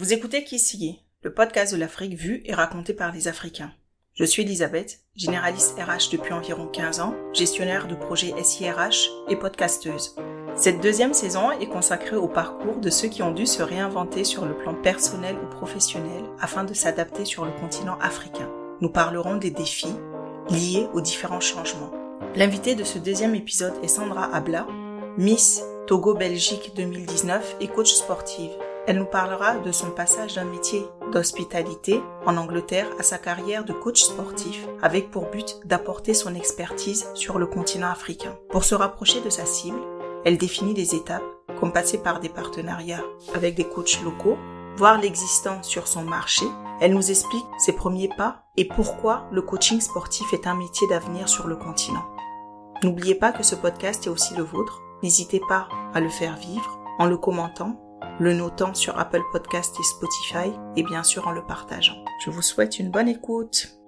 Vous 0.00 0.12
écoutez 0.12 0.44
Kissigi, 0.44 1.00
le 1.22 1.34
podcast 1.34 1.74
de 1.74 1.76
l'Afrique 1.76 2.14
vu 2.14 2.40
et 2.44 2.54
raconté 2.54 2.92
par 2.92 3.10
les 3.10 3.26
Africains. 3.26 3.72
Je 4.14 4.22
suis 4.22 4.44
Elisabeth, 4.44 5.00
généraliste 5.16 5.76
RH 5.76 6.12
depuis 6.12 6.32
environ 6.32 6.68
15 6.68 7.00
ans, 7.00 7.16
gestionnaire 7.32 7.88
de 7.88 7.96
projets 7.96 8.32
SIRH 8.40 9.10
et 9.28 9.34
podcasteuse. 9.34 10.14
Cette 10.54 10.80
deuxième 10.80 11.14
saison 11.14 11.50
est 11.50 11.66
consacrée 11.66 12.14
au 12.14 12.28
parcours 12.28 12.76
de 12.76 12.90
ceux 12.90 13.08
qui 13.08 13.24
ont 13.24 13.32
dû 13.32 13.44
se 13.44 13.60
réinventer 13.60 14.22
sur 14.22 14.46
le 14.46 14.56
plan 14.56 14.72
personnel 14.72 15.34
ou 15.34 15.50
professionnel 15.50 16.22
afin 16.38 16.62
de 16.62 16.74
s'adapter 16.74 17.24
sur 17.24 17.44
le 17.44 17.50
continent 17.50 17.98
africain. 17.98 18.48
Nous 18.80 18.90
parlerons 18.90 19.34
des 19.34 19.50
défis 19.50 19.96
liés 20.48 20.86
aux 20.92 21.00
différents 21.00 21.40
changements. 21.40 21.90
L'invité 22.36 22.76
de 22.76 22.84
ce 22.84 23.00
deuxième 23.00 23.34
épisode 23.34 23.74
est 23.82 23.88
Sandra 23.88 24.32
Abla, 24.32 24.64
Miss 25.16 25.60
Togo 25.88 26.14
Belgique 26.14 26.70
2019 26.76 27.56
et 27.60 27.66
coach 27.66 27.90
sportive. 27.90 28.52
Elle 28.88 29.00
nous 29.00 29.04
parlera 29.04 29.58
de 29.58 29.70
son 29.70 29.90
passage 29.90 30.36
d'un 30.36 30.46
métier 30.46 30.82
d'hospitalité 31.12 32.00
en 32.24 32.38
Angleterre 32.38 32.88
à 32.98 33.02
sa 33.02 33.18
carrière 33.18 33.62
de 33.62 33.74
coach 33.74 34.02
sportif 34.02 34.66
avec 34.80 35.10
pour 35.10 35.26
but 35.26 35.60
d'apporter 35.66 36.14
son 36.14 36.34
expertise 36.34 37.06
sur 37.12 37.38
le 37.38 37.44
continent 37.44 37.90
africain. 37.90 38.34
Pour 38.48 38.64
se 38.64 38.74
rapprocher 38.74 39.20
de 39.20 39.28
sa 39.28 39.44
cible, 39.44 39.78
elle 40.24 40.38
définit 40.38 40.72
des 40.72 40.94
étapes 40.94 41.22
comme 41.60 41.70
passer 41.70 41.98
par 41.98 42.18
des 42.18 42.30
partenariats 42.30 43.04
avec 43.34 43.56
des 43.56 43.68
coachs 43.68 44.00
locaux, 44.02 44.38
voir 44.78 44.98
l'existant 44.98 45.62
sur 45.62 45.86
son 45.86 46.04
marché. 46.04 46.46
Elle 46.80 46.94
nous 46.94 47.10
explique 47.10 47.44
ses 47.58 47.74
premiers 47.74 48.08
pas 48.16 48.44
et 48.56 48.64
pourquoi 48.64 49.26
le 49.32 49.42
coaching 49.42 49.82
sportif 49.82 50.32
est 50.32 50.46
un 50.46 50.54
métier 50.54 50.88
d'avenir 50.88 51.28
sur 51.28 51.46
le 51.46 51.56
continent. 51.56 52.06
N'oubliez 52.82 53.16
pas 53.16 53.32
que 53.32 53.42
ce 53.42 53.54
podcast 53.54 54.06
est 54.06 54.10
aussi 54.10 54.34
le 54.34 54.44
vôtre. 54.44 54.80
N'hésitez 55.02 55.42
pas 55.46 55.68
à 55.92 56.00
le 56.00 56.08
faire 56.08 56.36
vivre 56.36 56.78
en 56.98 57.04
le 57.04 57.18
commentant 57.18 57.78
le 58.20 58.34
notant 58.34 58.74
sur 58.74 58.98
Apple 58.98 59.22
Podcast 59.32 59.76
et 59.78 59.82
Spotify 59.82 60.50
et 60.76 60.82
bien 60.82 61.02
sûr 61.02 61.28
en 61.28 61.32
le 61.32 61.44
partageant. 61.46 62.04
Je 62.24 62.30
vous 62.30 62.42
souhaite 62.42 62.78
une 62.78 62.90
bonne 62.90 63.08
écoute. 63.08 63.78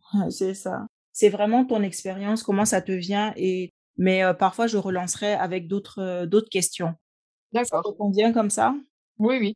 C'est 0.30 0.54
ça. 0.54 0.86
C'est 1.12 1.28
vraiment 1.28 1.64
ton 1.64 1.82
expérience, 1.82 2.42
comment 2.42 2.64
ça 2.64 2.80
te 2.80 2.92
vient 2.92 3.32
et 3.36 3.70
mais 3.96 4.22
euh, 4.22 4.32
parfois 4.32 4.66
je 4.66 4.76
relancerai 4.78 5.34
avec 5.34 5.66
d'autres 5.68 6.00
euh, 6.00 6.26
d'autres 6.26 6.48
questions. 6.48 6.94
D'accord. 7.52 7.82
Ça 7.84 7.92
te 7.92 7.96
convient 7.96 8.32
comme 8.32 8.50
ça? 8.50 8.74
Oui 9.18 9.38
oui. 9.38 9.54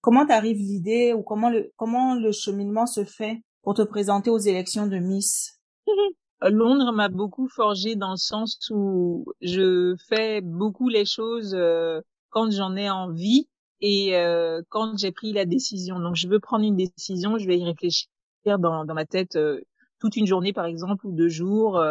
Comment 0.00 0.24
t'arrive 0.24 0.56
l'idée 0.56 1.12
ou 1.12 1.22
comment 1.22 1.50
le 1.50 1.72
comment 1.76 2.14
le 2.14 2.32
cheminement 2.32 2.86
se 2.86 3.04
fait 3.04 3.42
pour 3.62 3.74
te 3.74 3.82
présenter 3.82 4.30
aux 4.30 4.38
élections 4.38 4.86
de 4.86 4.98
Miss? 4.98 5.60
Londres 6.42 6.92
m'a 6.92 7.08
beaucoup 7.08 7.48
forgé 7.48 7.96
dans 7.96 8.12
le 8.12 8.16
sens 8.16 8.58
où 8.70 9.26
je 9.40 9.94
fais 10.08 10.40
beaucoup 10.40 10.88
les 10.88 11.04
choses 11.04 11.54
euh, 11.54 12.00
quand 12.30 12.50
j'en 12.50 12.76
ai 12.76 12.88
envie 12.88 13.48
et 13.80 14.16
euh, 14.16 14.62
quand 14.68 14.98
j'ai 14.98 15.12
pris 15.12 15.32
la 15.32 15.44
décision. 15.44 16.00
Donc, 16.00 16.16
je 16.16 16.28
veux 16.28 16.40
prendre 16.40 16.64
une 16.64 16.76
décision, 16.76 17.38
je 17.38 17.46
vais 17.46 17.58
y 17.58 17.64
réfléchir 17.64 18.08
dans, 18.46 18.84
dans 18.84 18.94
ma 18.94 19.04
tête 19.04 19.36
euh, 19.36 19.60
toute 19.98 20.16
une 20.16 20.26
journée, 20.26 20.52
par 20.52 20.64
exemple, 20.64 21.06
ou 21.06 21.12
deux 21.12 21.28
jours. 21.28 21.82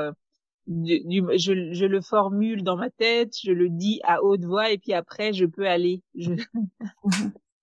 Du, 0.68 1.24
je, 1.36 1.74
je, 1.74 1.86
le 1.86 2.02
formule 2.02 2.64
dans 2.64 2.76
ma 2.76 2.92
tête, 2.92 3.34
je 3.44 3.52
le 3.52 3.70
dis 3.70 4.02
à 4.04 4.24
haute 4.24 4.46
voix 4.46 4.72
et 4.72 4.78
puis 4.78 4.94
après, 4.94 5.34
je 5.34 5.46
peux 5.46 5.68
aller. 5.68 6.04
Je... 6.16 6.32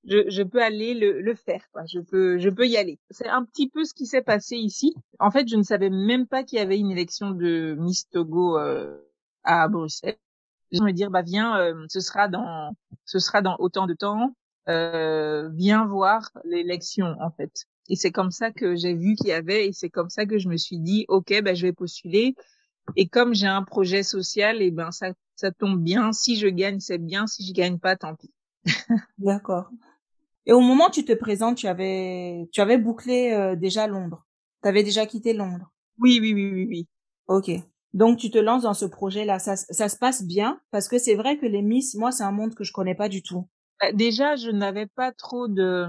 je, 0.07 0.29
je 0.31 0.43
peux 0.43 0.63
aller 0.63 0.95
le, 0.95 1.21
le 1.21 1.35
faire. 1.35 1.63
Quoi. 1.73 1.83
Je 1.87 2.01
peux, 2.01 2.39
je 2.39 2.49
peux 2.49 2.67
y 2.67 2.77
aller. 2.77 2.99
C'est 3.11 3.29
un 3.29 3.45
petit 3.45 3.69
peu 3.69 3.85
ce 3.85 3.95
qui 3.95 4.07
s'est 4.07 4.23
passé 4.23 4.57
ici. 4.57 4.95
En 5.19 5.31
fait, 5.31 5.49
je 5.49 5.57
ne 5.57 5.63
savais 5.63 5.91
même 5.91 6.27
pas 6.27 6.45
qu'il 6.45 6.59
y 6.59 6.63
avait 6.63 6.79
une 6.79 6.91
élection 6.91 7.31
de 7.33 7.77
Miss 7.79 8.09
Togo 8.09 8.59
euh, 8.59 8.99
à 9.45 9.69
Bruxelles. 9.69 10.17
Je 10.73 10.83
me 10.83 10.93
dire, 10.93 11.11
bah 11.11 11.23
viens, 11.23 11.59
euh, 11.59 11.85
ce 11.89 12.01
sera 12.01 12.29
dans, 12.29 12.75
ce 13.05 13.19
sera 13.19 13.43
dans 13.43 13.57
autant 13.59 13.87
de 13.87 13.95
temps. 13.95 14.35
Euh, 14.69 15.49
viens 15.55 15.87
voir 15.87 16.31
l'élection 16.45 17.15
en 17.21 17.31
fait. 17.31 17.67
Et 17.89 17.95
c'est 17.95 18.11
comme 18.11 18.33
ça 18.33 18.51
que 18.51 18.75
j'ai 18.75 18.95
vu 18.95 19.15
qu'il 19.15 19.29
y 19.29 19.33
avait, 19.33 19.69
et 19.69 19.73
c'est 19.73 19.91
comme 19.91 20.11
ça 20.11 20.27
que 20.27 20.39
je 20.39 20.49
me 20.49 20.57
suis 20.57 20.81
dit, 20.81 21.05
ok, 21.09 21.41
bah 21.43 21.55
je 21.55 21.67
vais 21.67 21.73
postuler. 21.73 22.35
Et 22.97 23.09
comme 23.09 23.33
j'ai 23.33 23.47
un 23.47 23.63
projet 23.63 24.03
social, 24.03 24.61
et 24.63 24.73
ben 24.73 24.91
ça, 24.91 25.13
ça 25.37 25.53
tombe 25.53 25.81
bien. 25.81 26.13
Si 26.13 26.37
je 26.37 26.49
gagne, 26.49 26.81
c'est 26.81 26.99
bien. 26.99 27.29
Si 27.29 27.47
je 27.47 27.53
gagne 27.53 27.79
pas, 27.79 27.95
tant 27.97 28.17
pis. 28.17 28.33
D'accord. 29.19 29.71
Et 30.47 30.53
au 30.53 30.61
moment 30.61 30.87
où 30.87 30.91
tu 30.91 31.05
te 31.05 31.13
présentes, 31.13 31.57
tu 31.57 31.67
avais, 31.67 32.49
tu 32.53 32.61
avais 32.61 32.79
bouclé 32.79 33.33
euh, 33.33 33.57
déjà 33.57 33.87
Londres. 33.87 34.25
Tu 34.63 34.69
avais 34.69 34.83
déjà 34.83 35.07
quitté 35.07 35.33
Londres. 35.33 35.73
Oui, 35.99 36.19
oui, 36.21 36.33
oui, 36.33 36.53
oui, 36.53 36.67
oui. 36.69 36.89
Ok. 37.27 37.51
Donc 37.93 38.19
tu 38.19 38.31
te 38.31 38.39
lances 38.39 38.63
dans 38.63 38.75
ce 38.75 38.85
projet-là. 38.85 39.39
Ça, 39.39 39.57
ça 39.57 39.89
se 39.89 39.97
passe 39.97 40.25
bien? 40.25 40.61
Parce 40.71 40.89
que 40.89 40.99
c'est 40.99 41.15
vrai 41.15 41.39
que 41.39 41.47
les 41.47 41.63
Miss, 41.63 41.95
moi, 41.95 42.13
c'est 42.13 42.25
un 42.25 42.33
monde 42.33 42.55
que 42.55 42.65
je 42.65 42.73
connais 42.73 42.95
pas 42.95 43.09
du 43.09 43.23
tout. 43.23 43.49
Bah, 43.81 43.93
déjà, 43.93 44.37
je 44.37 44.51
n'avais 44.51 44.87
pas 44.87 45.13
trop 45.13 45.49
de 45.49 45.87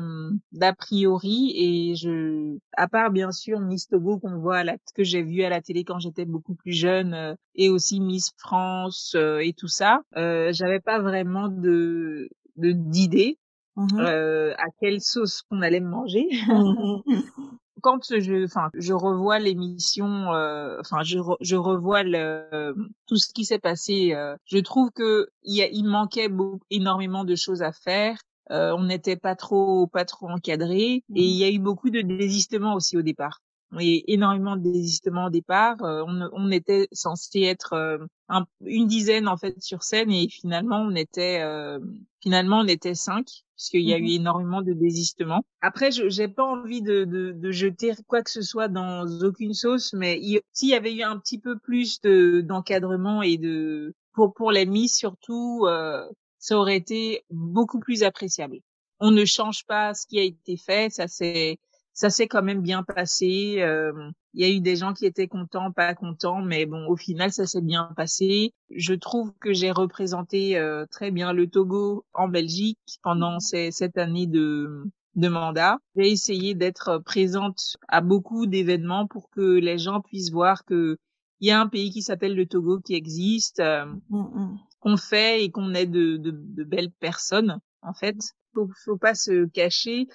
d'a 0.52 0.74
priori 0.74 1.54
et 1.56 1.96
je, 1.96 2.58
à 2.76 2.88
part 2.90 3.12
bien 3.12 3.32
sûr 3.32 3.62
Miss 3.62 3.88
Togo 3.88 4.20
qu'on 4.20 4.40
voit 4.40 4.58
à 4.58 4.64
la, 4.66 4.78
que 4.94 5.04
j'ai 5.04 5.24
vu 5.24 5.44
à 5.44 5.50
la 5.50 5.62
télé 5.62 5.86
quand 5.86 6.00
j'étais 6.00 6.26
beaucoup 6.26 6.56
plus 6.56 6.74
jeune 6.74 7.14
euh, 7.14 7.36
et 7.56 7.70
aussi 7.70 8.02
Miss 8.02 8.32
France 8.38 9.14
euh, 9.16 9.40
et 9.40 9.54
tout 9.54 9.70
ça, 9.70 10.02
euh, 10.18 10.52
j'avais 10.52 10.82
pas 10.82 11.00
vraiment 11.00 11.48
de 11.48 12.30
d'idées 12.58 13.38
Mmh 13.78 14.00
euh, 14.00 14.54
à 14.58 14.66
quelle 14.82 15.02
sauce 15.02 15.44
qu'on 15.44 15.62
allait 15.62 15.80
manger. 15.80 16.28
Mmh 16.48 17.02
Quand 17.84 18.00
je, 18.10 18.46
enfin, 18.46 18.72
je 18.74 18.92
revois 18.92 19.38
l'émission, 19.38 20.34
euh, 20.34 20.80
enfin, 20.80 21.04
je, 21.04 21.20
je 21.42 21.56
revois 21.56 22.02
le, 22.02 22.74
tout 23.06 23.18
ce 23.18 23.32
qui 23.32 23.46
s'est 23.46 23.60
passé. 23.60 24.16
Euh, 24.16 24.36
je 24.46 24.58
trouve 24.58 24.90
que 24.90 25.30
il, 25.44 25.64
il 25.72 25.84
manquait 25.84 26.28
beaucoup, 26.28 26.66
énormément 26.72 27.24
de 27.24 27.36
choses 27.36 27.62
à 27.62 27.72
faire. 27.72 28.18
Euh, 28.50 28.74
on 28.76 28.86
n'était 28.86 29.16
pas 29.16 29.36
trop, 29.36 29.86
pas 29.86 30.06
trop 30.06 30.28
encadré, 30.28 31.04
et 31.14 31.24
il 31.24 31.36
y 31.36 31.44
a 31.44 31.52
eu 31.52 31.60
beaucoup 31.60 31.92
de 31.92 32.02
désistements 32.02 32.74
aussi 32.74 32.98
au 32.98 33.04
départ 33.04 33.42
et 33.80 34.14
énormément 34.14 34.56
de 34.56 34.64
désistements 34.64 35.26
au 35.26 35.30
départ. 35.30 35.82
Euh, 35.84 36.04
on, 36.08 36.30
on, 36.32 36.52
était 36.52 36.88
censé 36.92 37.42
être 37.42 37.74
euh, 37.74 37.98
un, 38.30 38.46
une 38.66 38.88
dizaine 38.88 39.28
en 39.28 39.38
fait 39.38 39.62
sur 39.62 39.84
scène 39.84 40.12
et 40.12 40.28
finalement 40.30 40.80
on 40.80 40.96
était 40.96 41.42
euh, 41.42 41.80
finalement 42.22 42.60
on 42.60 42.68
était 42.68 42.96
cinq 42.96 43.44
puisqu'il 43.58 43.82
y 43.90 43.94
a 43.94 43.98
eu 43.98 44.04
mhm. 44.04 44.22
énormément 44.22 44.62
de 44.62 44.74
désistements. 44.74 45.44
Après, 45.62 45.92
je 45.92 46.08
j'ai 46.10 46.28
pas 46.28 46.46
envie 46.46 46.82
de, 46.82 47.04
de, 47.04 47.32
de, 47.32 47.52
jeter 47.52 47.92
quoi 48.08 48.22
que 48.22 48.30
ce 48.30 48.42
soit 48.42 48.68
dans 48.68 49.06
aucune 49.22 49.54
sauce, 49.54 49.94
mais 49.94 50.22
s'il 50.54 50.70
y 50.70 50.76
avait 50.76 50.94
eu 50.94 51.02
un 51.02 51.18
petit 51.18 51.40
peu 51.40 51.58
plus 51.58 52.00
de 52.02 52.42
d'encadrement 52.42 53.22
et 53.22 53.38
de 53.38 53.94
pour 54.14 54.34
pour 54.34 54.52
les 54.52 54.66
mises 54.66 54.96
surtout, 54.96 55.68
ça 56.40 56.58
aurait 56.58 56.78
été 56.78 57.24
beaucoup 57.30 57.80
plus 57.80 58.04
appréciable. 58.04 58.60
On 59.00 59.12
ne 59.12 59.26
change 59.26 59.66
pas 59.66 59.94
ce 59.94 60.08
qui 60.08 60.20
a 60.20 60.24
été 60.24 60.58
fait, 60.58 60.92
ça 60.92 61.08
c'est 61.08 61.58
ça 61.98 62.12
s'est 62.12 62.28
quand 62.28 62.44
même 62.44 62.62
bien 62.62 62.84
passé. 62.84 63.56
Euh, 63.58 64.12
il 64.36 64.42
y 64.42 64.46
a 64.46 64.56
eu 64.56 64.62
des 64.62 64.76
gens 64.76 64.94
qui 64.94 65.08
étaient 65.08 65.28
contents, 65.28 65.72
pas 65.72 65.96
contents, 65.96 66.44
mais 66.44 66.68
bon, 66.68 66.86
au 66.88 66.96
final, 66.96 67.32
ça 67.32 67.48
s'est 67.48 67.62
bien 67.62 67.92
passé. 67.98 68.54
Je 68.70 68.94
trouve 68.94 69.34
que 69.42 69.52
j'ai 69.52 69.72
représenté 69.72 70.60
euh, 70.60 70.86
très 70.92 71.10
bien 71.10 71.34
le 71.34 71.48
Togo 71.48 72.06
en 72.14 72.28
Belgique 72.28 72.78
pendant 73.02 73.40
ces, 73.40 73.72
cette 73.72 73.98
année 73.98 74.28
de, 74.28 74.84
de 75.16 75.28
mandat. 75.28 75.80
J'ai 75.96 76.12
essayé 76.12 76.54
d'être 76.54 77.00
présente 77.00 77.78
à 77.88 78.02
beaucoup 78.02 78.46
d'événements 78.46 79.08
pour 79.08 79.32
que 79.32 79.42
les 79.42 79.80
gens 79.80 80.02
puissent 80.02 80.32
voir 80.32 80.66
que 80.66 81.00
il 81.40 81.48
y 81.48 81.52
a 81.52 81.60
un 81.60 81.68
pays 81.68 81.90
qui 81.90 82.04
s'appelle 82.04 82.36
le 82.36 82.46
Togo 82.46 82.80
qui 82.80 82.94
existe, 82.94 83.60
euh, 83.60 83.86
mm, 84.10 84.20
mm. 84.20 84.60
qu'on 84.82 84.98
fait 84.98 85.44
et 85.44 85.50
qu'on 85.50 85.74
est 85.74 85.88
de, 85.88 86.18
de, 86.18 86.30
de, 86.32 86.64
belles 86.64 86.92
personnes 86.92 87.60
en 87.82 87.94
fait. 87.94 88.18
Faut, 88.54 88.70
faut 88.86 88.98
pas 88.98 89.16
se 89.16 89.46
cacher 89.48 90.08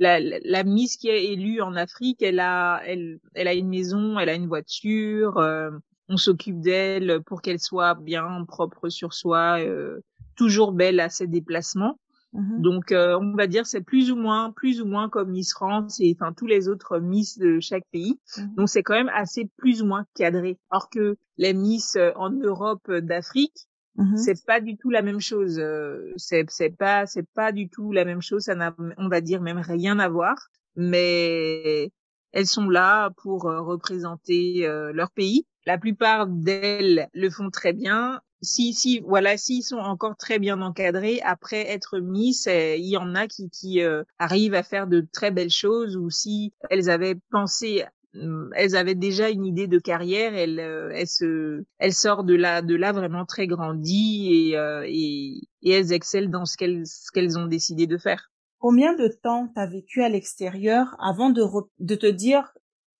la, 0.00 0.18
la, 0.18 0.64
Miss 0.64 0.96
qui 0.96 1.08
est 1.08 1.26
élue 1.26 1.60
en 1.60 1.76
Afrique, 1.76 2.22
elle 2.22 2.40
a, 2.40 2.80
elle, 2.86 3.20
elle 3.34 3.46
a 3.46 3.54
une 3.54 3.68
maison, 3.68 4.18
elle 4.18 4.30
a 4.30 4.34
une 4.34 4.48
voiture, 4.48 5.36
euh, 5.36 5.70
on 6.08 6.16
s'occupe 6.16 6.60
d'elle 6.60 7.20
pour 7.26 7.42
qu'elle 7.42 7.60
soit 7.60 7.94
bien 7.94 8.44
propre 8.48 8.88
sur 8.88 9.12
soi, 9.12 9.60
euh, 9.60 10.00
toujours 10.36 10.72
belle 10.72 11.00
à 11.00 11.10
ses 11.10 11.26
déplacements. 11.26 12.00
Mm-hmm. 12.32 12.60
Donc, 12.62 12.92
euh, 12.92 13.18
on 13.20 13.36
va 13.36 13.46
dire 13.46 13.66
c'est 13.66 13.82
plus 13.82 14.10
ou 14.10 14.16
moins, 14.16 14.52
plus 14.52 14.80
ou 14.80 14.86
moins 14.86 15.10
comme 15.10 15.32
Miss 15.32 15.52
France 15.52 16.00
et 16.00 16.16
enfin 16.18 16.32
tous 16.32 16.46
les 16.46 16.68
autres 16.68 16.98
Miss 16.98 17.38
de 17.38 17.60
chaque 17.60 17.84
pays. 17.92 18.18
Mm-hmm. 18.36 18.54
Donc, 18.54 18.68
c'est 18.70 18.82
quand 18.82 18.94
même 18.94 19.10
assez 19.14 19.50
plus 19.58 19.82
ou 19.82 19.86
moins 19.86 20.06
cadré. 20.14 20.58
Alors 20.70 20.88
que 20.88 21.16
les 21.36 21.52
Miss 21.52 21.98
en 22.16 22.30
Europe, 22.30 22.90
d'Afrique, 22.90 23.68
Mmh 24.00 24.16
c'est 24.16 24.46
pas 24.46 24.60
du 24.60 24.78
tout 24.78 24.88
la 24.88 25.02
même 25.02 25.20
chose. 25.20 25.58
Euh, 25.58 26.12
c'est 26.16 26.46
c'est 26.48 26.70
pas 26.70 27.04
c'est 27.04 27.28
pas 27.34 27.52
du 27.52 27.68
tout 27.68 27.92
la 27.92 28.06
même 28.06 28.22
chose. 28.22 28.44
Ça 28.44 28.54
n'a 28.54 28.74
on 28.96 29.08
va 29.08 29.20
dire 29.20 29.42
même 29.42 29.58
rien 29.58 29.98
à 29.98 30.08
voir. 30.08 30.36
Mais 30.74 31.92
elles 32.32 32.46
sont 32.46 32.70
là 32.70 33.10
pour 33.22 33.46
euh, 33.46 33.60
représenter 33.60 34.66
euh, 34.66 34.92
leur 34.94 35.10
pays. 35.10 35.46
La 35.66 35.76
plupart 35.76 36.26
d'elles 36.28 37.08
le 37.12 37.28
font 37.28 37.50
très 37.50 37.74
bien. 37.74 38.22
Si 38.40 38.72
si 38.72 39.00
voilà 39.00 39.36
s'ils 39.36 39.62
sont 39.62 39.76
encore 39.76 40.16
très 40.16 40.38
bien 40.38 40.62
encadrés 40.62 41.20
après 41.22 41.68
être 41.70 41.98
Miss, 41.98 42.46
il 42.46 42.86
y 42.86 42.96
en 42.96 43.14
a 43.14 43.26
qui 43.26 43.50
qui 43.50 43.82
arrivent 44.18 44.54
à 44.54 44.62
faire 44.62 44.86
de 44.86 45.06
très 45.12 45.30
belles 45.30 45.50
choses 45.50 45.94
ou 45.98 46.08
si 46.08 46.54
elles 46.70 46.88
avaient 46.88 47.18
pensé 47.30 47.84
elles 48.12 48.76
avaient 48.76 48.94
déjà 48.94 49.30
une 49.30 49.46
idée 49.46 49.66
de 49.66 49.78
carrière. 49.78 50.34
Elles, 50.34 50.58
elles 50.58 51.06
se, 51.06 51.64
elles 51.78 51.94
sortent 51.94 52.26
de 52.26 52.34
là, 52.34 52.62
de 52.62 52.74
là 52.74 52.92
vraiment 52.92 53.24
très 53.24 53.46
grandies 53.46 54.52
et, 54.52 54.56
et, 54.86 55.40
et 55.62 55.70
elles 55.70 55.92
excellent 55.92 56.30
dans 56.30 56.44
ce 56.44 56.56
qu'elles, 56.56 56.86
ce 56.86 57.10
qu'elles 57.12 57.38
ont 57.38 57.46
décidé 57.46 57.86
de 57.86 57.98
faire. 57.98 58.30
Combien 58.60 58.94
de 58.94 59.08
temps 59.08 59.50
t'as 59.54 59.66
vécu 59.66 60.02
à 60.02 60.10
l'extérieur 60.10 60.94
avant 60.98 61.30
de, 61.30 61.42
de 61.78 61.94
te 61.94 62.06
dire 62.06 62.52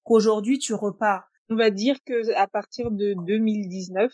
qu'aujourd'hui 0.05 0.59
tu 0.59 0.73
repars? 0.73 1.31
On 1.51 1.57
va 1.57 1.71
dire 1.71 1.97
que 2.07 2.35
à 2.35 2.47
partir 2.47 2.91
de 2.91 3.15
2019, 3.27 4.11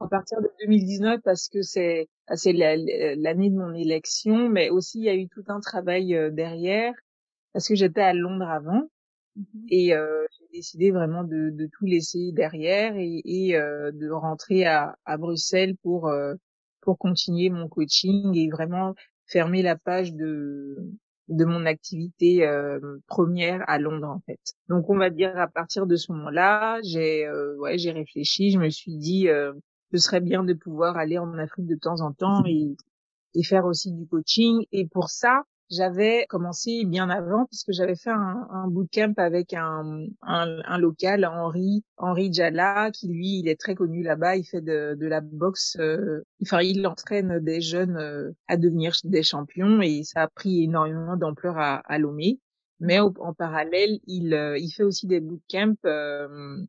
à 0.00 0.08
partir 0.08 0.40
de 0.40 0.50
2019 0.60 1.20
parce 1.22 1.48
que 1.48 1.60
c'est 1.60 2.08
c'est 2.34 2.54
l'année 2.54 3.50
de 3.50 3.56
mon 3.56 3.74
élection, 3.74 4.48
mais 4.48 4.70
aussi 4.70 5.00
il 5.00 5.04
y 5.04 5.08
a 5.10 5.14
eu 5.14 5.28
tout 5.28 5.44
un 5.48 5.60
travail 5.60 6.14
euh, 6.14 6.30
derrière 6.30 6.94
parce 7.52 7.68
que 7.68 7.74
j'étais 7.74 8.00
à 8.00 8.14
Londres 8.14 8.48
avant 8.48 8.88
mmh 9.36 9.42
et 9.68 9.94
euh, 9.94 10.24
j'ai 10.38 10.58
décidé 10.58 10.90
vraiment 10.90 11.24
de, 11.24 11.50
de, 11.50 11.68
tout 11.72 11.84
laisser 11.86 12.32
derrière 12.32 12.96
et, 12.96 13.20
et 13.24 13.56
euh, 13.56 13.90
de 13.92 14.08
rentrer 14.10 14.64
à, 14.64 14.96
à 15.04 15.16
Bruxelles 15.16 15.76
pour 15.82 16.08
euh, 16.08 16.34
pour 16.80 16.98
continuer 16.98 17.50
mon 17.50 17.68
coaching 17.68 18.36
et 18.36 18.48
vraiment 18.48 18.94
fermer 19.26 19.62
la 19.62 19.76
page 19.76 20.14
de 20.14 20.76
de 21.28 21.44
mon 21.44 21.66
activité 21.66 22.46
euh, 22.46 22.78
première 23.08 23.64
à 23.68 23.78
Londres 23.78 24.08
en 24.08 24.20
fait. 24.26 24.40
Donc 24.68 24.88
on 24.88 24.96
va 24.96 25.10
dire 25.10 25.36
à 25.36 25.48
partir 25.48 25.86
de 25.86 25.96
ce 25.96 26.12
moment-là, 26.12 26.78
j'ai 26.82 27.26
euh, 27.26 27.56
ouais 27.58 27.78
j'ai 27.78 27.90
réfléchi, 27.90 28.50
je 28.52 28.58
me 28.58 28.70
suis 28.70 28.96
dit 28.96 29.28
euh, 29.28 29.52
ce 29.92 29.98
serait 29.98 30.20
bien 30.20 30.44
de 30.44 30.54
pouvoir 30.54 30.96
aller 30.96 31.18
en 31.18 31.36
Afrique 31.38 31.66
de 31.66 31.76
temps 31.76 32.00
en 32.00 32.12
temps 32.12 32.44
et, 32.46 32.76
et 33.34 33.42
faire 33.42 33.66
aussi 33.66 33.92
du 33.92 34.06
coaching. 34.06 34.64
Et 34.72 34.86
pour 34.86 35.10
ça, 35.10 35.42
j'avais 35.70 36.26
commencé 36.28 36.84
bien 36.84 37.10
avant 37.10 37.46
puisque 37.46 37.72
j'avais 37.72 37.96
fait 37.96 38.10
un, 38.10 38.46
un 38.50 38.68
bootcamp 38.68 39.14
avec 39.16 39.52
un, 39.52 40.06
un, 40.22 40.60
un, 40.64 40.78
local, 40.78 41.24
Henri, 41.24 41.84
Henri 41.96 42.32
Jala, 42.32 42.90
qui 42.92 43.08
lui, 43.08 43.40
il 43.40 43.48
est 43.48 43.58
très 43.58 43.74
connu 43.74 44.02
là-bas. 44.02 44.36
Il 44.36 44.44
fait 44.44 44.60
de, 44.60 44.94
de 44.94 45.06
la 45.06 45.20
boxe. 45.20 45.76
Euh, 45.80 46.22
enfin, 46.42 46.60
il 46.60 46.86
entraîne 46.86 47.40
des 47.40 47.60
jeunes 47.60 47.96
euh, 47.96 48.30
à 48.46 48.56
devenir 48.56 48.94
des 49.04 49.22
champions 49.22 49.80
et 49.80 50.02
ça 50.04 50.22
a 50.22 50.28
pris 50.28 50.64
énormément 50.64 51.16
d'ampleur 51.16 51.58
à, 51.58 51.76
à 51.86 51.98
Lomé. 51.98 52.38
Mais 52.78 53.00
en 53.00 53.32
parallèle, 53.32 53.98
il, 54.06 54.34
euh, 54.34 54.58
il 54.58 54.70
fait 54.70 54.82
aussi 54.82 55.06
des 55.06 55.20
bootcamps 55.20 55.74
euh, 55.86 56.64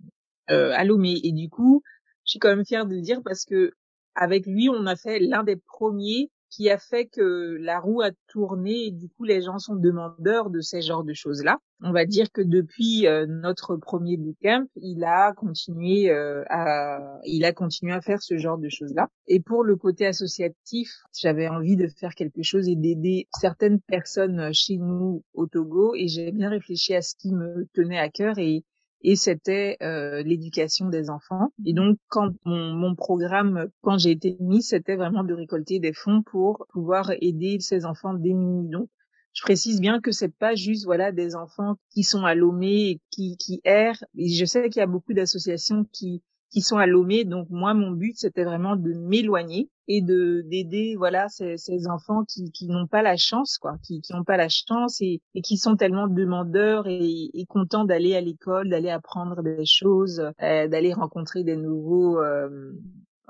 à 0.48 0.84
Lomé. 0.86 1.20
Et 1.24 1.34
du 1.34 1.50
coup, 1.50 1.84
je 2.26 2.32
suis 2.32 2.40
quand 2.40 2.50
même 2.50 2.66
fière 2.66 2.86
de 2.86 2.96
le 2.96 3.02
dire 3.02 3.22
parce 3.24 3.46
que 3.46 3.74
avec 4.16 4.48
lui, 4.48 4.70
on 4.70 4.88
a 4.88 4.96
fait 4.96 5.20
l'un 5.20 5.44
des 5.44 5.58
premiers 5.58 6.32
qui 6.50 6.70
a 6.70 6.78
fait 6.78 7.06
que 7.06 7.58
la 7.60 7.80
roue 7.80 8.02
a 8.02 8.12
tourné 8.28 8.86
et 8.86 8.92
du 8.92 9.10
coup 9.10 9.24
les 9.24 9.42
gens 9.42 9.60
sont 9.60 9.76
demandeurs 9.76 10.50
de 10.50 10.62
ces 10.62 10.82
genres 10.82 11.04
de 11.04 11.14
choses-là. 11.14 11.60
On 11.84 11.92
va 11.92 12.06
dire 12.06 12.32
que 12.32 12.42
depuis 12.42 13.06
euh, 13.06 13.26
notre 13.28 13.76
premier 13.76 14.18
bootcamp, 14.18 14.66
il 14.76 15.04
a 15.04 15.34
continué 15.34 16.10
euh, 16.10 16.44
à 16.50 17.20
il 17.26 17.46
a 17.46 17.54
continué 17.54 17.94
à 17.94 18.02
faire 18.02 18.22
ce 18.22 18.38
genre 18.38 18.58
de 18.58 18.70
choses-là. 18.70 19.10
Et 19.28 19.40
pour 19.40 19.64
le 19.64 19.76
côté 19.76 20.06
associatif, 20.08 20.90
j'avais 21.14 21.48
envie 21.48 21.76
de 21.76 21.88
faire 21.88 22.16
quelque 22.16 22.42
chose 22.42 22.68
et 22.68 22.76
d'aider 22.76 23.28
certaines 23.40 23.80
personnes 23.80 24.52
chez 24.54 24.78
nous 24.78 25.24
au 25.34 25.46
Togo 25.46 25.94
et 25.96 26.08
j'ai 26.08 26.32
bien 26.32 26.50
réfléchi 26.50 26.96
à 26.96 27.02
ce 27.02 27.16
qui 27.16 27.32
me 27.32 27.68
tenait 27.74 28.00
à 28.00 28.10
cœur 28.10 28.40
et 28.40 28.64
et 29.02 29.16
c'était 29.16 29.78
euh, 29.82 30.24
l'éducation 30.24 30.90
des 30.90 31.10
enfants. 31.10 31.52
Et 31.66 31.74
donc, 31.74 31.98
quand 32.08 32.32
mon, 32.46 32.74
mon 32.74 32.96
programme, 32.96 33.68
quand 33.82 33.98
j'ai 33.98 34.12
été 34.12 34.38
mise, 34.40 34.70
c'était 34.70 34.96
vraiment 34.96 35.24
de 35.24 35.34
récolter 35.34 35.80
des 35.80 35.94
fonds 35.94 36.24
pour 36.24 36.66
pouvoir 36.70 37.12
aider 37.22 37.60
ces 37.60 37.86
enfants 37.86 38.14
démunis. 38.14 38.70
Donc, 38.70 38.90
je 39.34 39.44
précise 39.44 39.80
bien 39.80 40.02
que 40.02 40.12
c'est 40.12 40.34
pas 40.34 40.56
juste 40.56 40.86
voilà 40.86 41.12
des 41.12 41.36
enfants 41.36 41.76
qui 41.92 42.04
sont 42.04 42.26
à 42.26 42.34
Lomé 42.34 43.00
qui 43.12 43.38
qui 43.38 43.62
errent. 43.64 44.04
Et 44.18 44.30
je 44.30 44.46
sais 44.46 44.70
qu'il 44.70 44.80
y 44.80 44.84
a 44.84 44.88
beaucoup 44.88 45.14
d'associations 45.14 45.86
qui 45.92 46.24
qui 46.50 46.62
sont 46.62 46.78
à 46.78 46.86
Lomé. 46.86 47.24
Donc 47.26 47.50
moi, 47.50 47.74
mon 47.74 47.92
but, 47.92 48.18
c'était 48.18 48.44
vraiment 48.44 48.76
de 48.76 48.94
m'éloigner 48.94 49.70
et 49.90 50.02
de 50.02 50.42
d'aider 50.42 50.96
voilà 50.98 51.30
ces, 51.30 51.58
ces 51.58 51.88
enfants 51.88 52.26
qui, 52.26 52.52
qui 52.52 52.68
n'ont 52.68 52.88
pas 52.88 53.02
la 53.02 53.16
chance, 53.16 53.58
quoi, 53.58 53.78
qui 53.84 54.02
qui 54.02 54.14
n'ont 54.14 54.24
pas 54.24 54.38
la 54.38 54.50
chance 54.50 55.00
et, 55.02 55.22
et 55.34 55.42
qui 55.42 55.58
sont 55.58 55.78
tellement 55.78 56.08
demandeurs 56.08 56.88
et, 56.88 57.30
et 57.34 57.46
contents 57.46 57.86
d'aller 57.86 58.16
à 58.16 58.22
l'école, 58.22 58.70
d'aller 58.70 58.90
apprendre 58.90 59.42
des 59.44 59.66
choses, 59.66 60.20
euh, 60.42 60.68
d'aller 60.68 60.94
rencontrer 60.94 61.44
des 61.44 61.56
nouveaux 61.56 62.20
euh, 62.20 62.74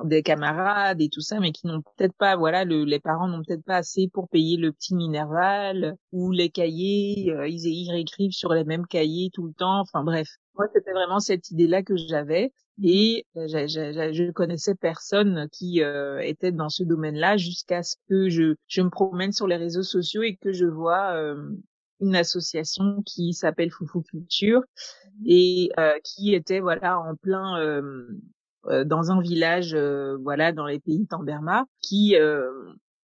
des 0.04 0.24
camarades 0.24 1.02
et 1.02 1.10
tout 1.10 1.22
ça, 1.22 1.40
mais 1.40 1.52
qui 1.52 1.68
n'ont 1.68 1.82
peut-être 1.82 2.16
pas, 2.18 2.36
voilà, 2.36 2.66
le, 2.66 2.84
les 2.84 3.00
parents 3.00 3.28
n'ont 3.28 3.42
peut-être 3.44 3.66
pas 3.66 3.78
assez 3.78 4.10
pour 4.14 4.30
payer 4.30 4.58
le 4.58 4.72
petit 4.72 4.96
minerval 4.96 5.96
ou 6.12 6.32
les 6.32 6.50
cahiers, 6.50 7.32
euh, 7.32 7.48
ils, 7.48 7.66
ils 7.66 7.92
réécrivent 7.92 8.32
sur 8.32 8.54
les 8.54 8.64
mêmes 8.64 8.86
cahiers 8.86 9.30
tout 9.34 9.48
le 9.48 9.54
temps. 9.54 9.80
Enfin 9.80 10.04
bref, 10.04 10.28
moi 10.56 10.68
c'était 10.74 10.92
vraiment 10.92 11.20
cette 11.20 11.50
idée-là 11.50 11.84
que 11.84 11.96
j'avais 11.98 12.52
et 12.84 13.26
euh, 13.38 13.48
je 13.48 14.32
connaissais 14.32 14.76
personne 14.76 15.48
qui 15.52 15.82
euh, 15.82 16.20
était 16.20 16.52
dans 16.52 16.70
ce 16.70 16.84
domaine-là 16.84 17.38
jusqu'à 17.38 17.82
ce 17.82 17.96
que 18.08 18.30
je, 18.30 18.56
je 18.68 18.82
me 18.82 18.90
promène 18.90 19.32
sur 19.32 19.48
les 19.48 19.56
réseaux 19.56 19.84
sociaux 19.84 20.22
et 20.22 20.36
que 20.36 20.54
je 20.54 20.66
vois 20.66 21.14
euh, 21.14 21.56
une 22.00 22.16
association 22.16 23.02
qui 23.04 23.34
s'appelle 23.34 23.72
Foufou 23.72 24.02
Culture 24.02 24.62
et 25.26 25.72
qui 26.04 26.36
était 26.36 26.60
voilà 26.60 27.00
en 27.00 27.16
plein 27.16 27.82
dans 28.86 29.12
un 29.12 29.22
village 29.22 29.76
voilà 30.22 30.52
dans 30.52 30.66
les 30.66 30.80
pays 30.80 31.08
Tamberma 31.08 31.66
qui 31.82 32.16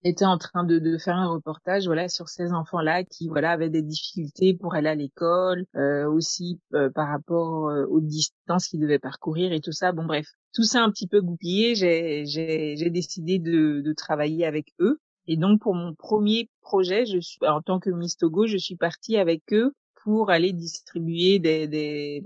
était 0.04 0.26
en 0.26 0.38
train 0.38 0.64
de, 0.64 0.80
de, 0.80 0.98
faire 0.98 1.16
un 1.16 1.30
reportage 1.30 1.86
voilà 1.86 2.10
sur 2.10 2.28
ces 2.28 2.52
enfants 2.52 2.82
là 2.82 3.04
qui 3.04 3.30
voilà 3.30 3.52
avaient 3.52 3.70
des 3.70 3.82
difficultés 3.82 4.54
pour 4.54 4.76
aller 4.76 4.90
à 4.90 4.96
l'école 4.96 5.66
euh, 5.76 6.10
aussi 6.10 6.60
euh, 6.74 6.90
par 6.90 7.08
rapport 7.08 7.70
euh, 7.70 7.86
aux 7.86 8.02
distances 8.02 8.68
qu'ils 8.68 8.82
devaient 8.82 9.00
parcourir 9.00 9.54
et 9.54 9.62
tout 9.62 9.72
ça. 9.72 9.92
Bon 9.92 10.06
bref 10.06 10.28
tout 10.54 10.64
ça 10.64 10.84
un 10.84 10.92
petit 10.92 11.08
peu 11.08 11.22
goupillé 11.22 11.76
j'ai 11.76 12.26
j'ai 12.26 12.76
j'ai 12.76 12.90
décidé 12.90 13.40
de, 13.40 13.82
de 13.82 13.94
travailler 13.94 14.46
avec 14.46 14.74
eux. 14.80 15.00
Et 15.26 15.38
donc 15.38 15.62
pour 15.62 15.74
mon 15.74 15.94
premier 15.94 16.50
projet 16.62 17.06
je 17.06 17.20
suis 17.20 17.40
en 17.48 17.62
tant 17.62 17.80
que 17.80 17.90
Miss 17.90 18.18
Togo 18.18 18.46
je 18.46 18.58
suis 18.58 18.76
partie 18.76 19.18
avec 19.18 19.42
eux 19.54 19.74
pour 20.04 20.30
aller 20.30 20.54
distribuer 20.54 21.40
des, 21.40 21.68
des, 21.68 22.24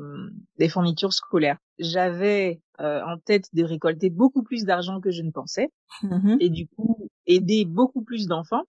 des 0.57 0.69
fournitures 0.69 1.13
scolaires. 1.13 1.57
J'avais 1.79 2.59
euh, 2.79 3.01
en 3.03 3.17
tête 3.17 3.49
de 3.53 3.63
récolter 3.63 4.09
beaucoup 4.09 4.43
plus 4.43 4.65
d'argent 4.65 4.99
que 4.99 5.11
je 5.11 5.21
ne 5.21 5.31
pensais. 5.31 5.69
Mmh 6.03 6.37
et 6.39 6.49
du 6.49 6.67
coup, 6.67 7.09
aider 7.25 7.65
beaucoup 7.65 8.03
plus 8.03 8.27
d'enfants. 8.27 8.63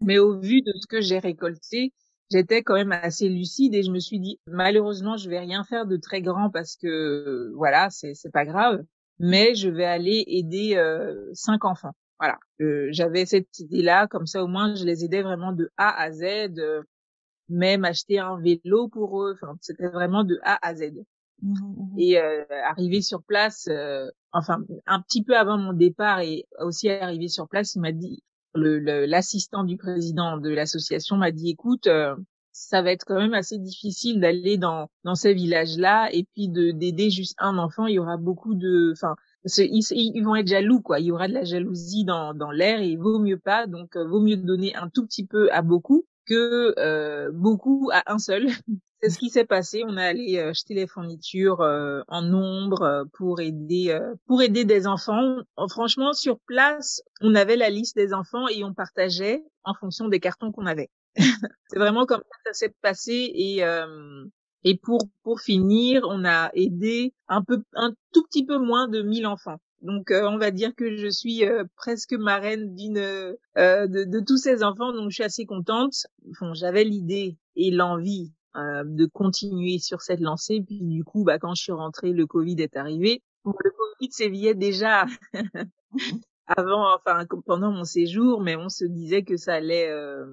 Mais 0.00 0.18
au 0.18 0.38
vu 0.40 0.62
de 0.62 0.72
ce 0.80 0.86
que 0.86 1.00
j'ai 1.00 1.18
récolté, 1.18 1.92
j'étais 2.32 2.62
quand 2.62 2.74
même 2.74 2.92
assez 2.92 3.28
lucide 3.28 3.74
et 3.74 3.82
je 3.82 3.90
me 3.90 4.00
suis 4.00 4.18
dit 4.18 4.40
malheureusement 4.46 5.16
je 5.16 5.28
vais 5.28 5.38
rien 5.38 5.64
faire 5.64 5.86
de 5.86 5.96
très 5.96 6.22
grand 6.22 6.50
parce 6.50 6.76
que 6.76 7.52
voilà 7.54 7.90
c'est 7.90 8.14
c'est 8.14 8.32
pas 8.32 8.46
grave 8.46 8.82
mais 9.18 9.54
je 9.54 9.68
vais 9.68 9.84
aller 9.84 10.24
aider 10.26 10.76
euh, 10.76 11.30
cinq 11.34 11.64
enfants 11.64 11.92
voilà 12.18 12.38
euh, 12.62 12.88
j'avais 12.90 13.26
cette 13.26 13.58
idée 13.58 13.82
là 13.82 14.06
comme 14.06 14.26
ça 14.26 14.42
au 14.42 14.46
moins 14.46 14.74
je 14.74 14.84
les 14.84 15.04
aidais 15.04 15.22
vraiment 15.22 15.52
de 15.52 15.70
A 15.76 15.90
à 16.02 16.10
Z 16.10 16.22
euh, 16.58 16.82
même 17.52 17.84
acheter 17.84 18.18
un 18.18 18.38
vélo 18.38 18.88
pour 18.88 19.22
eux. 19.22 19.34
Enfin 19.34 19.56
c'était 19.60 19.88
vraiment 19.88 20.24
de 20.24 20.38
A 20.42 20.58
à 20.66 20.74
Z. 20.74 20.92
Mmh 21.42 21.52
mmh 21.52 21.98
et 21.98 22.18
euh, 22.18 22.44
arriver 22.68 23.02
sur 23.02 23.22
place 23.22 23.66
euh, 23.68 24.08
enfin 24.32 24.58
un 24.86 25.00
petit 25.00 25.24
peu 25.24 25.36
avant 25.36 25.58
mon 25.58 25.72
départ 25.72 26.20
et 26.20 26.46
aussi 26.60 26.88
arrivé 26.88 27.26
sur 27.26 27.48
place 27.48 27.74
il 27.74 27.80
m'a 27.80 27.90
dit 27.90 28.22
l'assistant 28.54 29.64
du 29.64 29.76
président 29.76 30.36
de 30.38 30.50
l'association 30.50 31.16
m'a 31.16 31.32
dit 31.32 31.50
écoute 31.50 31.88
euh, 31.88 32.14
ça 32.52 32.82
va 32.82 32.92
être 32.92 33.04
quand 33.04 33.18
même 33.18 33.34
assez 33.34 33.58
difficile 33.58 34.20
d'aller 34.20 34.58
dans 34.58 34.88
dans 35.04 35.14
ces 35.14 35.34
villages 35.34 35.76
là 35.78 36.08
et 36.12 36.24
puis 36.24 36.48
de 36.48 36.70
d'aider 36.70 37.10
juste 37.10 37.34
un 37.38 37.58
enfant. 37.58 37.86
Il 37.86 37.94
y 37.94 37.98
aura 37.98 38.18
beaucoup 38.18 38.54
de 38.54 38.92
enfin 38.92 39.16
ils, 39.44 39.82
ils, 39.90 40.22
vont 40.22 40.36
être 40.36 40.46
jaloux 40.46 40.80
quoi. 40.80 41.00
Il 41.00 41.06
y 41.06 41.12
aura 41.12 41.28
de 41.28 41.32
la 41.32 41.44
jalousie 41.44 42.04
dans 42.04 42.34
dans 42.34 42.50
l'air 42.50 42.80
et 42.80 42.88
il 42.88 42.98
vaut 42.98 43.18
mieux 43.18 43.38
pas. 43.38 43.66
Donc 43.66 43.96
euh, 43.96 44.06
vaut 44.06 44.20
mieux 44.20 44.36
donner 44.36 44.74
un 44.76 44.88
tout 44.88 45.04
petit 45.06 45.26
peu 45.26 45.50
à 45.52 45.62
beaucoup 45.62 46.04
que 46.26 46.74
euh, 46.78 47.30
beaucoup 47.32 47.90
à 47.92 48.02
un 48.12 48.18
seul 48.18 48.46
c'est 49.02 49.10
ce 49.10 49.18
qui 49.18 49.30
s'est 49.30 49.44
passé. 49.44 49.82
On 49.84 49.96
est 49.96 50.06
allé 50.06 50.38
euh, 50.38 50.50
acheter 50.50 50.74
les 50.74 50.86
fournitures 50.86 51.60
euh, 51.60 52.02
en 52.06 52.22
nombre 52.22 52.82
euh, 52.82 53.04
pour 53.14 53.40
aider 53.40 53.98
pour 54.26 54.42
aider 54.42 54.64
des 54.64 54.86
enfants. 54.86 55.38
franchement, 55.68 56.12
sur 56.12 56.38
place, 56.46 57.02
on 57.20 57.34
avait 57.34 57.56
la 57.56 57.68
liste 57.68 57.96
des 57.96 58.14
enfants 58.14 58.46
et 58.48 58.62
on 58.64 58.72
partageait 58.72 59.42
en 59.64 59.74
fonction 59.74 60.08
des 60.08 60.20
cartons 60.20 60.52
qu'on 60.52 60.66
avait. 60.66 60.90
c'est 61.68 61.78
vraiment 61.78 62.06
comme 62.06 62.22
ça 62.46 62.52
s'est 62.52 62.74
passé 62.80 63.30
et 63.34 63.62
et 64.64 64.78
pour 64.78 65.00
pour 65.24 65.40
finir, 65.40 66.02
on 66.08 66.24
a 66.24 66.50
aidé 66.54 67.12
un 67.28 67.42
peu 67.42 67.62
un 67.74 67.92
tout 68.12 68.22
petit 68.24 68.46
peu 68.46 68.58
moins 68.58 68.88
de 68.88 69.02
1000 69.02 69.26
enfants. 69.26 69.58
Donc 69.82 70.12
on 70.12 70.38
va 70.38 70.50
dire 70.50 70.74
que 70.76 70.96
je 70.96 71.08
suis 71.08 71.42
presque 71.76 72.12
marraine 72.12 72.74
d'une 72.74 72.94
de, 72.94 73.36
de, 73.86 74.20
tous 74.20 74.36
ces 74.36 74.62
enfants, 74.62 74.92
donc 74.92 75.10
je 75.10 75.16
suis 75.16 75.24
assez 75.24 75.44
contente. 75.44 76.06
Bon, 76.40 76.54
j'avais 76.54 76.84
l'idée 76.84 77.36
et 77.56 77.70
l'envie 77.70 78.32
euh, 78.54 78.82
de 78.84 79.06
continuer 79.06 79.78
sur 79.78 80.02
cette 80.02 80.20
lancée. 80.20 80.62
Puis 80.66 80.80
du 80.82 81.04
coup, 81.04 81.24
bah, 81.24 81.38
quand 81.38 81.54
je 81.54 81.62
suis 81.62 81.72
rentrée, 81.72 82.12
le 82.12 82.26
Covid 82.26 82.56
est 82.58 82.76
arrivé. 82.76 83.22
le 83.46 83.70
Covid 83.70 84.12
sévillait 84.12 84.54
déjà 84.54 85.06
avant, 86.46 86.94
enfin 86.94 87.24
pendant 87.46 87.70
mon 87.70 87.84
séjour, 87.84 88.42
mais 88.42 88.56
on 88.56 88.68
se 88.68 88.84
disait 88.84 89.22
que 89.22 89.38
ça 89.38 89.54
allait, 89.54 89.88
euh, 89.88 90.26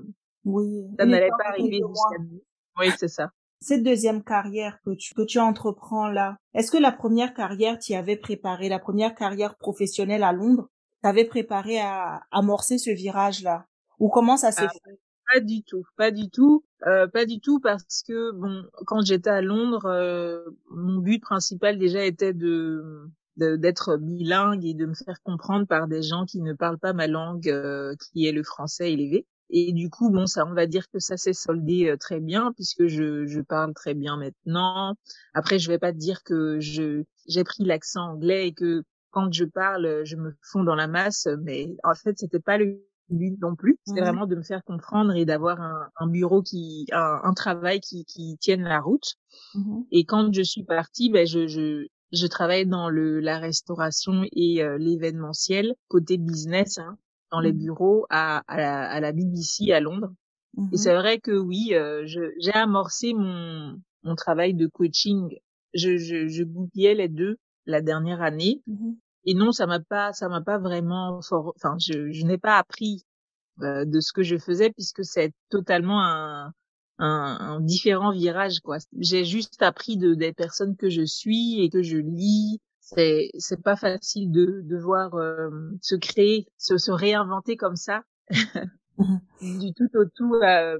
oui, 0.44 0.84
ça 1.00 1.06
n'allait 1.06 1.29
pas 1.29 1.48
arriver 1.48 1.79
jusqu'à 1.88 2.22
nous. 2.22 2.44
Oui, 2.77 2.88
c'est 2.98 3.08
ça. 3.08 3.32
Cette 3.61 3.83
deuxième 3.83 4.23
carrière 4.23 4.79
que 4.85 4.91
tu, 4.91 5.13
que 5.13 5.21
tu 5.21 5.39
entreprends 5.39 6.07
là, 6.07 6.37
est-ce 6.53 6.71
que 6.71 6.77
la 6.77 6.91
première 6.91 7.33
carrière 7.33 7.77
t'y 7.77 7.95
avait 7.95 8.17
préparé, 8.17 8.69
la 8.69 8.79
première 8.79 9.15
carrière 9.15 9.55
professionnelle 9.57 10.23
à 10.23 10.31
Londres, 10.31 10.69
t'avait 11.01 11.25
préparé 11.25 11.79
à 11.79 12.21
amorcer 12.31 12.77
ce 12.77 12.91
virage-là? 12.91 13.65
Ou 13.99 14.09
comment 14.09 14.37
ça 14.37 14.51
s'est 14.51 14.65
ah, 14.65 14.71
fait? 14.85 14.99
Pas 15.31 15.39
du 15.41 15.61
tout, 15.63 15.83
pas 15.95 16.11
du 16.11 16.29
tout, 16.29 16.63
euh, 16.87 17.07
pas 17.07 17.25
du 17.25 17.39
tout 17.39 17.59
parce 17.59 18.01
que 18.07 18.31
bon, 18.31 18.63
quand 18.87 19.05
j'étais 19.05 19.29
à 19.29 19.41
Londres, 19.41 19.85
euh, 19.85 20.43
mon 20.71 20.99
but 20.99 21.19
principal 21.19 21.77
déjà 21.77 22.03
était 22.03 22.33
de 22.33 23.09
d'être 23.37 23.95
bilingue 23.95 24.65
et 24.65 24.73
de 24.73 24.85
me 24.85 24.93
faire 24.93 25.21
comprendre 25.23 25.65
par 25.65 25.87
des 25.87 26.01
gens 26.01 26.25
qui 26.25 26.41
ne 26.41 26.51
parlent 26.51 26.79
pas 26.79 26.91
ma 26.91 27.07
langue, 27.07 27.47
euh, 27.47 27.95
qui 27.95 28.25
est 28.25 28.33
le 28.33 28.43
français 28.43 28.91
élevé. 28.91 29.25
Et 29.50 29.74
du 29.74 29.89
coup, 29.89 30.10
bon, 30.10 30.25
ça, 30.25 30.46
on 30.46 30.53
va 30.53 30.68
dire 30.68 30.89
que 30.89 31.00
ça 31.00 31.18
s'est 31.18 31.34
soldé 31.34 31.89
euh, 31.89 31.98
très 31.98 32.20
bien 32.20 32.51
puisque 32.53 32.88
je, 32.88 33.25
je 33.25 33.41
parle 33.41 33.74
très 33.74 33.94
bien 33.94 34.18
maintenant. 34.18 34.96
Après, 35.34 35.60
je 35.60 35.70
vais 35.70 35.79
pas 35.79 35.91
te 35.91 35.98
dire 35.98 36.24
que 36.24 36.60
je 36.60 37.03
j'ai 37.27 37.44
pris 37.44 37.63
l'accent 37.63 38.13
anglais 38.13 38.48
et 38.48 38.53
que 38.53 38.84
quand 39.12 39.34
je 39.34 39.46
parle, 39.46 40.01
je 40.03 40.15
me 40.15 40.36
fonds 40.41 40.63
dans 40.63 40.75
la 40.75 40.88
masse, 40.88 41.27
mais 41.41 41.75
en 41.84 41.96
fait, 41.96 42.18
c'était 42.18 42.39
pas 42.39 42.58
le 42.58 42.79
but 43.10 43.39
non 43.41 43.56
plus. 43.56 43.77
C'était 43.86 44.01
mmh 44.01 44.03
vraiment 44.03 44.27
de 44.27 44.36
me 44.36 44.44
faire 44.44 44.63
comprendre 44.63 45.15
et 45.15 45.25
d'avoir 45.25 45.62
un, 45.62 45.89
un, 46.00 46.08
bureau 46.08 46.41
qui, 46.41 46.86
un, 46.91 47.22
un, 47.24 47.34
travail 47.34 47.79
qui, 47.79 48.06
qui 48.06 48.38
tienne 48.39 48.63
la 48.63 48.79
route. 48.79 49.15
Mmh 49.56 49.82
et 49.91 50.06
quand 50.06 50.34
je 50.34 50.44
suis 50.44 50.63
partie, 50.63 51.10
ben 51.10 51.25
je, 51.25 51.48
je, 51.48 51.88
je 52.12 52.27
travaille 52.27 52.68
dans 52.68 52.89
le, 52.89 53.20
la 53.20 53.39
restauration 53.39 54.24
et 54.32 54.63
euh, 54.63 54.77
l'événementiel 54.77 55.74
côté 55.88 56.18
business. 56.18 56.77
Hein 56.77 56.98
dans 57.31 57.39
les 57.39 57.53
mmh. 57.53 57.57
bureaux 57.59 58.05
à, 58.09 58.43
à, 58.48 58.57
la, 58.57 58.89
à 58.89 59.00
la 59.00 59.12
BBC 59.12 59.71
à 59.71 59.79
Londres. 59.79 60.12
Et 60.57 60.62
mmh 60.62 60.77
c'est 60.77 60.95
vrai 60.95 61.19
que 61.19 61.31
oui, 61.31 61.69
euh, 61.74 62.05
j'ai 62.05 62.53
amorcé 62.53 63.13
mon, 63.13 63.79
mon 64.03 64.15
travail 64.15 64.53
de 64.53 64.67
coaching. 64.67 65.38
Je, 65.74 65.98
je, 65.98 66.27
je 66.27 66.43
goupillais 66.43 66.95
les 66.95 67.07
deux 67.07 67.38
la 67.65 67.81
dernière 67.81 68.21
année. 68.21 68.62
Mmh 68.67 68.93
Et 69.25 69.33
non, 69.36 69.51
ça 69.51 69.67
m'a 69.67 69.79
pas, 69.79 70.12
ça 70.13 70.27
m'a 70.27 70.41
pas 70.41 70.57
vraiment, 70.57 71.19
enfin, 71.19 71.75
je, 71.79 72.12
je 72.12 72.25
n'ai 72.25 72.39
pas 72.39 72.57
appris 72.57 73.03
euh, 73.62 73.86
de 73.86 74.00
ce 74.00 74.12
que 74.12 74.24
je 74.24 74.38
faisais 74.38 74.71
puisque 74.71 75.05
c'est 75.05 75.33
totalement 75.50 76.01
un, 76.03 76.53
un, 76.98 77.38
un, 77.39 77.62
différent 77.62 78.12
virage, 78.12 78.59
quoi. 78.62 78.77
J'ai 78.98 79.25
juste 79.25 79.62
appris 79.62 79.98
de 79.98 80.15
des 80.15 80.33
personnes 80.33 80.75
que 80.75 80.89
je 80.89 81.05
suis 81.05 81.62
et 81.62 81.69
que 81.69 81.83
je 81.83 81.98
lis 81.98 82.59
c'est 82.96 83.29
c'est 83.38 83.62
pas 83.62 83.75
facile 83.75 84.31
de 84.31 84.62
de 84.63 84.77
voir 84.77 85.15
euh, 85.15 85.50
se 85.81 85.96
créer, 85.96 86.48
se, 86.58 86.77
se 86.77 86.91
réinventer 86.91 87.58
comme 87.58 87.75
ça. 87.75 88.03
du 89.41 89.74
tout 89.74 89.89
au 89.96 90.05
tout 90.13 90.34
euh, 90.36 90.77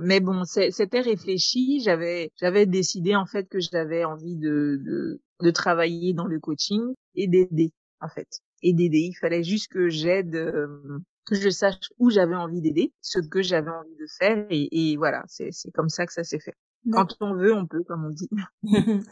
mais 0.00 0.20
bon 0.20 0.44
c'était 0.44 1.00
réfléchi. 1.00 1.80
J'avais 1.80 2.32
j'avais 2.36 2.66
décidé 2.66 3.14
en 3.14 3.26
fait 3.26 3.48
que 3.48 3.60
j'avais 3.60 4.04
envie 4.04 4.36
de, 4.36 4.80
de 4.84 5.20
de 5.40 5.50
travailler 5.50 6.12
dans 6.12 6.26
le 6.26 6.40
coaching 6.40 6.82
et 7.14 7.28
d'aider 7.28 7.72
en 8.00 8.08
fait 8.08 8.40
et 8.62 8.72
d'aider. 8.72 9.08
Il 9.10 9.14
fallait 9.14 9.44
juste 9.44 9.68
que 9.70 9.88
j'aide 9.88 10.34
euh, 10.34 10.98
que 11.26 11.34
je 11.36 11.48
sache 11.50 11.90
où 11.98 12.10
j'avais 12.10 12.34
envie 12.34 12.60
d'aider 12.60 12.92
ce 13.00 13.20
que 13.20 13.42
j'avais 13.42 13.70
envie 13.70 13.96
de 13.96 14.06
faire 14.18 14.46
et, 14.50 14.92
et 14.92 14.96
voilà 14.96 15.22
c'est 15.28 15.50
c'est 15.52 15.70
comme 15.70 15.88
ça 15.88 16.06
que 16.06 16.12
ça 16.12 16.24
s'est 16.24 16.40
fait. 16.40 16.54
Quand 16.90 17.16
on 17.20 17.34
veut 17.34 17.54
on 17.54 17.66
peut 17.66 17.84
comme 17.84 18.04
on 18.04 18.10
dit 18.10 18.30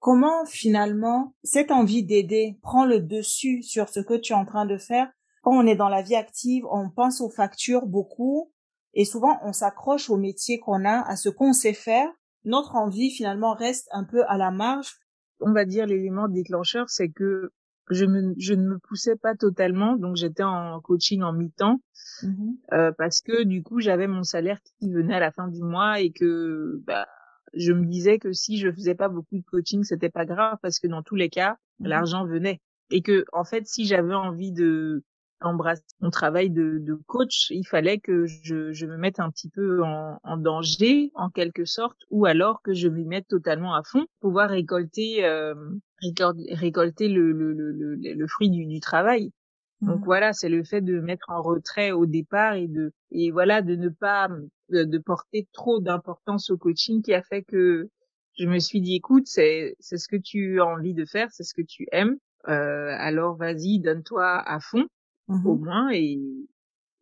Comment 0.00 0.46
finalement 0.46 1.34
cette 1.42 1.70
envie 1.70 2.04
d'aider 2.04 2.58
prend 2.62 2.86
le 2.86 3.00
dessus 3.00 3.62
sur 3.62 3.88
ce 3.88 4.00
que 4.00 4.14
tu 4.14 4.32
es 4.32 4.36
en 4.36 4.44
train 4.44 4.66
de 4.66 4.78
faire? 4.78 5.10
Quand 5.42 5.52
on 5.52 5.66
est 5.66 5.76
dans 5.76 5.88
la 5.88 6.02
vie 6.02 6.14
active, 6.14 6.64
on 6.70 6.90
pense 6.90 7.20
aux 7.20 7.30
factures 7.30 7.86
beaucoup 7.86 8.52
et 8.94 9.04
souvent 9.04 9.38
on 9.42 9.52
s'accroche 9.52 10.10
au 10.10 10.16
métier 10.16 10.58
qu'on 10.58 10.84
a, 10.84 11.00
à 11.00 11.16
ce 11.16 11.28
qu'on 11.28 11.52
sait 11.52 11.72
faire. 11.72 12.08
Notre 12.44 12.76
envie 12.76 13.10
finalement 13.10 13.54
reste 13.54 13.88
un 13.92 14.04
peu 14.04 14.24
à 14.28 14.36
la 14.36 14.50
marge. 14.50 14.94
On 15.40 15.52
va 15.52 15.64
dire 15.64 15.86
l'élément 15.86 16.28
déclencheur, 16.28 16.88
c'est 16.88 17.08
que 17.08 17.52
je, 17.90 18.04
me, 18.04 18.34
je 18.38 18.54
ne 18.54 18.68
me 18.68 18.78
poussais 18.78 19.16
pas 19.16 19.34
totalement, 19.34 19.96
donc 19.96 20.16
j'étais 20.16 20.42
en 20.42 20.80
coaching 20.80 21.22
en 21.22 21.32
mi-temps 21.32 21.80
mmh 22.22 22.52
euh, 22.72 22.92
parce 22.96 23.20
que 23.20 23.44
du 23.44 23.62
coup 23.62 23.80
j'avais 23.80 24.06
mon 24.06 24.22
salaire 24.22 24.58
qui 24.78 24.90
venait 24.90 25.14
à 25.14 25.20
la 25.20 25.30
fin 25.30 25.48
du 25.48 25.62
mois 25.62 26.00
et 26.00 26.10
que 26.10 26.80
bah, 26.86 27.06
je 27.54 27.72
me 27.72 27.84
disais 27.86 28.18
que 28.18 28.32
si 28.32 28.58
je 28.58 28.70
faisais 28.70 28.94
pas 28.94 29.08
beaucoup 29.08 29.36
de 29.36 29.44
coaching, 29.44 29.84
c'était 29.84 30.10
pas 30.10 30.24
grave 30.24 30.58
parce 30.62 30.78
que 30.78 30.86
dans 30.86 31.02
tous 31.02 31.16
les 31.16 31.30
cas, 31.30 31.52
mmh 31.80 31.86
l'argent 31.86 32.26
venait 32.26 32.60
et 32.90 33.02
que 33.02 33.24
en 33.32 33.44
fait, 33.44 33.66
si 33.66 33.86
j'avais 33.86 34.14
envie 34.14 34.52
de 34.52 35.04
embrasser 35.40 35.82
mon 36.00 36.10
travail 36.10 36.50
de, 36.50 36.78
de, 36.80 36.94
coach, 37.06 37.50
il 37.50 37.64
fallait 37.64 38.00
que 38.00 38.26
je, 38.26 38.72
je 38.72 38.86
me 38.86 38.96
mette 38.96 39.20
un 39.20 39.30
petit 39.30 39.48
peu 39.48 39.84
en, 39.84 40.18
en, 40.24 40.36
danger, 40.36 41.12
en 41.14 41.30
quelque 41.30 41.64
sorte, 41.64 41.98
ou 42.10 42.26
alors 42.26 42.60
que 42.62 42.74
je 42.74 42.88
m'y 42.88 43.04
mette 43.04 43.28
totalement 43.28 43.74
à 43.74 43.82
fond, 43.84 44.00
pour 44.20 44.30
pouvoir 44.30 44.50
récolter 44.50 45.24
euh, 45.24 45.54
récolter 46.02 47.08
le, 47.08 47.32
le, 47.32 47.52
le, 47.52 47.94
le, 47.94 48.26
fruit 48.26 48.50
du, 48.50 48.66
du 48.66 48.80
travail. 48.80 49.30
Donc 49.80 50.00
mmh. 50.00 50.04
voilà, 50.04 50.32
c'est 50.32 50.48
le 50.48 50.64
fait 50.64 50.80
de 50.80 51.00
mettre 51.00 51.30
en 51.30 51.40
retrait 51.40 51.92
au 51.92 52.06
départ 52.06 52.54
et 52.54 52.66
de 52.66 52.92
et 53.10 53.30
voilà 53.30 53.62
de 53.62 53.76
ne 53.76 53.88
pas 53.88 54.28
de, 54.70 54.98
porter 54.98 55.46
trop 55.52 55.80
d'importance 55.80 56.50
au 56.50 56.58
coaching 56.58 57.02
qui 57.02 57.14
a 57.14 57.22
fait 57.22 57.42
que 57.42 57.88
je 58.38 58.46
me 58.46 58.58
suis 58.58 58.80
dit 58.80 58.96
écoute 58.96 59.26
c'est 59.26 59.76
c'est 59.78 59.98
ce 59.98 60.08
que 60.08 60.16
tu 60.16 60.60
as 60.60 60.66
envie 60.66 60.94
de 60.94 61.04
faire 61.04 61.30
c'est 61.30 61.44
ce 61.44 61.54
que 61.54 61.62
tu 61.62 61.86
aimes 61.92 62.16
euh, 62.48 62.94
alors 62.98 63.36
vas-y 63.36 63.80
donne-toi 63.80 64.26
à 64.26 64.60
fond 64.60 64.86
mmh 65.28 65.46
au 65.46 65.56
moins 65.56 65.90
et 65.92 66.18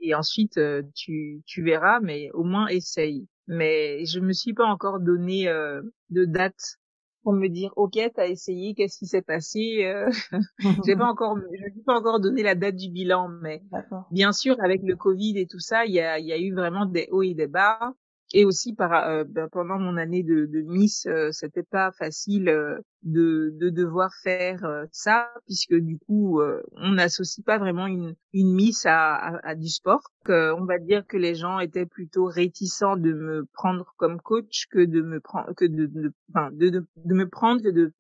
et 0.00 0.14
ensuite 0.14 0.58
euh, 0.58 0.82
tu 0.94 1.42
tu 1.46 1.62
verras 1.62 2.00
mais 2.00 2.30
au 2.32 2.44
moins 2.44 2.66
essaye 2.68 3.26
mais 3.46 4.04
je 4.04 4.20
me 4.20 4.32
suis 4.32 4.54
pas 4.54 4.66
encore 4.66 5.00
donné 5.00 5.48
euh, 5.48 5.82
de 6.10 6.24
date 6.24 6.78
pour 7.26 7.32
me 7.32 7.48
dire 7.48 7.72
ok 7.74 7.98
t'as 8.14 8.28
essayé 8.28 8.72
qu'est-ce 8.74 8.98
qui 8.98 9.06
s'est 9.06 9.20
passé 9.20 9.80
euh, 9.82 10.08
j'ai 10.86 10.94
pas 10.96 11.06
encore 11.06 11.36
je 11.36 11.60
n'ai 11.60 11.82
pas 11.84 11.98
encore 11.98 12.20
donné 12.20 12.44
la 12.44 12.54
date 12.54 12.76
du 12.76 12.88
bilan 12.88 13.26
mais 13.42 13.64
bien 14.12 14.30
sûr 14.30 14.54
avec 14.62 14.80
le 14.84 14.94
covid 14.94 15.36
et 15.36 15.48
tout 15.48 15.58
ça 15.58 15.86
il 15.86 15.92
y 15.92 15.98
a 15.98 16.20
il 16.20 16.26
y 16.26 16.32
a 16.32 16.38
eu 16.38 16.54
vraiment 16.54 16.86
des 16.86 17.08
hauts 17.10 17.24
et 17.24 17.34
des 17.34 17.48
bas 17.48 17.94
et 18.32 18.44
aussi 18.44 18.74
par 18.74 18.92
euh, 19.08 19.24
ben, 19.24 19.48
pendant 19.50 19.78
mon 19.78 19.96
année 19.96 20.22
de, 20.22 20.46
de 20.46 20.62
Miss, 20.62 21.06
euh, 21.06 21.30
c'était 21.32 21.62
pas 21.62 21.92
facile 21.92 22.48
euh, 22.48 22.78
de, 23.02 23.50
de 23.54 23.70
devoir 23.70 24.10
faire 24.22 24.86
ça 24.90 25.30
puisque 25.46 25.74
du 25.74 25.98
coup 25.98 26.40
on 26.72 26.90
n'associe 26.92 27.44
pas 27.44 27.58
vraiment 27.58 27.86
une, 27.86 28.16
une 28.32 28.52
Miss 28.52 28.84
à, 28.84 29.38
à, 29.44 29.54
du 29.54 29.68
sport. 29.68 30.02
on 30.28 30.64
va 30.64 30.78
dire 30.78 31.06
que 31.06 31.16
les 31.16 31.36
gens 31.36 31.60
étaient 31.60 31.86
plutôt 31.86 32.24
réticents 32.24 32.96
de 32.96 33.12
me 33.12 33.46
prendre 33.52 33.94
comme 33.96 34.20
coach 34.20 34.66
que 34.72 34.84
de 34.84 35.02
me 35.02 35.20
prendre 35.20 35.54
que 35.54 35.64
de 35.64 35.86
de, 35.86 36.12
de, 36.52 36.70
de, 36.70 36.86
de 36.96 37.14
me 37.14 37.28
prendre 37.28 37.62
que 37.62 37.68
de 37.68 37.92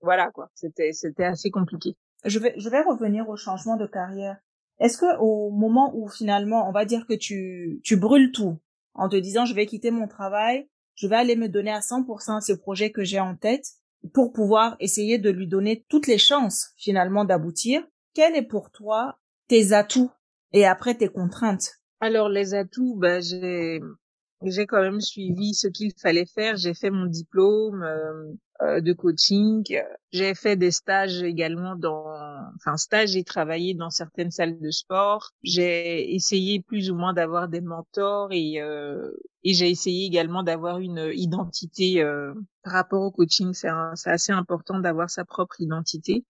voilà 0.00 0.30
quoi. 0.30 0.48
C'était 0.54 0.92
c'était 0.92 1.24
assez 1.24 1.50
compliqué. 1.50 1.96
Je 2.24 2.38
vais 2.38 2.54
je 2.56 2.70
vais 2.70 2.80
revenir 2.80 3.28
au 3.28 3.36
changement 3.36 3.76
de 3.76 3.86
carrière. 3.86 4.38
Est-ce 4.78 4.96
que 4.96 5.18
au 5.18 5.50
moment 5.50 5.92
où 5.94 6.08
finalement 6.08 6.66
on 6.66 6.72
va 6.72 6.86
dire 6.86 7.06
que 7.06 7.14
tu 7.14 7.80
tu 7.84 7.96
brûles 7.96 8.32
tout 8.32 8.58
en 8.96 9.08
te 9.08 9.16
disant 9.16 9.44
je 9.44 9.54
vais 9.54 9.66
quitter 9.66 9.90
mon 9.90 10.08
travail, 10.08 10.68
je 10.94 11.06
vais 11.06 11.16
aller 11.16 11.36
me 11.36 11.48
donner 11.48 11.70
à 11.70 11.80
100% 11.80 12.40
ce 12.40 12.52
projet 12.52 12.90
que 12.90 13.04
j'ai 13.04 13.20
en 13.20 13.36
tête 13.36 13.66
pour 14.12 14.32
pouvoir 14.32 14.76
essayer 14.80 15.18
de 15.18 15.30
lui 15.30 15.46
donner 15.46 15.84
toutes 15.88 16.06
les 16.06 16.18
chances 16.18 16.72
finalement 16.76 17.24
d'aboutir. 17.24 17.82
Quel 18.14 18.34
est 18.34 18.46
pour 18.46 18.70
toi 18.70 19.18
tes 19.48 19.72
atouts 19.72 20.10
et 20.52 20.66
après 20.66 20.94
tes 20.94 21.08
contraintes? 21.08 21.72
Alors 22.00 22.28
les 22.28 22.54
atouts, 22.54 22.96
ben 22.96 23.22
j'ai 23.22 23.80
j'ai 24.42 24.66
quand 24.66 24.80
même 24.82 25.00
suivi 25.00 25.54
ce 25.54 25.68
qu'il 25.68 25.92
fallait 25.98 26.26
faire. 26.26 26.56
J'ai 26.56 26.74
fait 26.74 26.90
mon 26.90 27.06
diplôme 27.06 27.82
euh, 27.82 28.32
euh, 28.62 28.80
de 28.80 28.92
coaching. 28.92 29.64
J'ai 30.12 30.34
fait 30.34 30.56
des 30.56 30.70
stages 30.70 31.22
également 31.22 31.74
dans, 31.76 32.06
enfin 32.56 32.76
stage 32.76 33.16
et 33.16 33.24
travaillé 33.24 33.74
dans 33.74 33.90
certaines 33.90 34.30
salles 34.30 34.60
de 34.60 34.70
sport. 34.70 35.32
J'ai 35.42 36.14
essayé 36.14 36.60
plus 36.60 36.90
ou 36.90 36.94
moins 36.96 37.14
d'avoir 37.14 37.48
des 37.48 37.60
mentors 37.62 38.28
et 38.30 38.60
euh, 38.60 39.10
et 39.42 39.54
j'ai 39.54 39.70
essayé 39.70 40.06
également 40.06 40.42
d'avoir 40.42 40.80
une 40.80 41.10
identité 41.14 42.02
par 42.62 42.72
rapport 42.72 43.02
au 43.02 43.10
coaching. 43.12 43.54
C'est 43.54 43.68
c'est 43.94 44.10
assez 44.10 44.32
important 44.32 44.80
d'avoir 44.80 45.08
sa 45.08 45.24
propre 45.24 45.60
identité. 45.60 46.24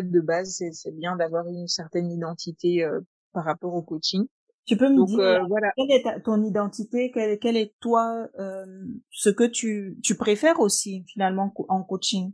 de 0.00 0.20
base, 0.20 0.62
c'est 0.72 0.96
bien 0.96 1.16
d'avoir 1.16 1.46
une 1.46 1.68
certaine 1.68 2.10
identité 2.10 2.82
par 3.32 3.44
rapport 3.44 3.74
au 3.74 3.82
coaching. 3.82 4.26
Tu 4.64 4.76
peux 4.76 4.88
me 4.88 5.04
dire 5.04 5.18
euh, 5.18 5.40
voilà. 5.48 5.72
quelle 5.76 5.90
est 5.90 6.22
ton 6.22 6.42
identité, 6.44 7.10
quelle, 7.10 7.38
quelle 7.38 7.56
est 7.56 7.74
toi 7.80 8.28
euh, 8.38 8.64
ce 9.10 9.28
que 9.28 9.44
tu 9.44 9.98
tu 10.02 10.16
préfères 10.16 10.60
aussi 10.60 11.04
finalement 11.08 11.52
en 11.68 11.82
coaching? 11.82 12.32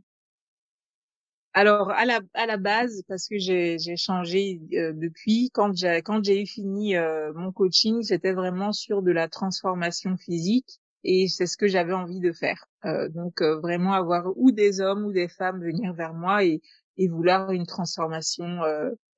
Alors 1.53 1.89
à 1.89 2.05
la 2.05 2.19
à 2.35 2.45
la 2.45 2.57
base 2.57 3.01
parce 3.07 3.27
que 3.27 3.39
j'ai 3.39 3.79
j'ai 3.79 3.95
changé 3.97 4.61
euh, 4.73 4.93
depuis 4.93 5.49
quand 5.51 5.75
j'ai 5.75 6.03
quand 6.03 6.23
j'ai 6.23 6.45
fini 6.45 6.95
euh, 6.95 7.33
mon 7.33 7.51
coaching, 7.51 8.03
j'étais 8.03 8.33
vraiment 8.33 8.73
sur 8.73 9.01
de 9.01 9.11
la 9.11 9.27
transformation 9.27 10.15
physique 10.15 10.79
et 11.03 11.27
c'est 11.27 11.47
ce 11.47 11.57
que 11.57 11.67
j'avais 11.67 11.93
envie 11.93 12.19
de 12.19 12.31
faire. 12.31 12.65
donc 13.09 13.41
vraiment 13.41 13.93
avoir 13.93 14.27
ou 14.35 14.51
des 14.51 14.81
hommes 14.81 15.05
ou 15.05 15.13
des 15.13 15.29
femmes 15.29 15.63
venir 15.63 15.93
vers 15.93 16.13
moi 16.13 16.43
et 16.43 16.61
et 16.97 17.07
vouloir 17.07 17.51
une 17.51 17.65
transformation 17.65 18.59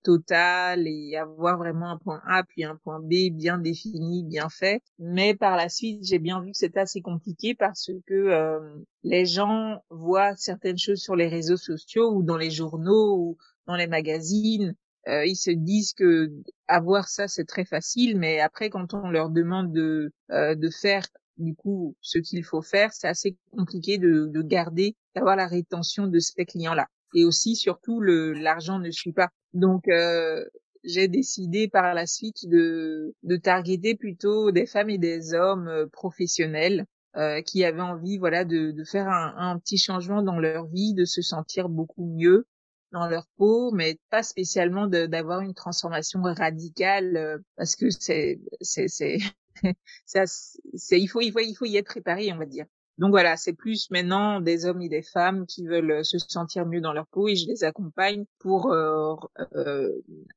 total 0.03 0.87
et 0.87 1.15
avoir 1.17 1.57
vraiment 1.57 1.91
un 1.91 1.97
point 1.97 2.21
A 2.27 2.43
puis 2.43 2.63
un 2.63 2.75
point 2.75 2.99
B 2.99 3.31
bien 3.31 3.57
défini, 3.57 4.23
bien 4.23 4.49
fait. 4.49 4.81
Mais 4.99 5.35
par 5.35 5.55
la 5.55 5.69
suite, 5.69 6.03
j'ai 6.03 6.19
bien 6.19 6.41
vu 6.41 6.51
que 6.51 6.57
c'était 6.57 6.79
assez 6.79 7.01
compliqué 7.01 7.55
parce 7.55 7.91
que 8.07 8.13
euh, 8.13 8.59
les 9.03 9.25
gens 9.25 9.83
voient 9.89 10.35
certaines 10.35 10.77
choses 10.77 11.01
sur 11.01 11.15
les 11.15 11.27
réseaux 11.27 11.57
sociaux 11.57 12.11
ou 12.13 12.23
dans 12.23 12.37
les 12.37 12.51
journaux 12.51 13.15
ou 13.17 13.37
dans 13.67 13.75
les 13.75 13.87
magazines. 13.87 14.75
Euh, 15.07 15.25
ils 15.25 15.35
se 15.35 15.51
disent 15.51 15.93
que 15.93 16.31
avoir 16.67 17.09
ça 17.09 17.27
c'est 17.27 17.45
très 17.45 17.65
facile, 17.65 18.17
mais 18.19 18.39
après 18.39 18.69
quand 18.69 18.93
on 18.93 19.09
leur 19.09 19.29
demande 19.29 19.71
de 19.73 20.11
euh, 20.31 20.53
de 20.53 20.69
faire 20.69 21.07
du 21.37 21.55
coup 21.55 21.95
ce 22.01 22.19
qu'il 22.19 22.43
faut 22.43 22.61
faire, 22.61 22.93
c'est 22.93 23.07
assez 23.07 23.35
compliqué 23.51 23.97
de, 23.97 24.27
de 24.27 24.41
garder, 24.43 24.95
d'avoir 25.15 25.35
la 25.35 25.47
rétention 25.47 26.05
de 26.05 26.19
ces 26.19 26.45
clients-là. 26.45 26.87
Et 27.15 27.25
aussi 27.25 27.55
surtout 27.55 27.99
le 27.99 28.33
l'argent 28.33 28.77
ne 28.79 28.91
suit 28.91 29.11
pas. 29.11 29.29
Donc 29.53 29.87
euh, 29.87 30.45
j'ai 30.83 31.07
décidé 31.07 31.67
par 31.67 31.93
la 31.93 32.05
suite 32.07 32.47
de, 32.47 33.15
de 33.23 33.35
targeter 33.35 33.95
plutôt 33.95 34.51
des 34.51 34.65
femmes 34.65 34.89
et 34.89 34.97
des 34.97 35.33
hommes 35.33 35.67
euh, 35.67 35.87
professionnels 35.87 36.85
euh, 37.17 37.41
qui 37.41 37.63
avaient 37.65 37.81
envie 37.81 38.17
voilà 38.17 38.45
de, 38.45 38.71
de 38.71 38.83
faire 38.83 39.07
un, 39.07 39.33
un, 39.37 39.59
petit 39.59 39.77
changement 39.77 40.23
dans 40.23 40.39
leur 40.39 40.67
vie, 40.67 40.93
de 40.93 41.05
se 41.05 41.21
sentir 41.21 41.69
beaucoup 41.69 42.05
mieux 42.05 42.47
dans 42.91 43.07
leur 43.07 43.27
peau, 43.37 43.71
mais 43.71 43.99
pas 44.09 44.23
spécialement 44.23 44.87
d'avoir 44.87 45.41
une 45.41 45.53
transformation 45.53 46.21
radicale 46.23 47.17
euh, 47.17 47.37
parce 47.55 47.75
que 47.75 47.89
c'est 47.89 48.39
c'est 48.61 48.87
c'est 48.87 49.17
c'est 50.05 50.99
il 50.99 51.07
faut 51.07 51.21
il 51.21 51.31
faut 51.31 51.39
il 51.39 51.55
faut 51.55 51.65
y 51.65 51.77
être 51.77 51.87
préparé 51.87 52.31
on 52.33 52.37
va 52.37 52.45
dire. 52.45 52.65
Donc 53.01 53.09
voilà, 53.09 53.35
c'est 53.35 53.53
plus 53.53 53.89
maintenant 53.89 54.41
des 54.41 54.67
hommes 54.67 54.83
et 54.83 54.87
des 54.87 55.01
femmes 55.01 55.47
qui 55.47 55.65
veulent 55.65 55.89
euh, 55.89 56.03
se 56.03 56.19
sentir 56.19 56.67
mieux 56.67 56.81
dans 56.81 56.93
leur 56.93 57.07
peau 57.07 57.27
et 57.27 57.35
je 57.35 57.47
les 57.47 57.63
accompagne 57.63 58.25
pour 58.37 58.71
euh, 58.71 59.15
euh, 59.55 59.89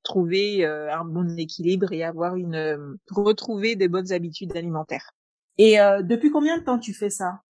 trouver 0.02 0.64
euh, 0.64 0.90
un 0.90 1.04
bon 1.04 1.38
équilibre 1.38 1.92
et 1.92 2.02
avoir 2.02 2.36
une 2.36 2.54
euh, 2.54 2.94
retrouver 3.10 3.76
des 3.76 3.88
bonnes 3.88 4.12
habitudes 4.12 4.56
alimentaires. 4.56 5.10
Et 5.58 5.76
depuis 6.02 6.30
combien 6.30 6.58
de 6.58 6.64
temps 6.64 6.80
tu 6.80 6.94
fais 6.94 7.10
ça? 7.10 7.42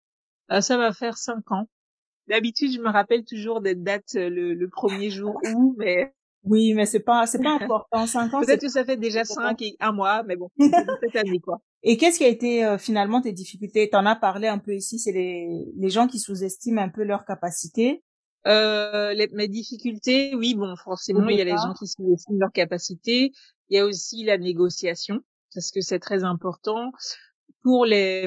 Ça 0.60 0.76
va 0.76 0.92
faire 0.92 1.16
cinq 1.16 1.50
ans. 1.52 1.68
D'habitude, 2.28 2.72
je 2.72 2.80
me 2.80 2.90
rappelle 2.90 3.24
toujours 3.24 3.62
des 3.62 3.74
dates 3.74 4.14
le, 4.14 4.52
le 4.52 4.68
premier 4.68 5.08
jour 5.08 5.40
où, 5.54 5.74
mais 5.78 6.12
oui, 6.42 6.74
mais 6.74 6.84
c'est 6.84 7.00
pas, 7.00 7.26
c'est 7.26 7.42
pas 7.42 7.54
important. 7.62 8.06
Cinq 8.06 8.34
ans. 8.34 8.40
Peut-être 8.40 8.60
que 8.60 8.68
ça 8.68 8.84
fait 8.84 8.98
déjà 8.98 9.24
cinq 9.24 9.62
et 9.62 9.76
un 9.80 9.92
mois, 9.92 10.22
mais 10.24 10.36
bon, 10.36 10.50
cette 10.58 11.16
année, 11.16 11.40
quoi. 11.40 11.62
Et 11.84 11.96
qu'est-ce 11.98 12.18
qui 12.18 12.24
a 12.24 12.28
été 12.28 12.64
euh, 12.64 12.78
finalement 12.78 13.20
tes 13.20 13.32
difficultés? 13.32 13.88
T'en 13.90 14.06
as 14.06 14.16
parlé 14.16 14.48
un 14.48 14.58
peu 14.58 14.74
ici. 14.74 14.98
C'est 14.98 15.12
les, 15.12 15.66
les 15.76 15.90
gens 15.90 16.08
qui 16.08 16.18
sous-estiment 16.18 16.82
un 16.82 16.88
peu 16.88 17.04
leur 17.04 17.24
capacité. 17.24 18.02
Euh, 18.46 19.12
les, 19.14 19.28
mes 19.28 19.48
difficultés, 19.48 20.34
oui, 20.34 20.54
bon, 20.54 20.74
forcément, 20.76 21.28
il 21.28 21.38
y 21.38 21.40
a 21.40 21.44
les 21.44 21.50
gens 21.50 21.74
qui 21.78 21.86
sous-estiment 21.86 22.38
leur 22.40 22.52
capacité. 22.52 23.32
Il 23.68 23.76
y 23.76 23.78
a 23.78 23.86
aussi 23.86 24.24
la 24.24 24.38
négociation, 24.38 25.20
parce 25.54 25.70
que 25.70 25.80
c'est 25.80 25.98
très 25.98 26.24
important 26.24 26.90
pour 27.62 27.86
les 27.86 28.26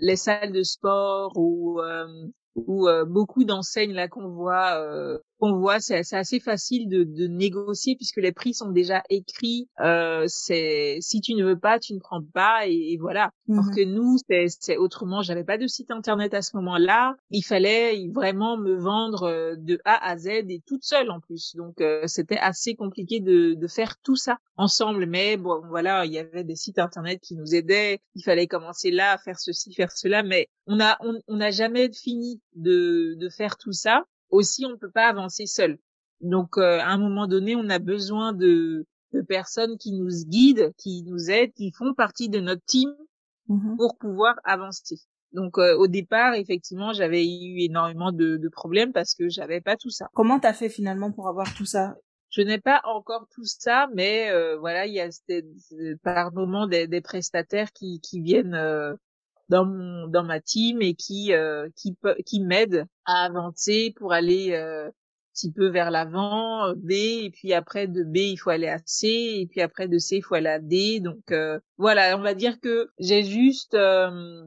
les 0.00 0.16
salles 0.16 0.52
de 0.52 0.62
sport 0.62 1.32
ou 1.36 1.80
euh, 1.80 2.06
ou 2.54 2.88
euh, 2.88 3.04
beaucoup 3.04 3.44
d'enseignes 3.44 3.92
là 3.92 4.08
qu'on 4.08 4.28
voit 4.28 4.74
euh, 4.80 5.18
qu'on 5.40 5.56
voit 5.56 5.80
c'est 5.80 6.04
assez 6.12 6.38
facile 6.38 6.88
de, 6.88 7.04
de, 7.04 7.26
négocier 7.26 7.96
puisque 7.96 8.18
les 8.18 8.32
prix 8.32 8.54
sont 8.54 8.70
déjà 8.70 9.02
écrits. 9.08 9.68
Euh, 9.80 10.24
c'est 10.28 10.98
si 11.00 11.20
tu 11.20 11.34
ne 11.34 11.44
veux 11.44 11.58
pas 11.58 11.78
tu 11.78 11.94
ne 11.94 11.98
prends 11.98 12.22
pas 12.22 12.66
et, 12.66 12.96
voilà. 13.00 13.32
Mmh 13.48 13.58
alors 13.58 13.70
que 13.74 13.84
nous 13.84 14.16
c'est 14.26 14.76
autrement. 14.76 15.22
J'avais 15.22 15.44
pas 15.44 15.58
de 15.58 15.66
site 15.66 15.90
internet 15.90 16.34
à 16.34 16.42
ce 16.42 16.56
moment-là. 16.56 17.16
Il 17.30 17.42
fallait 17.42 18.08
vraiment 18.12 18.56
me 18.56 18.76
vendre 18.76 19.24
euh, 19.24 19.56
de 19.56 19.80
A 19.84 20.08
à 20.08 20.16
Z 20.16 20.26
et 20.28 20.62
toute 20.66 20.84
seule 20.84 21.10
en 21.10 21.20
plus. 21.20 21.56
Donc 21.56 21.80
euh, 21.80 22.06
c'était 22.06 22.38
assez 22.38 22.74
compliqué 22.74 23.20
de, 23.20 23.54
de 23.54 23.66
faire 23.66 23.96
tout 24.02 24.16
ça 24.16 24.38
ensemble. 24.56 25.06
Mais 25.06 25.36
bon 25.36 25.62
voilà 25.68 26.04
il 26.04 26.12
y 26.12 26.18
avait 26.18 26.44
des 26.44 26.56
sites 26.56 26.78
internet 26.78 27.20
qui 27.20 27.34
nous 27.34 27.54
aidaient. 27.54 28.00
Il 28.14 28.22
fallait 28.22 28.46
commencer 28.46 28.90
là 28.90 29.18
faire 29.18 29.38
ceci 29.38 29.72
faire 29.72 29.90
cela. 29.92 30.22
Mais 30.22 30.48
on 30.66 30.80
a 30.80 30.98
on 31.00 31.36
n'a 31.36 31.50
jamais 31.50 31.90
fini 31.92 32.40
de 32.54 33.14
de 33.14 33.28
faire 33.28 33.56
tout 33.56 33.72
ça 33.72 34.04
aussi 34.30 34.64
on 34.66 34.70
ne 34.70 34.76
peut 34.76 34.90
pas 34.90 35.08
avancer 35.08 35.46
seul. 35.46 35.78
Donc 36.20 36.58
euh, 36.58 36.80
à 36.80 36.88
un 36.88 36.98
moment 36.98 37.26
donné, 37.26 37.56
on 37.56 37.68
a 37.70 37.78
besoin 37.78 38.32
de, 38.32 38.86
de, 39.12 39.22
personnes 39.22 39.78
qui 39.78 39.92
nous 39.92 40.10
guident, 40.26 40.72
qui 40.76 41.02
nous 41.04 41.30
aident, 41.30 41.52
qui 41.52 41.72
font 41.72 41.94
partie 41.94 42.28
de 42.28 42.40
notre 42.40 42.64
team 42.66 42.90
mmh 43.48 43.76
pour 43.76 43.96
pouvoir 43.96 44.36
avancer. 44.44 44.96
Donc 45.32 45.58
euh, 45.58 45.76
au 45.76 45.86
départ, 45.86 46.34
effectivement, 46.34 46.92
j'avais 46.92 47.24
eu 47.26 47.60
énormément 47.60 48.12
de, 48.12 48.36
de, 48.36 48.48
problèmes 48.48 48.92
parce 48.92 49.14
que 49.14 49.28
j'avais 49.28 49.60
pas 49.60 49.76
tout 49.76 49.90
ça. 49.90 50.08
Comment 50.14 50.40
t'as 50.40 50.52
fait 50.52 50.68
finalement 50.68 51.10
pour 51.10 51.28
avoir 51.28 51.54
tout 51.54 51.64
ça? 51.64 51.96
Je 52.30 52.42
n'ai 52.42 52.58
pas 52.58 52.80
encore 52.84 53.26
tout 53.34 53.44
ça, 53.44 53.88
mais 53.94 54.30
euh, 54.30 54.56
voilà, 54.58 54.86
il 54.86 54.94
y 54.94 55.00
a 55.00 55.08
par 56.04 56.32
moment 56.32 56.68
des, 56.68 56.86
des 56.86 57.00
prestataires 57.00 57.72
qui, 57.72 58.00
qui 58.00 58.20
viennent 58.20 58.54
dans 59.50 59.66
mon 59.66 60.06
dans 60.06 60.22
ma 60.24 60.40
team 60.40 60.80
et 60.80 60.94
qui 60.94 61.34
euh, 61.34 61.68
qui 61.76 61.96
qui 62.24 62.40
m'aide 62.40 62.86
à 63.04 63.24
avancer 63.24 63.92
pour 63.96 64.12
aller 64.12 64.52
euh, 64.52 64.86
un 64.86 64.92
petit 65.34 65.50
peu 65.50 65.68
vers 65.68 65.90
l'avant 65.90 66.72
B 66.74 66.92
et 66.92 67.30
puis 67.32 67.52
après 67.52 67.88
de 67.88 68.04
B 68.04 68.18
il 68.18 68.36
faut 68.36 68.50
aller 68.50 68.68
à 68.68 68.78
C 68.86 69.08
et 69.08 69.46
puis 69.50 69.60
après 69.60 69.88
de 69.88 69.98
C 69.98 70.18
il 70.18 70.22
faut 70.22 70.36
aller 70.36 70.48
à 70.48 70.60
D. 70.60 71.00
Donc 71.00 71.32
euh, 71.32 71.58
voilà 71.78 72.16
on 72.16 72.22
va 72.22 72.34
dire 72.34 72.60
que 72.60 72.90
j'ai 72.98 73.24
juste 73.24 73.74
euh, 73.74 74.44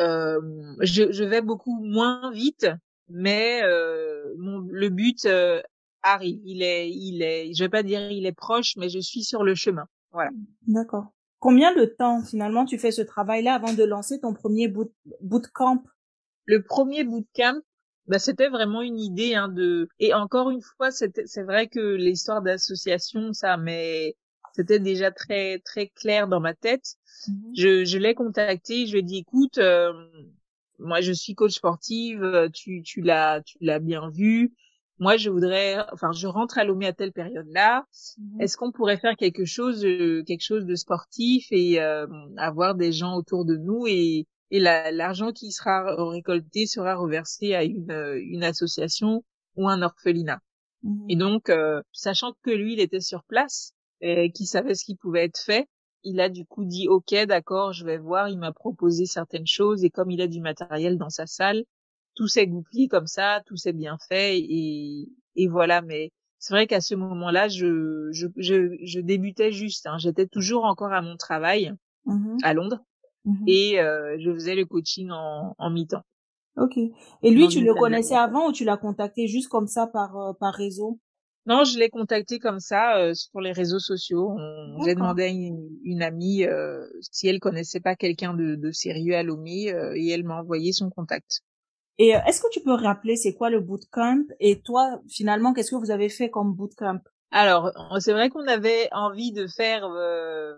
euh, 0.00 0.40
je, 0.80 1.10
je 1.10 1.24
vais 1.24 1.40
beaucoup 1.42 1.82
moins 1.82 2.30
vite 2.32 2.66
mais 3.08 3.62
mon, 4.38 4.58
le 4.70 4.88
but 4.90 5.26
arrive. 6.02 6.40
Il 6.44 6.62
est 6.62 6.90
il 6.90 7.22
est 7.22 7.54
je 7.54 7.64
vais 7.64 7.70
pas 7.70 7.82
dire 7.82 8.10
il 8.10 8.26
est 8.26 8.32
proche 8.36 8.76
mais 8.76 8.90
je 8.90 8.98
suis 8.98 9.24
sur 9.24 9.44
le 9.44 9.54
chemin. 9.54 9.86
Voilà. 10.12 10.30
D'accord 10.66 11.06
Combien 11.42 11.74
de 11.74 11.84
temps 11.84 12.22
finalement 12.22 12.64
tu 12.64 12.78
fais 12.78 12.92
ce 12.92 13.02
travail-là 13.02 13.54
avant 13.54 13.72
de 13.72 13.82
lancer 13.82 14.20
ton 14.20 14.32
premier 14.32 14.68
boot, 14.68 14.92
bootcamp? 15.20 15.82
Le 16.46 16.62
premier 16.62 17.02
bootcamp, 17.02 17.60
bah, 18.06 18.20
c'était 18.20 18.48
vraiment 18.48 18.80
une 18.80 19.00
idée 19.00 19.34
hein, 19.34 19.48
de. 19.48 19.88
Et 19.98 20.14
encore 20.14 20.50
une 20.50 20.62
fois, 20.62 20.92
c'est 20.92 21.42
vrai 21.42 21.66
que 21.66 21.96
l'histoire 21.96 22.42
d'association, 22.42 23.32
ça, 23.32 23.56
mais 23.56 24.14
c'était 24.54 24.78
déjà 24.78 25.10
très 25.10 25.58
très 25.64 25.88
clair 25.88 26.28
dans 26.28 26.38
ma 26.38 26.54
tête. 26.54 26.94
Mmh 27.26 27.52
je, 27.56 27.84
je 27.86 27.98
l'ai 27.98 28.14
contacté, 28.14 28.86
je 28.86 28.92
lui 28.92 29.00
ai 29.00 29.02
dit 29.02 29.18
écoute, 29.18 29.58
euh, 29.58 29.92
moi 30.78 31.00
je 31.00 31.10
suis 31.10 31.34
coach 31.34 31.54
sportive, 31.54 32.50
tu 32.54 32.82
tu 32.84 33.00
l'as 33.00 33.42
tu 33.42 33.56
l'as 33.60 33.80
bien 33.80 34.10
vu 34.10 34.54
moi 35.02 35.16
je 35.16 35.30
voudrais 35.30 35.78
enfin 35.92 36.12
je 36.12 36.28
rentre 36.28 36.58
à 36.58 36.64
Lomé 36.64 36.86
à 36.86 36.92
telle 36.92 37.12
période 37.12 37.48
là 37.50 37.84
mhm. 38.18 38.40
est-ce 38.40 38.56
qu'on 38.56 38.70
pourrait 38.70 38.98
faire 38.98 39.16
quelque 39.16 39.44
chose 39.44 39.84
euh, 39.84 40.22
quelque 40.24 40.44
chose 40.44 40.64
de 40.64 40.76
sportif 40.76 41.48
et 41.50 41.80
euh, 41.80 42.06
avoir 42.36 42.76
des 42.76 42.92
gens 42.92 43.16
autour 43.16 43.44
de 43.44 43.56
nous 43.56 43.86
et 43.88 44.26
et 44.54 44.60
l'argent 44.60 45.32
qui 45.32 45.50
sera 45.50 45.96
récolté 46.10 46.66
sera 46.66 46.94
reversé 46.94 47.54
à 47.54 47.64
une 47.64 47.90
euh, 47.90 48.20
une 48.22 48.44
association 48.44 49.24
ou 49.56 49.68
un 49.68 49.82
orphelinat? 49.82 50.40
Mhm. 50.84 51.06
et 51.08 51.16
donc 51.16 51.50
sachant 51.92 52.32
que 52.42 52.50
lui 52.50 52.74
il 52.74 52.80
était 52.80 53.00
sur 53.00 53.24
place 53.24 53.72
et 54.00 54.30
qu'il 54.32 54.46
savait 54.46 54.74
ce 54.74 54.84
qui 54.84 54.96
pouvait 54.96 55.24
être 55.24 55.38
fait 55.38 55.68
il 56.04 56.20
a 56.20 56.28
du 56.28 56.44
coup 56.44 56.64
dit 56.64 56.86
ok 56.88 57.14
d'accord 57.26 57.72
je 57.72 57.84
vais 57.84 57.98
voir 57.98 58.28
il 58.28 58.38
m'a 58.38 58.52
proposé 58.52 59.06
certaines 59.06 59.46
choses 59.46 59.84
et 59.84 59.90
comme 59.90 60.10
il 60.10 60.20
a 60.20 60.28
du 60.28 60.40
matériel 60.40 60.96
dans 60.96 61.10
sa 61.10 61.26
salle 61.26 61.64
tout 62.22 62.28
s'est 62.28 62.46
goupillé 62.46 62.86
comme 62.86 63.08
ça, 63.08 63.42
tout 63.46 63.56
s'est 63.56 63.72
bien 63.72 63.98
fait 64.08 64.38
et, 64.38 65.08
et 65.34 65.48
voilà. 65.48 65.82
Mais 65.82 66.12
c'est 66.38 66.54
vrai 66.54 66.68
qu'à 66.68 66.80
ce 66.80 66.94
moment-là, 66.94 67.48
je, 67.48 68.10
je, 68.12 68.28
je, 68.36 68.76
je, 68.80 69.00
débutais 69.00 69.50
juste. 69.50 69.88
Hein. 69.88 69.98
J'étais 69.98 70.28
toujours 70.28 70.64
encore 70.64 70.92
à 70.92 71.02
mon 71.02 71.16
travail 71.16 71.72
mmh 72.04 72.36
à 72.44 72.54
Londres 72.54 72.78
mmh 73.24 73.44
et 73.48 73.80
euh, 73.80 74.16
je 74.20 74.32
faisais 74.32 74.54
le 74.54 74.66
coaching 74.66 75.10
en, 75.10 75.56
en 75.58 75.70
mi-temps. 75.70 76.04
Ok. 76.56 76.76
Et 76.76 77.30
lui, 77.32 77.48
tu 77.48 77.60
le 77.60 77.74
connaissais 77.74 78.14
avant 78.14 78.50
ou 78.50 78.52
tu 78.52 78.64
l'as 78.64 78.76
contacté 78.76 79.26
juste 79.26 79.48
comme 79.48 79.66
ça 79.66 79.88
par 79.88 80.16
euh, 80.16 80.32
par 80.38 80.54
réseau? 80.54 81.00
Non, 81.46 81.64
je 81.64 81.76
l'ai 81.76 81.90
contacté 81.90 82.38
comme 82.38 82.60
ça 82.60 82.98
euh, 82.98 83.14
sur 83.14 83.40
les 83.40 83.50
réseaux 83.50 83.80
sociaux. 83.80 84.36
J'ai 84.84 84.94
demandé 84.94 85.24
à 85.24 85.26
une, 85.26 85.68
une 85.82 86.02
amie 86.02 86.44
euh, 86.44 86.86
si 87.00 87.26
elle 87.26 87.40
connaissait 87.40 87.80
pas 87.80 87.96
quelqu'un 87.96 88.32
de, 88.32 88.54
de 88.54 88.70
sérieux 88.70 89.16
à 89.16 89.24
Lomé 89.24 89.74
et 89.96 90.10
elle 90.10 90.22
m'a 90.22 90.38
envoyé 90.38 90.72
son 90.72 90.88
contact. 90.88 91.42
Et 91.98 92.16
euh, 92.16 92.20
est-ce 92.26 92.40
que 92.40 92.50
tu 92.50 92.60
peux 92.60 92.74
rappeler 92.74 93.16
c'est 93.16 93.34
quoi 93.34 93.50
le 93.50 93.60
bootcamp 93.60 94.24
et 94.40 94.60
toi 94.60 95.00
finalement 95.08 95.52
qu'est-ce 95.52 95.70
que 95.70 95.76
vous 95.76 95.90
avez 95.90 96.08
fait 96.08 96.30
comme 96.30 96.54
bootcamp? 96.54 97.00
Alors 97.30 97.70
c'est 98.00 98.12
vrai 98.12 98.28
qu'on 98.28 98.46
avait 98.46 98.88
envie 98.92 99.32
de 99.32 99.46
faire 99.46 99.84
euh, 99.86 100.54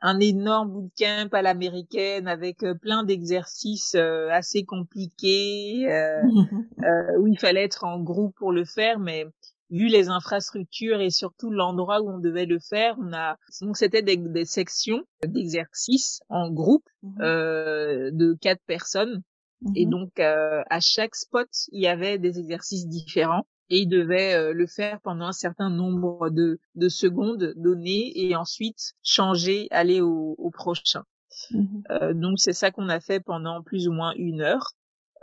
un 0.00 0.20
énorme 0.20 0.70
bootcamp 0.70 1.28
à 1.32 1.42
l'américaine 1.42 2.28
avec 2.28 2.62
euh, 2.62 2.74
plein 2.74 3.04
d'exercices 3.04 3.94
assez 3.94 4.64
compliqués 4.64 5.86
où 7.18 7.26
il 7.26 7.38
fallait 7.38 7.64
être 7.64 7.84
en 7.84 8.00
groupe 8.00 8.34
pour 8.36 8.52
le 8.52 8.64
faire, 8.64 8.98
mais 8.98 9.26
vu 9.70 9.88
les 9.88 10.08
infrastructures 10.08 11.00
et 11.00 11.10
surtout 11.10 11.50
l'endroit 11.50 12.00
où 12.00 12.08
on 12.08 12.18
devait 12.18 12.46
le 12.46 12.60
faire, 12.60 12.96
on 13.00 13.12
a 13.12 13.36
donc 13.62 13.76
c'était 13.76 14.02
des, 14.02 14.16
des 14.16 14.44
sections 14.44 15.02
d'exercices 15.26 16.20
en 16.28 16.50
groupe 16.50 16.88
mmh 17.02 17.18
de 18.12 18.36
quatre 18.40 18.62
personnes 18.66 19.22
et 19.74 19.86
mmh 19.86 19.90
donc, 19.90 20.18
euh, 20.20 20.62
à 20.70 20.80
chaque 20.80 21.14
spot, 21.14 21.48
il 21.72 21.80
y 21.82 21.86
avait 21.88 22.18
des 22.18 22.38
exercices 22.38 22.86
différents. 22.88 23.46
et 23.70 23.78
il 23.80 23.88
devait 23.88 24.52
le 24.52 24.66
faire 24.66 25.00
pendant 25.02 25.26
un 25.26 25.32
certain 25.32 25.70
nombre 25.70 26.30
de, 26.30 26.60
de 26.76 26.88
secondes 26.88 27.52
données 27.56 28.12
et 28.14 28.36
ensuite 28.36 28.94
changer, 29.02 29.66
aller 29.70 30.00
au, 30.00 30.34
au 30.38 30.50
prochain. 30.50 31.02
Mmh 31.50 31.82
euh, 31.90 32.14
donc 32.14 32.38
c'est 32.38 32.52
ça 32.52 32.70
qu'on 32.70 32.88
a 32.88 33.00
fait 33.00 33.20
pendant 33.20 33.62
plus 33.62 33.88
ou 33.88 33.92
moins 33.92 34.12
une 34.16 34.40
heure. 34.40 34.72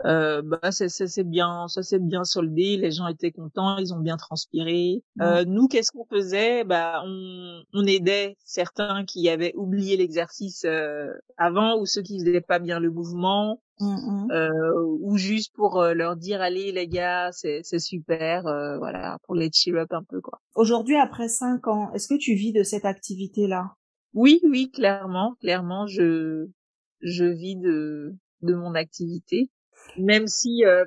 Euh, 0.04 0.42
bah 0.42 0.72
c'est 0.72 0.88
c'est 0.88 1.24
bien 1.24 1.68
ça 1.68 1.82
s'est 1.84 2.00
bien 2.00 2.24
soldé 2.24 2.76
les 2.76 2.90
gens 2.90 3.06
étaient 3.06 3.30
contents 3.30 3.78
ils 3.78 3.94
ont 3.94 4.00
bien 4.00 4.16
transpiré 4.16 5.04
euh, 5.22 5.44
nous 5.46 5.68
qu'est-ce 5.68 5.92
qu'on 5.92 6.04
faisait? 6.04 6.64
Bah 6.64 7.02
on, 7.06 7.62
on 7.72 7.86
aidait 7.86 8.36
certains 8.44 9.04
qui 9.04 9.28
avaient 9.28 9.54
oublié 9.56 9.96
l'exercice 9.96 10.64
euh, 10.66 11.12
avant 11.36 11.78
ou 11.78 11.86
ceux 11.86 12.02
qui 12.02 12.18
faisaient 12.18 12.40
pas 12.40 12.58
bien 12.58 12.80
le 12.80 12.90
mouvement 12.90 13.62
mmh 13.80 14.28
euh, 14.30 14.72
ou 15.00 15.16
juste 15.16 15.52
pour 15.54 15.80
euh, 15.80 15.94
leur 15.94 16.16
dire 16.16 16.40
allez 16.40 16.70
les 16.72 16.86
gars 16.86 17.30
c'est 17.32 17.62
super 17.78 18.42
voilà 18.78 19.18
pour 19.24 19.34
les 19.34 19.50
cheer 19.52 19.76
up 19.76 19.92
un 19.92 20.04
peu 20.04 20.20
quoi. 20.20 20.40
Aujourd'hui 20.54 20.96
après 20.96 21.28
cinq 21.28 21.66
ans 21.66 21.92
est-ce 21.92 22.08
que 22.08 22.18
tu 22.18 22.34
vis 22.34 22.52
de 22.52 22.62
cette 22.62 22.84
activité 22.84 23.46
là 23.46 23.72
oui 24.12 24.40
oui 24.44 24.70
clairement 24.70 25.34
clairement 25.40 25.86
je 25.86 26.46
je 27.00 27.24
vis 27.24 27.56
de 27.56 28.16
de 28.44 28.54
mon 28.54 28.74
activité. 28.74 29.50
Même 29.98 30.26
si 30.28 30.64
euh, 30.64 30.84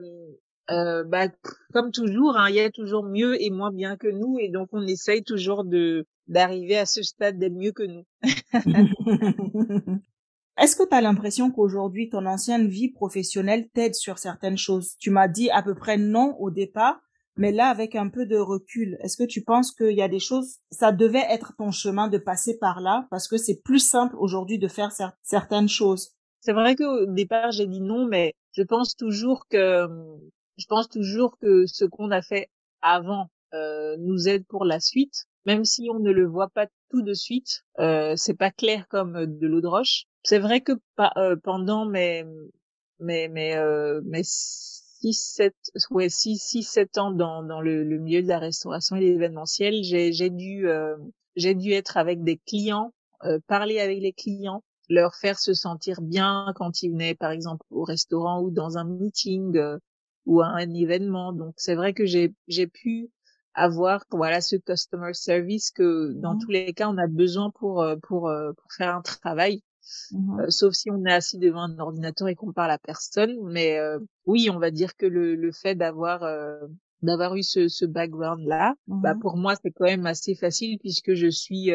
euh, 0.72 1.04
bah, 1.04 1.28
comme 1.74 1.92
toujours, 1.92 2.38
hein, 2.38 2.50
il 2.50 2.56
y 2.56 2.60
a 2.60 2.72
toujours 2.72 3.04
mieux 3.04 3.42
et 3.42 3.50
moins 3.50 3.72
bien 3.72 3.98
que 3.98 4.08
nous, 4.08 4.38
et 4.40 4.50
donc 4.50 4.70
on 4.72 4.86
essaye 4.88 5.24
toujours 5.24 5.66
de 5.66 6.06
d'arriver 6.28 6.78
à 6.78 6.86
ce 6.86 7.04
stade 7.04 7.40
d'être 7.40 7.54
mieux 7.54 7.72
que 7.72 7.84
nous. 7.84 8.04
Est-ce 10.58 10.76
que 10.76 10.88
tu 10.90 10.96
as 10.96 11.02
l'impression 11.02 11.52
qu'aujourd'hui, 11.52 12.10
ton 12.10 12.26
ancienne 12.26 12.68
vie 12.68 12.90
professionnelle 12.90 13.70
t'aide 13.70 13.94
sur 13.94 14.18
certaines 14.18 14.58
choses? 14.58 14.96
Tu 14.98 15.12
m'as 15.12 15.28
dit 15.28 15.52
à 15.52 15.62
peu 15.62 15.76
près 15.76 15.98
non 15.98 16.36
au 16.40 16.50
départ, 16.50 17.00
mais 17.36 17.52
là, 17.52 17.68
avec 17.70 17.96
un 17.96 18.10
peu 18.10 18.26
de 18.26 18.38
recul, 18.38 18.98
est-ce 19.02 19.18
que 19.18 19.28
tu 19.28 19.44
penses 19.44 19.72
qu'il 19.72 19.96
y 19.96 20.02
a 20.02 20.08
des 20.08 20.20
choses, 20.20 20.56
ça 20.72 20.92
devait 20.92 21.26
être 21.30 21.54
ton 21.60 21.70
chemin 21.70 22.08
de 22.08 22.18
passer 22.18 22.58
par 22.58 22.82
là, 22.82 23.06
parce 23.12 23.28
que 23.28 23.38
c'est 23.38 23.62
plus 23.62 23.80
simple 23.80 24.16
aujourd'hui 24.18 24.58
de 24.58 24.68
faire 24.68 24.92
certaines 25.22 25.70
choses? 25.70 26.14
C'est 26.40 26.54
vrai 26.54 26.76
qu'au 26.76 27.06
départ, 27.06 27.52
j'ai 27.52 27.68
dit 27.68 27.82
non, 27.82 28.08
mais 28.08 28.34
je 28.54 28.64
pense 28.64 28.96
toujours 28.96 29.48
que 29.50 29.88
je 30.58 30.66
pense 30.66 30.90
toujours 30.90 31.38
que 31.38 31.68
ce 31.68 31.86
qu'on 31.86 32.10
a 32.10 32.24
fait 32.24 32.50
avant 32.82 33.28
euh, 33.54 33.96
nous 34.00 34.28
aide 34.28 34.46
pour 34.48 34.66
la 34.66 34.80
suite, 34.80 35.26
même 35.46 35.66
si 35.66 35.88
on 35.94 36.00
ne 36.00 36.12
le 36.12 36.26
voit 36.26 36.50
pas 36.50 36.66
tout 36.90 37.02
de 37.02 37.14
suite. 37.14 37.64
Euh, 37.80 38.14
c'est 38.16 38.34
pas 38.36 38.52
clair 38.52 38.88
comme 38.90 39.26
de 39.26 39.48
l'eau 39.48 39.62
de 39.62 39.68
roche. 39.68 40.06
C'est 40.24 40.40
vrai 40.40 40.62
que 40.62 40.74
euh, 41.18 41.36
pendant 41.44 41.86
mes 41.86 42.26
mes 43.00 43.28
mes 43.28 43.56
euh, 43.56 44.02
mes 44.06 44.24
six 44.24 45.14
sept 45.14 45.56
ouais 45.92 46.10
six 46.10 46.38
six 46.38 46.64
sept 46.64 46.98
ans 46.98 47.12
dans 47.12 47.44
dans 47.44 47.62
le, 47.62 47.84
le 47.84 47.98
milieu 48.00 48.22
de 48.24 48.28
la 48.28 48.40
restauration 48.40 48.96
et 48.96 49.02
l'événementiel, 49.02 49.84
j'ai 49.84 50.12
j'ai 50.14 50.30
dû 50.30 50.68
euh, 50.68 50.96
j'ai 51.36 51.54
dû 51.56 51.72
être 51.72 51.98
avec 51.98 52.24
des 52.24 52.38
clients, 52.38 52.94
euh, 53.24 53.40
parler 53.48 53.80
avec 53.80 54.00
les 54.02 54.14
clients, 54.14 54.64
leur 54.90 55.16
faire 55.16 55.40
se 55.40 55.54
sentir 55.54 56.02
bien 56.02 56.52
quand 56.56 56.82
ils 56.82 56.92
venaient 56.92 57.16
par 57.16 57.32
exemple 57.32 57.66
au 57.70 57.84
restaurant 57.84 58.42
ou 58.42 58.50
dans 58.52 58.78
un 58.78 58.86
meeting 58.86 59.56
euh, 59.58 59.78
ou 60.26 60.42
à 60.42 60.48
un 60.48 60.74
événement. 60.74 61.32
Donc 61.34 61.54
c'est 61.58 61.76
vrai 61.76 61.94
que 61.94 62.06
j'ai 62.06 62.34
j'ai 62.48 62.68
pu 62.68 63.10
avoir 63.58 64.06
voilà 64.12 64.40
ce 64.40 64.56
customer 64.56 65.14
service 65.14 65.72
que 65.72 66.14
dans 66.14 66.36
mmh 66.36 66.40
tous 66.40 66.52
les 66.52 66.74
cas 66.74 66.90
on 66.90 66.98
a 66.98 67.08
besoin 67.08 67.50
pour 67.52 67.82
euh, 67.82 67.96
pour 68.04 68.30
euh, 68.30 68.54
pour 68.54 68.72
faire 68.72 68.96
un 68.96 69.02
travail. 69.02 69.64
Mmh 70.12 70.50
sauf 70.50 70.74
si 70.74 70.92
on 70.92 71.04
est 71.06 71.14
assis 71.14 71.38
devant 71.40 71.64
un 71.64 71.80
ordinateur 71.80 72.28
et 72.28 72.36
qu'on 72.36 72.54
parle 72.54 72.72
à 72.72 72.78
personne, 72.78 73.36
mais 73.44 73.80
oui, 74.26 74.50
on 74.50 74.60
va 74.60 74.70
dire 74.70 74.98
que 74.98 75.06
le, 75.06 75.36
le 75.36 75.52
fait 75.54 75.76
d'avoir 75.76 76.28
d'avoir 77.02 77.36
eu 77.36 77.44
ce, 77.44 77.70
ce 77.70 77.86
background 77.86 78.46
là, 78.46 78.76
bah 78.88 79.14
mmh 79.14 79.20
pour 79.20 79.38
moi 79.38 79.54
c'est 79.56 79.72
quand 79.72 79.86
même 79.86 80.06
assez 80.06 80.36
facile 80.36 80.78
puisque 80.80 81.14
je 81.14 81.28
suis 81.28 81.72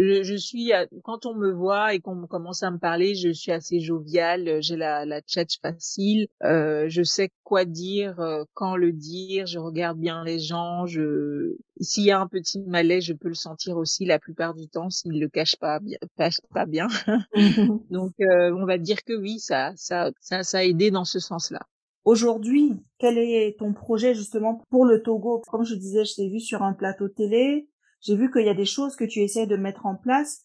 je, 0.00 0.22
je, 0.22 0.34
suis 0.34 0.72
quand 1.04 1.26
on 1.26 1.34
me 1.34 1.52
voit 1.52 1.94
et 1.94 2.00
qu'on 2.00 2.26
commence 2.26 2.62
à 2.62 2.70
me 2.70 2.78
parler, 2.78 3.14
je 3.14 3.30
suis 3.30 3.52
assez 3.52 3.80
joviale, 3.80 4.62
j'ai 4.62 4.76
la 4.76 5.04
la 5.04 5.20
chat 5.26 5.46
facile, 5.60 6.28
euh, 6.42 6.86
je 6.88 7.02
sais 7.02 7.30
quoi 7.44 7.64
dire, 7.64 8.18
euh, 8.20 8.44
quand 8.54 8.76
le 8.76 8.92
dire, 8.92 9.46
je 9.46 9.58
regarde 9.58 9.98
bien 9.98 10.24
les 10.24 10.38
gens, 10.38 10.86
je 10.86 11.56
s'il 11.80 12.04
y 12.04 12.10
a 12.10 12.20
un 12.20 12.26
petit 12.26 12.60
malaise, 12.60 13.04
je 13.04 13.12
peux 13.12 13.28
le 13.28 13.34
sentir 13.34 13.76
aussi 13.76 14.04
la 14.04 14.18
plupart 14.18 14.54
du 14.54 14.68
temps 14.68 14.90
s'il 14.90 15.20
le 15.20 15.28
cache 15.28 15.56
pas 15.56 15.80
bien, 15.80 15.98
cache 16.16 16.40
pas 16.52 16.66
bien. 16.66 16.88
Donc 17.90 18.14
euh, 18.20 18.52
on 18.56 18.64
va 18.64 18.78
dire 18.78 19.04
que 19.04 19.12
oui, 19.12 19.38
ça 19.38 19.72
ça 19.76 20.10
ça 20.20 20.42
ça 20.42 20.58
a 20.58 20.64
aidé 20.64 20.90
dans 20.90 21.04
ce 21.04 21.18
sens-là. 21.18 21.60
Aujourd'hui, 22.04 22.72
quel 22.98 23.18
est 23.18 23.58
ton 23.58 23.74
projet 23.74 24.14
justement 24.14 24.62
pour 24.70 24.86
le 24.86 25.02
Togo? 25.02 25.42
Comme 25.50 25.64
je 25.64 25.74
disais, 25.74 26.04
je 26.04 26.14
t'ai 26.14 26.28
vu 26.28 26.40
sur 26.40 26.62
un 26.62 26.72
plateau 26.72 27.08
télé, 27.08 27.68
j'ai 28.00 28.16
vu 28.16 28.30
qu'il 28.30 28.46
y 28.46 28.50
a 28.50 28.54
des 28.54 28.64
choses 28.64 28.96
que 28.96 29.04
tu 29.04 29.20
essaies 29.20 29.46
de 29.46 29.56
mettre 29.56 29.86
en 29.86 29.96
place. 29.96 30.42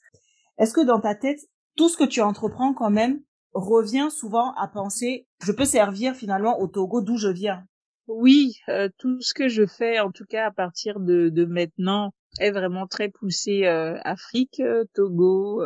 Est-ce 0.58 0.74
que 0.74 0.86
dans 0.86 1.00
ta 1.00 1.16
tête, 1.16 1.40
tout 1.76 1.90
ce 1.90 1.98
que 1.98 2.04
tu 2.04 2.22
entreprends 2.22 2.74
quand 2.74 2.90
même 2.90 3.22
revient 3.54 4.10
souvent 4.12 4.54
à 4.54 4.68
penser, 4.68 5.28
je 5.44 5.52
peux 5.52 5.66
servir 5.66 6.16
finalement 6.16 6.60
au 6.60 6.68
Togo 6.68 7.02
d'où 7.02 7.18
je 7.18 7.30
viens? 7.30 7.66
Oui, 8.08 8.60
euh, 8.70 8.90
tout 8.98 9.20
ce 9.22 9.34
que 9.34 9.48
je 9.48 9.66
fais, 9.66 10.00
en 10.00 10.12
tout 10.12 10.26
cas 10.26 10.48
à 10.48 10.52
partir 10.52 11.00
de, 11.00 11.30
de 11.30 11.46
maintenant, 11.46 12.14
est 12.40 12.52
vraiment 12.52 12.86
très 12.86 13.10
poussé 13.10 13.66
euh, 13.66 13.98
Afrique, 14.04 14.60
euh, 14.60 14.84
Togo, 14.94 15.64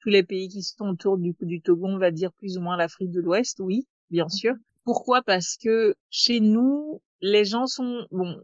tous 0.00 0.08
les 0.08 0.22
pays 0.22 0.48
qui 0.48 0.62
sont 0.62 0.88
autour 0.88 1.18
du, 1.18 1.34
du 1.40 1.60
Togo, 1.60 1.86
on 1.86 1.98
va 1.98 2.10
dire 2.10 2.32
plus 2.32 2.56
ou 2.56 2.60
moins 2.60 2.76
l'Afrique 2.76 3.10
de 3.10 3.20
l'Ouest, 3.20 3.60
oui, 3.60 3.86
bien 4.10 4.28
sûr. 4.28 4.54
Pourquoi? 4.84 5.22
Parce 5.22 5.56
que 5.56 5.94
chez 6.10 6.40
nous, 6.40 7.00
les 7.20 7.44
gens 7.44 7.66
sont 7.66 8.06
bon 8.10 8.42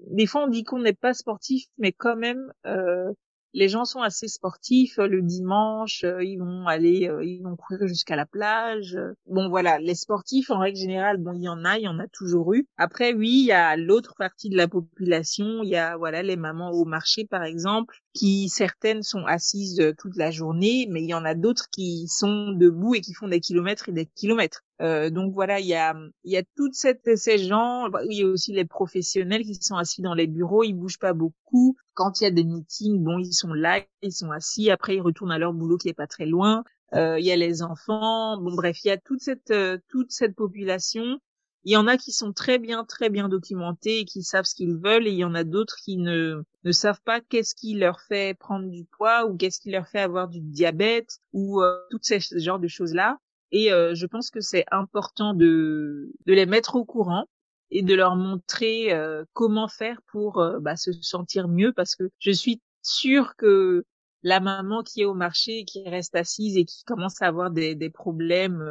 des 0.00 0.26
fois 0.26 0.44
on 0.44 0.48
dit 0.48 0.64
qu'on 0.64 0.80
n'est 0.80 0.92
pas 0.92 1.14
sportif, 1.14 1.66
mais 1.78 1.92
quand 1.92 2.16
même, 2.16 2.52
euh, 2.66 3.12
les 3.56 3.68
gens 3.68 3.86
sont 3.86 4.02
assez 4.02 4.28
sportifs. 4.28 4.98
Le 4.98 5.22
dimanche, 5.22 6.04
euh, 6.04 6.22
ils 6.22 6.36
vont 6.38 6.66
aller, 6.66 7.08
euh, 7.08 7.24
ils 7.24 7.42
vont 7.42 7.56
courir 7.56 7.86
jusqu'à 7.86 8.14
la 8.14 8.26
plage. 8.26 8.98
Bon 9.26 9.48
voilà, 9.48 9.78
les 9.78 9.94
sportifs 9.94 10.50
en 10.50 10.58
règle 10.58 10.78
générale, 10.78 11.16
bon 11.16 11.32
il 11.32 11.42
y 11.42 11.48
en 11.48 11.64
a, 11.64 11.78
il 11.78 11.84
y 11.84 11.88
en 11.88 11.98
a 11.98 12.06
toujours 12.08 12.52
eu. 12.54 12.66
Après 12.76 13.14
oui, 13.14 13.30
il 13.30 13.46
y 13.46 13.52
a 13.52 13.76
l'autre 13.76 14.14
partie 14.18 14.50
de 14.50 14.56
la 14.56 14.68
population. 14.68 15.62
Il 15.62 15.70
y 15.70 15.76
a 15.76 15.96
voilà 15.96 16.22
les 16.22 16.36
mamans 16.36 16.70
au 16.70 16.84
marché 16.84 17.24
par 17.24 17.44
exemple, 17.44 17.98
qui 18.16 18.48
certaines 18.48 19.02
sont 19.02 19.24
assises 19.26 19.94
toute 19.98 20.16
la 20.16 20.30
journée, 20.30 20.88
mais 20.90 21.02
il 21.02 21.08
y 21.08 21.14
en 21.14 21.24
a 21.24 21.34
d'autres 21.34 21.68
qui 21.70 22.08
sont 22.08 22.52
debout 22.52 22.94
et 22.94 23.00
qui 23.02 23.12
font 23.12 23.28
des 23.28 23.40
kilomètres 23.40 23.90
et 23.90 23.92
des 23.92 24.06
kilomètres. 24.06 24.62
Euh, 24.80 25.10
donc 25.10 25.34
voilà, 25.34 25.60
il 25.60 25.66
y 25.66 25.74
a 25.74 25.94
il 26.24 26.32
y 26.32 26.36
a 26.36 26.42
toutes 26.56 26.74
cette, 26.74 27.16
ces 27.16 27.38
gens, 27.38 27.88
bah, 27.90 28.00
il 28.08 28.18
y 28.18 28.22
a 28.22 28.26
aussi 28.26 28.52
les 28.52 28.64
professionnels 28.64 29.42
qui 29.42 29.54
sont 29.54 29.76
assis 29.76 30.02
dans 30.02 30.14
les 30.14 30.26
bureaux, 30.26 30.64
ils 30.64 30.72
bougent 30.72 30.98
pas 30.98 31.12
beaucoup. 31.12 31.76
Quand 31.94 32.20
il 32.20 32.24
y 32.24 32.26
a 32.26 32.30
des 32.30 32.44
meetings, 32.44 33.02
bon, 33.02 33.18
ils 33.18 33.32
sont 33.32 33.52
là, 33.52 33.80
ils 34.02 34.12
sont 34.12 34.30
assis, 34.30 34.70
après 34.70 34.96
ils 34.96 35.00
retournent 35.00 35.32
à 35.32 35.38
leur 35.38 35.52
boulot 35.52 35.76
qui 35.76 35.88
est 35.88 35.94
pas 35.94 36.06
très 36.06 36.26
loin. 36.26 36.64
Euh, 36.94 37.18
il 37.18 37.26
y 37.26 37.32
a 37.32 37.36
les 37.36 37.62
enfants, 37.62 38.38
bon 38.38 38.54
bref, 38.54 38.78
il 38.84 38.88
y 38.88 38.90
a 38.90 38.98
toute 38.98 39.20
cette 39.20 39.50
euh, 39.50 39.78
toute 39.88 40.10
cette 40.10 40.34
population. 40.34 41.18
Il 41.66 41.72
y 41.72 41.76
en 41.76 41.88
a 41.88 41.96
qui 41.96 42.12
sont 42.12 42.32
très 42.32 42.60
bien 42.60 42.84
très 42.84 43.10
bien 43.10 43.28
documentés 43.28 43.98
et 43.98 44.04
qui 44.04 44.22
savent 44.22 44.44
ce 44.44 44.54
qu'ils 44.54 44.76
veulent, 44.76 45.08
et 45.08 45.10
il 45.10 45.18
y 45.18 45.24
en 45.24 45.34
a 45.34 45.42
d'autres 45.42 45.74
qui 45.84 45.96
ne 45.96 46.44
ne 46.62 46.72
savent 46.72 47.00
pas 47.04 47.20
qu'est-ce 47.20 47.56
qui 47.56 47.74
leur 47.74 48.00
fait 48.02 48.38
prendre 48.38 48.70
du 48.70 48.84
poids 48.84 49.26
ou 49.26 49.36
qu'est-ce 49.36 49.58
qui 49.58 49.72
leur 49.72 49.88
fait 49.88 49.98
avoir 49.98 50.28
du 50.28 50.40
diabète 50.40 51.18
ou 51.32 51.60
euh, 51.60 51.76
toutes 51.90 52.04
ces 52.04 52.20
genres 52.38 52.60
de 52.60 52.68
choses 52.68 52.94
là. 52.94 53.18
Et 53.50 53.72
euh, 53.72 53.96
je 53.96 54.06
pense 54.06 54.30
que 54.30 54.40
c'est 54.40 54.64
important 54.70 55.34
de, 55.34 56.12
de 56.26 56.32
les 56.34 56.46
mettre 56.46 56.76
au 56.76 56.84
courant 56.84 57.24
et 57.72 57.82
de 57.82 57.94
leur 57.96 58.14
montrer 58.14 58.92
euh, 58.92 59.24
comment 59.32 59.66
faire 59.66 60.00
pour 60.12 60.38
euh, 60.38 60.60
bah, 60.60 60.76
se 60.76 60.92
sentir 60.92 61.48
mieux 61.48 61.72
parce 61.72 61.96
que 61.96 62.04
je 62.20 62.30
suis 62.30 62.62
sûre 62.82 63.34
que 63.34 63.84
la 64.22 64.38
maman 64.38 64.84
qui 64.84 65.00
est 65.00 65.04
au 65.04 65.14
marché, 65.14 65.64
qui 65.64 65.82
reste 65.88 66.14
assise 66.14 66.56
et 66.56 66.64
qui 66.64 66.84
commence 66.84 67.20
à 67.22 67.26
avoir 67.26 67.50
des, 67.50 67.74
des 67.74 67.90
problèmes 67.90 68.64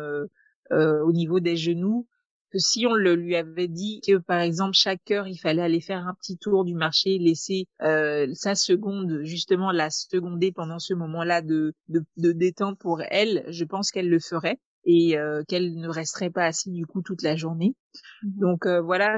au 0.71 1.12
niveau 1.12 1.39
des 1.39 1.55
genoux, 1.55 2.08
que 2.55 2.59
si 2.59 2.85
on 2.87 2.93
le 2.93 3.15
lui 3.15 3.35
avait 3.35 3.67
dit 3.67 3.99
que 4.07 4.17
par 4.17 4.39
exemple 4.39 4.73
chaque 4.73 5.11
heure 5.11 5.27
il 5.27 5.37
fallait 5.37 5.61
aller 5.61 5.81
faire 5.81 6.07
un 6.07 6.13
petit 6.13 6.37
tour 6.37 6.63
du 6.63 6.73
marché, 6.73 7.17
laisser 7.17 7.67
sa 7.79 8.55
seconde 8.55 9.19
justement 9.23 9.71
la 9.71 9.89
seconder 9.89 10.53
pendant 10.53 10.79
ce 10.79 10.93
moment-là 10.93 11.41
de, 11.41 11.73
de, 11.89 12.03
de 12.15 12.31
détente 12.31 12.79
pour 12.79 13.01
elle, 13.09 13.43
je 13.49 13.65
pense 13.65 13.91
qu'elle 13.91 14.09
le 14.09 14.19
ferait 14.19 14.59
et 14.85 15.17
euh, 15.17 15.43
qu'elle 15.47 15.75
ne 15.75 15.89
resterait 15.89 16.29
pas 16.29 16.45
assise 16.45 16.71
du 16.71 16.85
coup 16.85 17.01
toute 17.01 17.23
la 17.23 17.35
journée. 17.35 17.75
Mmh 18.23 18.39
Donc 18.39 18.65
euh, 18.65 18.81
voilà, 18.81 19.17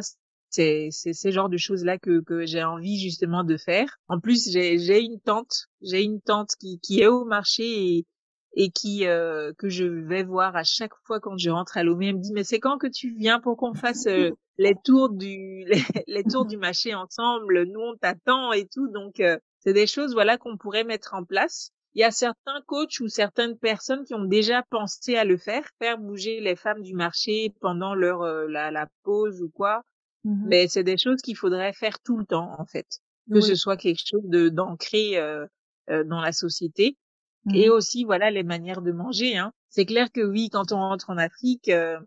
c'est 0.49 0.89
c'est 0.91 1.13
ce 1.13 1.29
genre 1.29 1.49
de 1.49 1.57
choses 1.57 1.83
là 1.83 1.97
que 1.97 2.21
que 2.21 2.45
j'ai 2.45 2.63
envie 2.63 2.99
justement 2.99 3.43
de 3.43 3.57
faire. 3.57 3.99
En 4.07 4.19
plus, 4.19 4.49
j'ai 4.51 4.79
j'ai 4.79 5.01
une 5.01 5.19
tante, 5.19 5.67
j'ai 5.81 6.03
une 6.03 6.21
tante 6.21 6.51
qui 6.59 6.79
qui 6.79 7.01
est 7.01 7.07
au 7.07 7.25
marché 7.25 7.63
et 7.97 8.05
et 8.59 8.71
qui 8.71 9.05
euh, 9.05 9.53
que 9.57 9.69
je 9.69 9.85
vais 9.85 10.23
voir 10.23 10.55
à 10.55 10.63
chaque 10.63 10.95
fois 11.05 11.19
quand 11.19 11.37
je 11.37 11.49
rentre 11.49 11.77
à 11.77 11.83
Lomé. 11.83 12.09
Elle 12.09 12.15
me 12.15 12.21
dit 12.21 12.33
mais 12.33 12.43
c'est 12.43 12.59
quand 12.59 12.77
que 12.77 12.87
tu 12.87 13.13
viens 13.13 13.39
pour 13.39 13.55
qu'on 13.55 13.73
fasse 13.73 14.05
les 14.57 14.75
tours 14.83 15.09
du 15.09 15.63
les, 15.67 15.81
les, 16.07 16.23
tours 16.23 16.45
du 16.45 16.57
marché 16.57 16.93
ensemble? 16.93 17.63
Nous 17.63 17.79
on 17.79 17.95
t'attend 17.95 18.51
et 18.51 18.67
tout. 18.67 18.87
Donc 18.89 19.21
c'est 19.59 19.73
des 19.73 19.87
choses 19.87 20.13
voilà 20.13 20.37
qu'on 20.37 20.57
pourrait 20.57 20.83
mettre 20.83 21.13
en 21.13 21.23
place 21.23 21.71
il 21.97 22.01
y 22.01 22.03
a 22.03 22.11
certains 22.11 22.61
coachs 22.67 22.99
ou 22.99 23.07
certaines 23.07 23.57
personnes 23.57 24.05
qui 24.05 24.13
ont 24.13 24.23
déjà 24.23 24.61
pensé 24.69 25.15
à 25.15 25.25
le 25.25 25.35
faire, 25.35 25.67
faire 25.79 25.97
bouger 25.97 26.39
les 26.41 26.55
femmes 26.55 26.83
du 26.83 26.93
marché 26.93 27.55
pendant 27.59 27.95
leur 27.95 28.21
euh, 28.21 28.45
la, 28.47 28.69
la, 28.69 28.87
pause 29.01 29.41
ou 29.41 29.49
quoi. 29.49 29.81
Mhm. 30.23 30.45
Mais 30.47 30.67
c'est 30.67 30.83
des 30.83 30.99
choses 30.99 31.23
qu'il 31.23 31.35
faudrait 31.35 31.73
faire 31.73 31.99
tout 31.99 32.17
le 32.17 32.25
temps, 32.25 32.53
en 32.59 32.65
fait. 32.67 32.85
Que 33.33 33.41
ce 33.41 33.55
soit 33.55 33.77
quelque 33.77 34.03
chose 34.05 34.25
de 34.25 34.47
d'ancré 34.47 35.17
euh, 35.17 35.47
euh, 35.89 36.03
dans 36.03 36.21
la 36.21 36.31
société. 36.31 36.95
Et 37.53 37.67
mhm. 37.67 37.73
aussi, 37.73 38.03
voilà, 38.03 38.29
les 38.31 38.43
manières 38.43 38.81
de 38.81 38.91
manger. 38.91 39.37
Hein. 39.37 39.53
C'est 39.69 39.85
clair 39.85 40.11
que 40.11 40.21
oui, 40.21 40.49
quand 40.49 40.71
on 40.71 40.77
rentre 40.77 41.09
en 41.09 41.17
Afrique, 41.17 41.69
euh, 41.69 41.97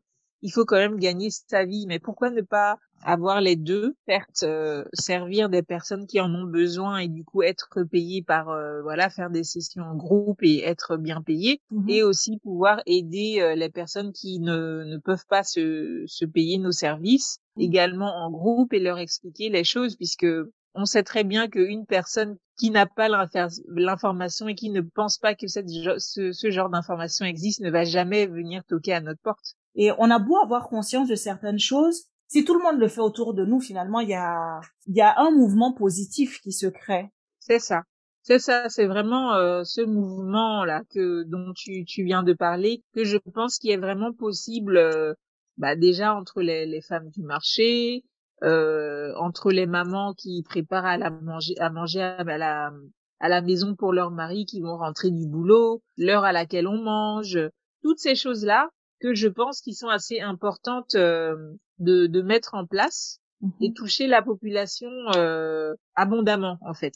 il 0.43 0.51
faut 0.51 0.65
quand 0.65 0.77
même 0.77 0.99
gagner 0.99 1.31
sa 1.31 1.65
vie. 1.65 1.87
Mais 1.87 1.99
pourquoi 1.99 2.31
ne 2.31 2.43
pas 2.43 2.79
avoir 3.03 3.41
les 3.41 3.57
deux, 3.57 3.95
certes, 4.07 4.43
euh, 4.43 4.85
servir 4.93 5.49
des 5.49 5.63
personnes 5.63 6.07
qui 6.07 6.21
en 6.21 6.35
ont 6.35 6.45
besoin 6.45 6.99
et 6.99 7.09
du 7.09 7.25
coup 7.25 7.43
être 7.43 7.83
payé 7.85 8.23
par, 8.23 8.51
euh, 8.51 8.83
voilà, 8.83 9.09
faire 9.09 9.31
des 9.31 9.45
sessions 9.45 9.85
en 9.85 9.97
groupe 9.97 10.43
et 10.43 10.63
être 10.63 10.97
bien 10.97 11.23
payé, 11.23 11.61
mhm. 11.71 11.89
et 11.89 12.03
aussi 12.03 12.39
pouvoir 12.39 12.83
aider 12.87 13.39
euh, 13.41 13.55
les 13.55 13.71
personnes 13.71 14.13
qui 14.13 14.39
ne, 14.39 14.85
ne 14.85 14.99
peuvent 14.99 15.27
pas 15.29 15.43
se, 15.43 16.05
se 16.07 16.25
payer 16.25 16.59
nos 16.59 16.73
services 16.73 17.39
mhm. 17.57 17.63
également 17.63 18.15
en 18.17 18.31
groupe 18.31 18.73
et 18.73 18.81
leur 18.81 18.99
expliquer 18.99 19.49
les 19.49 19.65
choses 19.65 19.97
puisque 19.97 20.27
on 20.75 20.85
sait 20.85 21.03
très 21.03 21.25
bien 21.25 21.49
qu'une 21.49 21.87
personne 21.87 22.37
qui 22.61 22.71
n'a 22.71 22.85
pas 22.85 23.09
l'information 23.09 24.49
et 24.49 24.55
qui 24.55 24.69
ne 24.69 24.83
pense 24.83 25.17
pas 25.17 25.35
que 25.35 25.47
cette, 25.47 25.69
ce, 25.69 26.33
ce 26.33 26.51
genre 26.51 26.69
d'information 26.69 27.25
existe 27.25 27.61
ne 27.61 27.71
va 27.71 27.85
jamais 27.85 28.27
venir 28.27 28.63
toquer 28.65 28.93
à 28.93 29.01
notre 29.01 29.21
porte. 29.23 29.55
Et 29.77 29.91
on 29.97 30.11
a 30.11 30.19
beau 30.19 30.37
avoir 30.37 30.69
conscience 30.69 31.09
de 31.09 31.15
certaines 31.15 31.59
choses, 31.59 32.03
si 32.29 32.45
tout 32.45 32.55
le 32.55 32.63
monde 32.63 32.79
le 32.79 32.89
fait 32.89 33.01
autour 33.01 33.33
de 33.33 33.47
nous, 33.47 33.61
finalement, 33.61 34.01
il 34.01 34.11
y 34.11 34.15
a, 34.15 34.61
il 34.87 34.95
y 34.95 35.01
a 35.01 35.19
un 35.19 35.31
mouvement 35.31 35.73
positif 35.73 36.41
qui 36.43 36.53
se 36.53 36.67
crée. 36.67 37.09
C'est 37.39 37.59
ça. 37.59 37.83
C'est 38.23 38.39
ça, 38.39 38.69
c'est 38.69 38.87
vraiment 38.87 39.35
euh, 39.35 39.65
ce 39.65 39.81
mouvement-là 39.81 40.83
que 40.91 41.23
dont 41.23 41.55
tu, 41.57 41.87
tu 41.87 42.05
viens 42.05 42.23
de 42.23 42.35
parler, 42.35 42.85
que 42.95 43.05
je 43.05 43.17
pense 43.17 43.59
qu'il 43.59 43.71
est 43.71 43.79
vraiment 43.79 44.13
possible 44.13 44.77
euh, 44.77 45.15
bah, 45.57 45.77
déjà 45.77 46.15
entre 46.15 46.43
les, 46.43 46.67
les 46.67 46.83
femmes 46.83 47.09
du 47.09 47.23
marché, 47.23 48.05
euh, 48.43 49.13
entre 49.17 49.51
les 49.51 49.67
mamans 49.67 50.15
qui 50.15 50.43
préparent 50.43 50.87
à, 50.87 50.97
la 50.97 51.11
manger, 51.11 51.55
à 51.59 51.71
manger 51.71 52.03
à 52.03 52.25
la, 52.25 52.73
à 53.21 53.29
la 53.29 53.43
maison 53.43 53.75
pour 53.75 53.93
leur 53.93 54.11
mari 54.11 54.47
qui 54.47 54.61
vont 54.61 54.77
rentrer 54.77 55.11
du 55.11 55.27
boulot, 55.27 55.83
l'heure 55.97 56.25
à 56.25 56.33
laquelle 56.33 56.67
on 56.67 56.83
mange, 56.83 57.39
toutes 57.83 57.99
ces 57.99 58.15
choses-là, 58.15 58.71
que 59.01 59.15
je 59.15 59.29
pense 59.29 59.61
qu'ils 59.61 59.75
sont 59.75 59.89
assez 59.89 60.21
importantes 60.21 60.95
euh, 60.95 61.37
de, 61.79 62.07
de, 62.07 62.23
mettre 62.23 62.55
en 62.55 62.67
place 62.67 63.21
et 63.61 63.69
mhm. 63.69 63.75
toucher 63.75 64.07
la 64.07 64.23
population 64.23 64.91
euh, 65.17 65.75
abondamment 65.95 66.59
en 66.63 66.75
fait. 66.75 66.95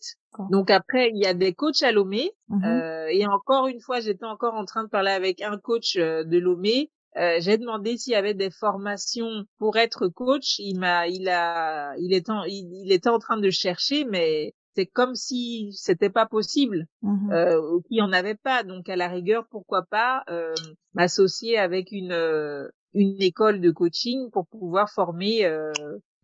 Donc 0.51 0.71
après 0.71 1.11
il 1.11 1.17
y 1.17 1.27
a 1.27 1.35
des 1.35 1.55
coachs 1.55 1.83
à 1.83 1.93
Lomé 1.93 2.33
mhm. 2.49 2.65
euh, 2.65 3.07
et 3.11 3.27
encore 3.27 3.67
une 3.67 3.81
fois 3.81 4.01
j'étais 4.01 4.27
encore 4.27 4.55
en 4.55 4.65
train 4.65 4.85
de 4.85 4.89
parler 4.89 5.13
avec 5.13 5.41
un 5.43 5.59
coach 5.59 5.97
euh, 5.97 6.25
de 6.25 6.39
Lomé. 6.39 6.91
Euh, 7.17 7.37
j'ai 7.41 7.59
demandé 7.59 7.97
s'il 7.97 8.13
y 8.13 8.17
avait 8.17 8.35
des 8.35 8.51
formations 8.51 9.45
pour 9.59 9.77
être 9.77 10.09
coach. 10.09 10.59
Il 10.59 10.79
m'a, 10.79 11.07
il 11.09 11.29
a, 11.29 11.95
il 11.99 12.13
était, 12.13 12.33
en, 12.33 12.45
il, 12.45 12.69
il 12.85 12.93
était 12.93 13.09
en 13.09 13.19
train 13.19 13.37
de 13.37 13.51
chercher, 13.51 14.05
mais 14.05 14.55
c'est 14.75 14.87
comme 14.87 15.15
si 15.15 15.71
c'était 15.73 16.11
pas 16.11 16.27
possible 16.27 16.87
mmh 17.03 17.33
euh, 17.33 17.81
qu'il 17.87 17.99
y 17.99 18.03
en 18.03 18.13
avait 18.13 18.35
pas. 18.35 18.65
Donc 18.65 18.89
à 18.89 18.97
la 18.97 19.09
rigueur 19.09 19.47
pourquoi 19.51 19.83
pas 19.83 20.25
euh, 20.29 20.53
m'associer 20.95 21.59
avec 21.59 21.93
une 21.93 22.13
euh, 22.13 22.69
une 22.93 23.21
école 23.23 23.61
de 23.61 23.71
coaching 23.71 24.31
pour 24.31 24.47
pouvoir 24.47 24.91
former 24.91 25.45
euh, 25.45 25.73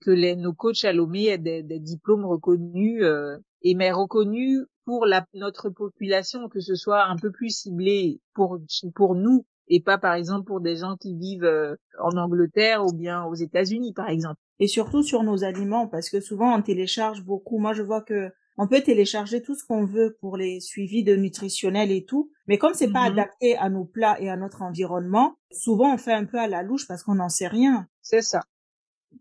que 0.00 0.10
les 0.10 0.34
nos 0.36 0.52
coachs 0.52 0.84
à 0.84 0.92
Lomé 0.92 1.26
aient 1.26 1.38
des, 1.38 1.62
des 1.62 1.78
diplômes 1.78 2.24
reconnus 2.24 3.02
euh, 3.02 3.36
et 3.62 3.74
mais 3.74 3.92
reconnus 3.92 4.64
pour 4.84 5.06
la 5.06 5.24
notre 5.34 5.70
population 5.70 6.48
que 6.48 6.60
ce 6.60 6.74
soit 6.74 7.04
un 7.04 7.16
peu 7.16 7.30
plus 7.30 7.50
ciblé 7.50 8.20
pour 8.34 8.58
pour 8.94 9.14
nous 9.14 9.44
et 9.70 9.80
pas 9.80 9.96
par 9.96 10.14
exemple 10.14 10.46
pour 10.46 10.60
des 10.60 10.76
gens 10.76 10.96
qui 10.96 11.16
vivent 11.16 11.44
euh, 11.44 11.76
en 11.98 12.16
Angleterre 12.16 12.84
ou 12.84 12.92
bien 12.92 13.24
aux 13.24 13.34
États-Unis 13.34 13.94
par 13.94 14.10
exemple. 14.10 14.40
Et 14.58 14.66
surtout 14.66 15.02
sur 15.02 15.22
nos 15.22 15.44
aliments 15.44 15.86
parce 15.86 16.10
que 16.10 16.20
souvent 16.20 16.54
on 16.54 16.60
télécharge 16.60 17.24
beaucoup. 17.24 17.58
Moi 17.58 17.72
je 17.72 17.82
vois 17.82 18.02
que 18.02 18.30
on 18.58 18.66
peut 18.66 18.82
télécharger 18.82 19.40
tout 19.40 19.54
ce 19.54 19.64
qu'on 19.64 19.86
veut 19.86 20.18
pour 20.20 20.36
les 20.36 20.60
suivis 20.60 21.02
de 21.02 21.16
nutritionnels 21.16 21.90
et 21.90 22.04
tout, 22.04 22.30
mais 22.46 22.58
comme 22.58 22.74
c'est 22.74 22.92
pas 22.92 23.08
mhm. 23.08 23.12
adapté 23.18 23.56
à 23.56 23.70
nos 23.70 23.84
plats 23.86 24.20
et 24.20 24.28
à 24.28 24.36
notre 24.36 24.60
environnement, 24.60 25.36
souvent 25.50 25.94
on 25.94 25.96
fait 25.96 26.12
un 26.12 26.26
peu 26.26 26.38
à 26.38 26.46
la 26.46 26.62
louche 26.62 26.86
parce 26.86 27.02
qu'on 27.02 27.14
n'en 27.14 27.30
sait 27.30 27.46
rien. 27.46 27.86
C'est 28.02 28.20
ça. 28.20 28.42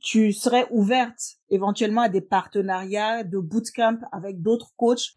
Tu 0.01 0.33
serais 0.33 0.67
ouverte 0.71 1.37
éventuellement 1.49 2.01
à 2.01 2.09
des 2.09 2.21
partenariats 2.21 3.23
de 3.23 3.39
bootcamp 3.39 3.99
avec 4.11 4.41
d'autres 4.41 4.71
coachs. 4.75 5.13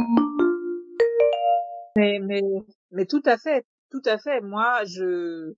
Mais, 1.97 2.21
mais, 2.21 2.43
mais 2.91 3.07
tout 3.07 3.23
à 3.27 3.37
fait, 3.37 3.67
tout 3.93 4.03
à 4.07 4.19
fait. 4.19 4.41
Moi, 4.41 4.85
je, 4.87 5.53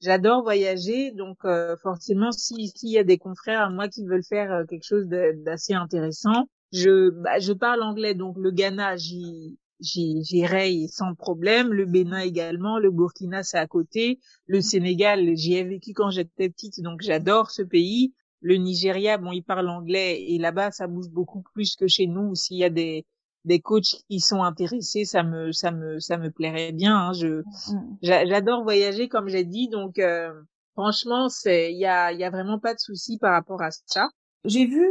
j'adore 0.00 0.42
voyager, 0.42 1.10
donc 1.12 1.38
euh, 1.44 1.76
forcément, 1.82 2.32
si 2.32 2.68
s'il 2.68 2.90
y 2.90 2.98
a 2.98 3.04
des 3.04 3.18
confrères 3.18 3.70
moi 3.70 3.88
qui 3.88 4.04
veulent 4.06 4.24
faire 4.24 4.52
euh, 4.52 4.64
quelque 4.64 4.84
chose 4.86 5.06
d'assez 5.08 5.74
intéressant, 5.74 6.48
je, 6.72 7.10
bah, 7.10 7.38
je 7.40 7.52
parle 7.52 7.82
anglais, 7.82 8.14
donc 8.14 8.36
le 8.38 8.50
Ghana, 8.52 8.96
j'y, 8.96 9.58
j'irai 9.80 10.86
sans 10.88 11.14
problème. 11.14 11.72
Le 11.72 11.84
Bénin 11.86 12.20
également, 12.20 12.78
le 12.78 12.90
Burkina, 12.90 13.42
c'est 13.42 13.58
à 13.58 13.66
côté. 13.66 14.20
Le 14.46 14.60
Sénégal, 14.60 15.36
j'y 15.36 15.54
ai 15.54 15.64
vécu 15.64 15.92
quand 15.94 16.10
j'étais 16.10 16.48
petite, 16.48 16.80
donc 16.80 17.02
j'adore 17.02 17.50
ce 17.50 17.62
pays. 17.62 18.14
Le 18.40 18.56
Nigeria, 18.56 19.18
bon, 19.18 19.32
ils 19.32 19.42
parlent 19.42 19.68
anglais 19.68 20.22
et 20.22 20.38
là-bas, 20.38 20.70
ça 20.70 20.86
bouge 20.86 21.08
beaucoup 21.08 21.42
plus 21.54 21.76
que 21.76 21.86
chez 21.88 22.06
nous. 22.06 22.34
S'il 22.34 22.58
y 22.58 22.64
a 22.64 22.70
des, 22.70 23.06
des 23.44 23.60
coachs 23.60 24.02
qui 24.08 24.20
sont 24.20 24.42
intéressés, 24.42 25.04
ça 25.04 25.22
me, 25.22 25.52
ça 25.52 25.70
me, 25.70 26.00
ça 26.00 26.16
me 26.16 26.30
plairait 26.30 26.72
bien. 26.72 26.96
Hein. 26.96 27.12
Je, 27.12 27.42
mm. 27.72 27.98
j'adore 28.02 28.62
voyager, 28.62 29.08
comme 29.08 29.28
j'ai 29.28 29.44
dit, 29.44 29.68
donc 29.68 29.98
euh, 29.98 30.32
franchement, 30.72 31.28
c'est, 31.28 31.72
il 31.72 31.78
y 31.78 31.86
a, 31.86 32.12
il 32.12 32.18
y 32.18 32.24
a 32.24 32.30
vraiment 32.30 32.58
pas 32.58 32.74
de 32.74 32.80
souci 32.80 33.18
par 33.18 33.32
rapport 33.32 33.62
à 33.62 33.70
ça. 33.70 34.08
J'ai 34.44 34.66
vu, 34.66 34.86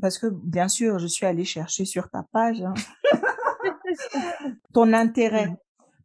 parce 0.00 0.18
que 0.18 0.26
bien 0.26 0.68
sûr, 0.68 0.98
je 0.98 1.06
suis 1.06 1.26
allée 1.26 1.44
chercher 1.44 1.84
sur 1.84 2.08
ta 2.08 2.24
page, 2.32 2.62
hein, 2.62 2.74
ton 4.72 4.92
intérêt 4.92 5.54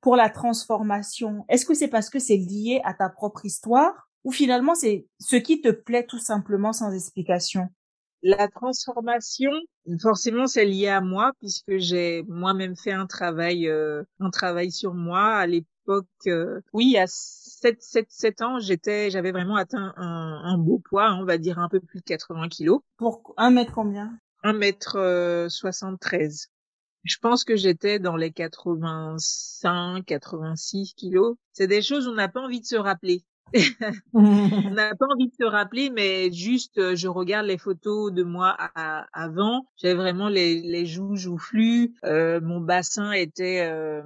pour 0.01 0.15
la 0.15 0.29
transformation. 0.29 1.45
Est-ce 1.49 1.65
que 1.65 1.73
c'est 1.73 1.87
parce 1.87 2.09
que 2.09 2.19
c'est 2.19 2.37
lié 2.37 2.81
à 2.83 2.93
ta 2.93 3.09
propre 3.09 3.45
histoire 3.45 4.09
ou 4.25 4.31
finalement 4.31 4.75
c'est 4.75 5.07
ce 5.19 5.37
qui 5.37 5.61
te 5.61 5.69
plaît 5.69 6.05
tout 6.05 6.19
simplement 6.19 6.73
sans 6.73 6.91
explication? 6.91 7.69
La 8.21 8.49
transformation, 8.49 9.51
forcément, 10.01 10.45
c'est 10.45 10.65
lié 10.65 10.89
à 10.89 11.01
moi 11.01 11.31
puisque 11.39 11.77
j'ai 11.77 12.23
moi-même 12.27 12.75
fait 12.75 12.91
un 12.91 13.07
travail, 13.07 13.67
euh, 13.67 14.03
un 14.19 14.29
travail 14.29 14.71
sur 14.71 14.93
moi 14.93 15.35
à 15.35 15.47
l'époque. 15.47 16.07
Euh, 16.27 16.59
oui, 16.73 16.97
à 16.97 17.05
7, 17.07 17.81
7, 17.81 18.07
7 18.09 18.41
ans, 18.41 18.59
j'étais, 18.59 19.09
j'avais 19.09 19.31
vraiment 19.31 19.55
atteint 19.55 19.93
un, 19.95 20.41
un, 20.43 20.57
beau 20.57 20.79
poids, 20.79 21.13
on 21.13 21.23
va 21.23 21.37
dire 21.37 21.59
un 21.59 21.69
peu 21.69 21.79
plus 21.79 21.99
de 21.99 22.05
80 22.05 22.49
kilos. 22.49 22.81
Pour 22.97 23.33
un 23.37 23.51
mètre 23.51 23.73
combien? 23.73 24.11
Un 24.43 24.53
mètre 24.53 24.97
euh, 24.97 25.47
73. 25.47 26.49
Je 27.03 27.17
pense 27.21 27.45
que 27.45 27.55
j'étais 27.55 27.99
dans 27.99 28.17
les 28.17 28.31
85, 28.31 30.05
86 30.05 30.93
kilos. 30.95 31.37
C'est 31.53 31.67
des 31.67 31.81
choses 31.81 32.07
on 32.07 32.15
n'a 32.15 32.27
pas 32.27 32.41
envie 32.41 32.59
de 32.59 32.65
se 32.65 32.75
rappeler. 32.75 33.23
On 34.13 34.21
n'a 34.71 34.95
pas 34.95 35.07
envie 35.07 35.27
de 35.27 35.33
se 35.39 35.45
rappeler, 35.45 35.89
mais 35.89 36.31
juste, 36.31 36.77
euh, 36.77 36.95
je 36.95 37.07
regarde 37.07 37.45
les 37.45 37.57
photos 37.57 38.11
de 38.11 38.23
moi 38.23 38.55
avant. 39.13 39.65
J'avais 39.77 39.95
vraiment 39.95 40.29
les, 40.29 40.61
les 40.61 40.85
joues 40.85 41.15
joufflues. 41.15 41.93
Euh, 42.03 42.39
mon 42.41 42.59
bassin 42.59 43.11
était 43.11 43.61
euh, 43.61 44.01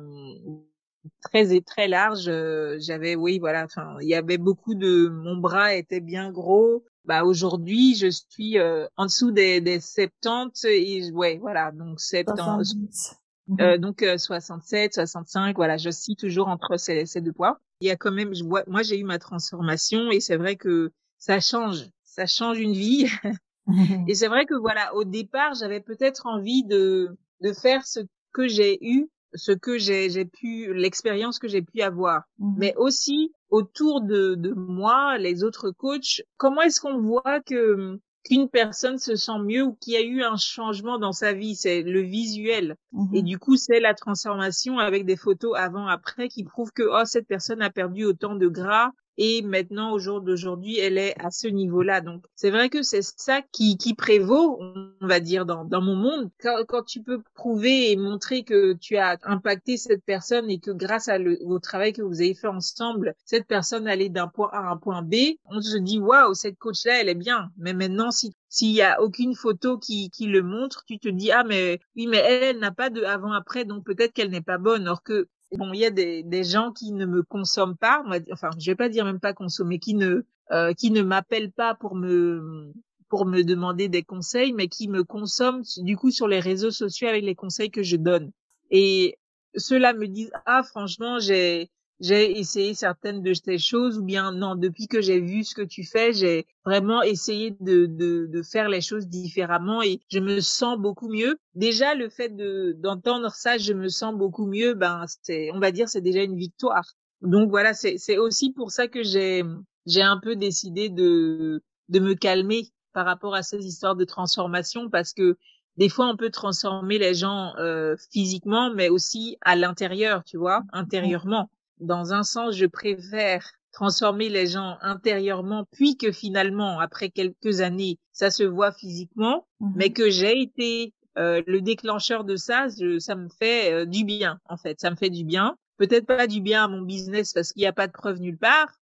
très 1.21 1.61
très 1.61 1.87
large. 1.87 2.25
Euh, 2.27 2.77
j'avais, 2.79 3.15
oui, 3.15 3.39
voilà. 3.39 3.65
Enfin, 3.65 3.97
il 4.01 4.07
y 4.07 4.15
avait 4.15 4.37
beaucoup 4.37 4.75
de. 4.75 5.07
Mon 5.09 5.37
bras 5.37 5.73
était 5.73 6.01
bien 6.01 6.31
gros. 6.31 6.83
Bah 7.05 7.25
aujourd'hui, 7.25 7.95
je 7.95 8.07
suis 8.09 8.57
euh, 8.57 8.87
en 8.95 9.05
dessous 9.05 9.31
des, 9.31 9.59
des 9.59 9.81
70 9.81 10.65
et 10.65 11.11
ouais, 11.11 11.37
voilà. 11.41 11.71
Donc 11.71 11.99
70. 11.99 13.15
Euh, 13.59 13.75
mhm. 13.75 13.77
donc 13.77 14.05
67, 14.17 14.93
65, 14.93 15.55
voilà, 15.55 15.77
je 15.77 15.89
suis 15.89 16.15
toujours 16.15 16.47
entre 16.47 16.77
ces, 16.77 17.05
ces 17.05 17.21
deux 17.21 17.33
poids. 17.33 17.59
Il 17.81 17.87
y 17.87 17.91
a 17.91 17.97
quand 17.97 18.11
même, 18.11 18.33
je 18.33 18.43
vois, 18.43 18.63
moi 18.67 18.83
j'ai 18.83 18.97
eu 18.97 19.03
ma 19.03 19.19
transformation 19.19 20.11
et 20.11 20.19
c'est 20.19 20.37
vrai 20.37 20.55
que 20.55 20.91
ça 21.17 21.39
change, 21.39 21.89
ça 22.03 22.25
change 22.25 22.59
une 22.59 22.73
vie. 22.73 23.07
et 24.07 24.15
c'est 24.15 24.27
vrai 24.27 24.45
que 24.45 24.55
voilà, 24.55 24.93
au 24.95 25.03
départ, 25.03 25.53
j'avais 25.55 25.79
peut-être 25.79 26.25
envie 26.25 26.63
de 26.65 27.17
de 27.41 27.53
faire 27.53 27.85
ce 27.85 27.99
que 28.31 28.47
j'ai 28.47 28.77
eu 28.81 29.09
ce 29.35 29.51
que 29.51 29.77
j'ai 29.77 30.25
pu, 30.25 30.73
l'expérience 30.73 31.39
que 31.39 31.47
j'ai 31.47 31.61
pu 31.61 31.81
avoir, 31.81 32.23
mhm. 32.39 32.55
mais 32.57 32.75
aussi 32.77 33.33
autour 33.49 34.01
de, 34.01 34.35
de 34.35 34.53
moi, 34.53 35.17
les 35.17 35.43
autres 35.43 35.71
coachs, 35.71 36.21
comment 36.37 36.61
est-ce 36.61 36.81
qu'on 36.81 36.99
voit 36.99 37.41
que 37.41 37.99
qu'une 38.23 38.49
personne 38.49 38.97
se 38.97 39.15
sent 39.15 39.39
mieux 39.43 39.63
ou 39.63 39.73
qu'il 39.73 39.93
y 39.93 39.97
a 39.97 40.01
eu 40.01 40.23
un 40.23 40.37
changement 40.37 40.97
dans 40.97 41.11
sa 41.11 41.33
vie, 41.33 41.55
c'est 41.55 41.81
le 41.81 42.01
visuel. 42.01 42.77
Et 43.13 43.21
mhm. 43.21 43.23
du 43.23 43.37
coup, 43.37 43.57
c'est 43.57 43.79
la 43.79 43.93
transformation 43.93 44.79
avec 44.79 45.05
des 45.05 45.17
photos 45.17 45.57
avant-après 45.57 46.29
qui 46.29 46.43
prouvent 46.43 46.71
que 46.71 46.83
oh 46.83 47.05
cette 47.05 47.27
personne 47.27 47.61
a 47.61 47.69
perdu 47.69 48.05
autant 48.05 48.35
de 48.35 48.47
gras, 48.47 48.91
et 49.17 49.41
maintenant 49.41 49.91
au 49.93 49.99
jour 49.99 50.21
d'aujourd'hui 50.21 50.79
elle 50.79 50.97
est 50.97 51.15
à 51.23 51.31
ce 51.31 51.47
niveau-là. 51.47 52.01
Donc 52.01 52.25
c'est 52.35 52.51
vrai 52.51 52.69
que 52.69 52.81
c'est 52.81 53.03
ça 53.03 53.41
qui, 53.51 53.77
qui 53.77 53.93
prévaut 53.93 54.59
on 54.61 55.07
va 55.07 55.19
dire 55.19 55.45
dans, 55.45 55.65
dans 55.65 55.81
mon 55.81 55.95
monde. 55.95 56.29
Quand, 56.41 56.63
quand 56.67 56.83
tu 56.83 57.01
peux 57.01 57.21
prouver 57.33 57.91
et 57.91 57.95
montrer 57.95 58.43
que 58.43 58.73
tu 58.73 58.97
as 58.97 59.17
impacté 59.23 59.77
cette 59.77 60.03
personne 60.05 60.49
et 60.49 60.59
que 60.59 60.71
grâce 60.71 61.07
à 61.07 61.17
le, 61.17 61.37
au 61.43 61.59
travail 61.59 61.93
que 61.93 62.01
vous 62.01 62.21
avez 62.21 62.33
fait 62.33 62.47
ensemble 62.47 63.13
cette 63.25 63.47
personne 63.47 63.87
allait 63.87 64.09
d'un 64.09 64.27
point 64.27 64.49
A 64.51 64.59
à 64.59 64.71
un 64.71 64.77
point 64.77 65.01
B 65.01 65.15
on 65.45 65.61
se 65.61 65.77
dit 65.77 65.99
waouh 65.99 66.33
cette 66.33 66.57
coach 66.57 66.85
là 66.85 67.01
elle 67.01 67.09
est 67.09 67.15
bien. 67.15 67.49
Mais 67.57 67.73
maintenant 67.73 68.11
si 68.11 68.33
s'il 68.49 68.71
y 68.71 68.83
a 68.83 69.01
aucune 69.01 69.33
photo 69.33 69.79
qui, 69.79 70.11
qui 70.11 70.27
le 70.27 70.43
montre, 70.43 70.83
tu 70.85 70.99
te 70.99 71.09
dis 71.09 71.31
ah 71.31 71.43
mais 71.43 71.79
oui 71.95 72.05
mais 72.05 72.17
elle, 72.17 72.43
elle 72.43 72.59
n'a 72.59 72.71
pas 72.71 72.91
de 72.91 73.03
avant 73.03 73.31
après 73.31 73.65
donc 73.65 73.83
peut-être 73.83 74.13
qu'elle 74.13 74.29
n'est 74.29 74.41
pas 74.41 74.59
bonne. 74.59 74.83
Alors 74.83 75.01
que 75.01 75.27
bon, 75.57 75.73
il 75.73 75.79
y 75.79 75.85
a 75.85 75.89
des, 75.89 76.23
des 76.23 76.43
gens 76.43 76.71
qui 76.71 76.91
ne 76.91 77.05
me 77.05 77.23
consomment 77.23 77.77
pas, 77.77 78.03
enfin, 78.31 78.49
je 78.59 78.71
vais 78.71 78.75
pas 78.75 78.89
dire 78.89 79.05
même 79.05 79.19
pas 79.19 79.33
consommer, 79.33 79.79
qui 79.79 79.93
ne 79.95 80.23
euh, 80.51 80.73
qui 80.73 80.91
ne 80.91 81.01
m'appellent 81.01 81.51
pas 81.51 81.73
pour 81.73 81.95
me 81.95 82.71
pour 83.09 83.25
me 83.25 83.43
demander 83.43 83.89
des 83.89 84.03
conseils, 84.03 84.53
mais 84.53 84.67
qui 84.67 84.87
me 84.87 85.03
consomment 85.03 85.63
du 85.77 85.95
coup 85.95 86.11
sur 86.11 86.27
les 86.27 86.39
réseaux 86.39 86.71
sociaux 86.71 87.07
avec 87.07 87.23
les 87.23 87.35
conseils 87.35 87.71
que 87.71 87.83
je 87.83 87.95
donne. 87.95 88.31
Et 88.71 89.17
ceux-là 89.55 89.93
me 89.93 90.07
disent 90.07 90.31
ah 90.45 90.63
franchement 90.63 91.19
j'ai 91.19 91.69
j'ai 91.99 92.37
essayé 92.39 92.73
certaines 92.73 93.21
de 93.21 93.33
ces 93.33 93.57
choses 93.57 93.97
ou 93.97 94.03
bien 94.03 94.31
non, 94.31 94.55
depuis 94.55 94.87
que 94.87 95.01
j'ai 95.01 95.19
vu 95.19 95.43
ce 95.43 95.55
que 95.55 95.61
tu 95.61 95.83
fais, 95.83 96.13
j'ai 96.13 96.45
vraiment 96.65 97.01
essayé 97.01 97.55
de, 97.59 97.85
de, 97.85 98.25
de, 98.25 98.41
faire 98.41 98.67
les 98.67 98.81
choses 98.81 99.07
différemment 99.07 99.81
et 99.81 99.99
je 100.11 100.19
me 100.19 100.39
sens 100.39 100.77
beaucoup 100.77 101.09
mieux. 101.09 101.37
Déjà, 101.55 101.95
le 101.95 102.09
fait 102.09 102.29
de, 102.29 102.75
d'entendre 102.77 103.31
ça, 103.31 103.57
je 103.57 103.73
me 103.73 103.87
sens 103.89 104.15
beaucoup 104.15 104.45
mieux, 104.45 104.73
ben, 104.73 105.05
c'est, 105.21 105.51
on 105.53 105.59
va 105.59 105.71
dire, 105.71 105.87
c'est 105.87 106.01
déjà 106.01 106.23
une 106.23 106.37
victoire. 106.37 106.93
Donc 107.21 107.49
voilà, 107.49 107.73
c'est, 107.73 107.97
c'est 107.97 108.17
aussi 108.17 108.51
pour 108.51 108.71
ça 108.71 108.87
que 108.87 109.03
j'ai, 109.03 109.43
j'ai 109.85 110.01
un 110.01 110.19
peu 110.19 110.35
décidé 110.35 110.89
de, 110.89 111.63
de 111.89 111.99
me 111.99 112.15
calmer 112.15 112.69
par 112.93 113.05
rapport 113.05 113.35
à 113.35 113.43
ces 113.43 113.65
histoires 113.65 113.95
de 113.95 114.05
transformation 114.05 114.89
parce 114.89 115.13
que 115.13 115.37
des 115.77 115.89
fois 115.89 116.07
on 116.07 116.15
peut 116.15 116.29
transformer 116.29 116.99
les 116.99 117.15
gens 117.15 117.53
euh, 117.57 117.95
physiquement 118.11 118.71
mais 118.73 118.89
aussi 118.89 119.37
à 119.41 119.55
l'intérieur 119.55 120.23
tu 120.23 120.37
vois 120.37 120.63
intérieurement 120.71 121.49
dans 121.79 122.13
un 122.13 122.23
sens, 122.23 122.55
je 122.55 122.65
préfère 122.65 123.51
transformer 123.71 124.29
les 124.29 124.47
gens 124.47 124.77
intérieurement, 124.81 125.65
puis 125.71 125.97
que 125.97 126.11
finalement, 126.11 126.79
après 126.79 127.09
quelques 127.09 127.61
années, 127.61 127.97
ça 128.11 128.29
se 128.29 128.43
voit 128.43 128.71
physiquement, 128.71 129.47
mais 129.75 129.91
que 129.91 130.09
j'ai 130.09 130.41
été 130.41 130.93
euh, 131.17 131.41
le 131.47 131.61
déclencheur 131.61 132.23
de 132.23 132.35
ça, 132.35 132.67
ça 132.99 133.15
me 133.15 133.29
fait 133.29 133.73
euh, 133.73 133.85
du 133.85 134.05
bien, 134.05 134.39
en 134.47 134.57
fait. 134.57 134.79
Ça 134.79 134.89
me 134.89 134.95
fait 134.95 135.09
du 135.09 135.23
bien. 135.23 135.57
Peut-être 135.77 136.05
pas 136.05 136.27
du 136.27 136.39
bien 136.39 136.63
à 136.63 136.67
mon 136.67 136.81
business 136.81 137.33
parce 137.33 137.51
qu'il 137.51 137.61
n'y 137.61 137.67
a 137.67 137.73
pas 137.73 137.87
de 137.87 137.91
preuve 137.91 138.19
nulle 138.19 138.37
part, 138.37 138.79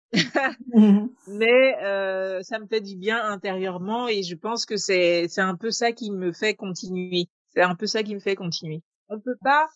mhm. 0.72 1.08
mais 1.28 1.82
euh, 1.82 2.42
ça 2.42 2.58
me 2.58 2.66
fait 2.66 2.82
du 2.82 2.96
bien 2.96 3.24
intérieurement 3.24 4.06
et 4.06 4.22
je 4.22 4.34
pense 4.34 4.66
que 4.66 4.76
c'est 4.76 5.26
c'est 5.28 5.40
un 5.40 5.56
peu 5.56 5.70
ça 5.70 5.92
qui 5.92 6.10
me 6.10 6.32
fait 6.32 6.54
continuer. 6.54 7.28
C'est 7.54 7.62
un 7.62 7.74
peu 7.74 7.86
ça 7.86 8.02
qui 8.02 8.14
me 8.14 8.20
fait 8.20 8.36
continuer. 8.36 8.82
On 9.08 9.18
peut 9.18 9.36
pas 9.42 9.66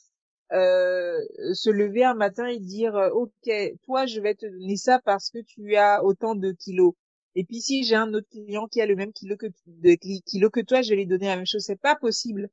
euh, 0.53 1.21
se 1.53 1.69
lever 1.69 2.05
un 2.05 2.15
matin 2.15 2.47
et 2.47 2.59
dire 2.59 2.97
euh, 2.97 3.11
ok 3.11 3.51
toi 3.85 4.07
je 4.07 4.19
vais 4.21 4.35
te 4.35 4.47
donner 4.47 4.77
ça 4.79 4.99
parce 5.05 5.31
que 5.31 5.39
tu 5.41 5.77
as 5.77 6.03
autant 6.03 6.35
de 6.35 6.53
kilos. 6.53 6.95
Et 7.35 7.45
puis 7.45 7.61
si 7.61 7.85
j'ai 7.85 7.97
un 7.97 8.15
autre 8.15 8.29
client 8.31 8.67
qui 8.67 8.81
a 8.81 8.87
le 8.87 8.97
même 8.97 9.13
kilo 9.13 9.37
que 9.37 10.61
toi 10.63 10.83
je 10.83 10.91
vais 10.91 10.97
lui 10.97 11.07
donner 11.07 11.27
la 11.27 11.37
même 11.37 11.47
chose. 11.47 11.65
C'est 11.65 11.81
pas 11.81 11.97
possible. 11.97 12.49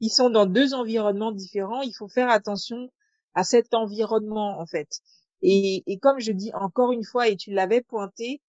Ils 0.00 0.10
sont 0.10 0.28
dans 0.30 0.46
deux 0.46 0.74
environnements 0.74 1.32
différents. 1.32 1.80
Il 1.82 1.94
faut 1.94 2.08
faire 2.08 2.28
attention 2.28 2.90
à 3.34 3.44
cet 3.44 3.72
environnement 3.74 4.60
en 4.60 4.66
fait. 4.66 5.00
Et, 5.42 5.82
et 5.86 5.98
comme 5.98 6.20
je 6.20 6.32
dis 6.32 6.52
encore 6.54 6.92
une 6.92 7.04
fois 7.04 7.28
et 7.28 7.36
tu 7.36 7.52
l'avais 7.52 7.80
pointé 7.80 8.42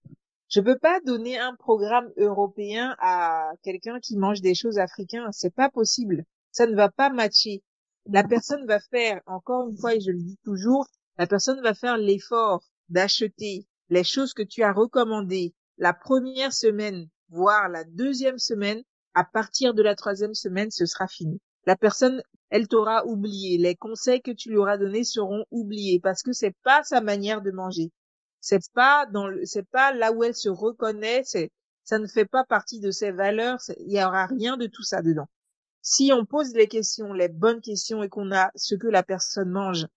je 0.50 0.60
peux 0.60 0.78
pas 0.78 1.00
donner 1.06 1.40
un 1.40 1.56
programme 1.56 2.12
européen 2.18 2.94
à 3.00 3.54
quelqu'un 3.64 4.02
qui 4.02 4.18
mange 4.18 4.42
des 4.42 4.54
choses 4.54 4.80
africaines 4.80 5.30
c'est 5.32 5.56
pas 5.56 5.70
possible. 5.70 6.26
Ça 6.52 6.68
ne 6.68 6.76
va 6.76 6.90
pas 6.90 7.10
matcher 7.10 7.64
la 8.12 8.24
personne 8.24 8.66
va 8.66 8.80
faire, 8.80 9.22
encore 9.26 9.70
une 9.70 9.78
fois, 9.78 9.96
et 9.96 10.02
je 10.02 10.12
le 10.12 10.20
dis 10.20 10.38
toujours, 10.44 10.86
la 11.18 11.28
personne 11.28 11.62
va 11.62 11.74
faire 11.74 11.98
l'effort 11.98 12.64
d'acheter 12.90 13.66
les 13.90 14.04
choses 14.04 14.34
que 14.34 14.44
tu 14.44 14.64
as 14.64 14.74
recommandées 14.74 15.54
la 15.78 15.94
première 15.94 16.54
semaine, 16.54 17.08
voire 17.30 17.70
la 17.70 17.84
deuxième 17.84 18.38
semaine. 18.38 18.84
À 19.14 19.26
partir 19.26 19.74
de 19.74 19.82
la 19.82 19.96
troisième 19.96 20.34
semaine, 20.34 20.72
ce 20.72 20.86
sera 20.86 21.08
fini. 21.08 21.42
La 21.66 21.76
personne, 21.76 22.22
elle 22.50 22.68
t'aura 22.68 23.06
oublié. 23.06 23.58
Les 23.58 23.76
conseils 23.76 24.22
que 24.22 24.32
tu 24.32 24.50
lui 24.50 24.58
auras 24.58 24.78
donnés 24.78 25.04
seront 25.04 25.46
oubliés 25.52 26.00
parce 26.02 26.24
que 26.24 26.32
c'est 26.32 26.56
pas 26.64 26.84
sa 26.84 27.02
manière 27.02 27.42
de 27.42 27.52
manger. 27.52 27.92
C'est 28.40 28.72
pas 28.74 29.06
dans 29.08 29.28
le, 29.28 29.46
c'est 29.46 29.68
pas 29.70 29.94
là 29.94 30.12
où 30.14 30.24
elle 30.24 30.36
se 30.36 30.50
reconnaît. 30.50 31.24
Ça 31.84 32.00
ne 32.00 32.08
fait 32.08 32.26
pas 32.26 32.46
partie 32.46 32.80
de 32.80 32.92
ses 32.92 33.12
valeurs. 33.12 33.60
Il 33.80 33.92
y 33.92 34.04
aura 34.04 34.28
rien 34.28 34.56
de 34.56 34.68
tout 34.68 34.84
ça 34.84 35.02
dedans 35.02 35.28
si 35.82 36.12
on 36.14 36.26
pose 36.26 36.54
les 36.54 36.68
questions, 36.68 37.14
les 37.14 37.30
bonnes 37.30 37.62
questions 37.62 38.04
et 38.04 38.10
qu'on 38.10 38.32
a 38.32 38.52
ce 38.56 38.76
que 38.76 38.88
la 38.88 39.04
personne 39.04 39.50
mange 39.50 39.88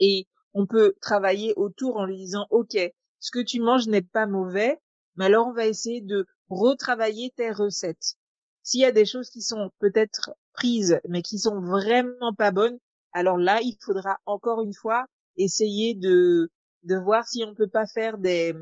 et 0.00 0.26
on 0.54 0.66
peut 0.66 0.94
travailler 1.00 1.52
autour 1.56 1.96
en 1.96 2.06
lui 2.06 2.16
disant, 2.16 2.46
OK, 2.50 2.76
ce 3.20 3.30
que 3.30 3.42
tu 3.42 3.60
manges 3.60 3.88
n'est 3.88 4.02
pas 4.02 4.26
mauvais, 4.26 4.80
mais 5.16 5.26
alors 5.26 5.48
on 5.48 5.52
va 5.52 5.66
essayer 5.66 6.00
de 6.00 6.26
retravailler 6.48 7.32
tes 7.36 7.50
recettes. 7.50 8.16
S'il 8.62 8.80
y 8.80 8.84
a 8.84 8.92
des 8.92 9.04
choses 9.04 9.30
qui 9.30 9.42
sont 9.42 9.70
peut-être 9.78 10.34
prises, 10.52 10.98
mais 11.08 11.22
qui 11.22 11.38
sont 11.38 11.60
vraiment 11.60 12.34
pas 12.34 12.50
bonnes, 12.50 12.78
alors 13.12 13.36
là, 13.36 13.60
il 13.62 13.76
faudra 13.80 14.18
encore 14.26 14.62
une 14.62 14.74
fois 14.74 15.06
essayer 15.36 15.94
de, 15.94 16.50
de 16.82 16.96
voir 16.96 17.26
si 17.26 17.44
on 17.44 17.54
peut 17.54 17.68
pas 17.68 17.86
faire 17.86 18.18
des, 18.18 18.54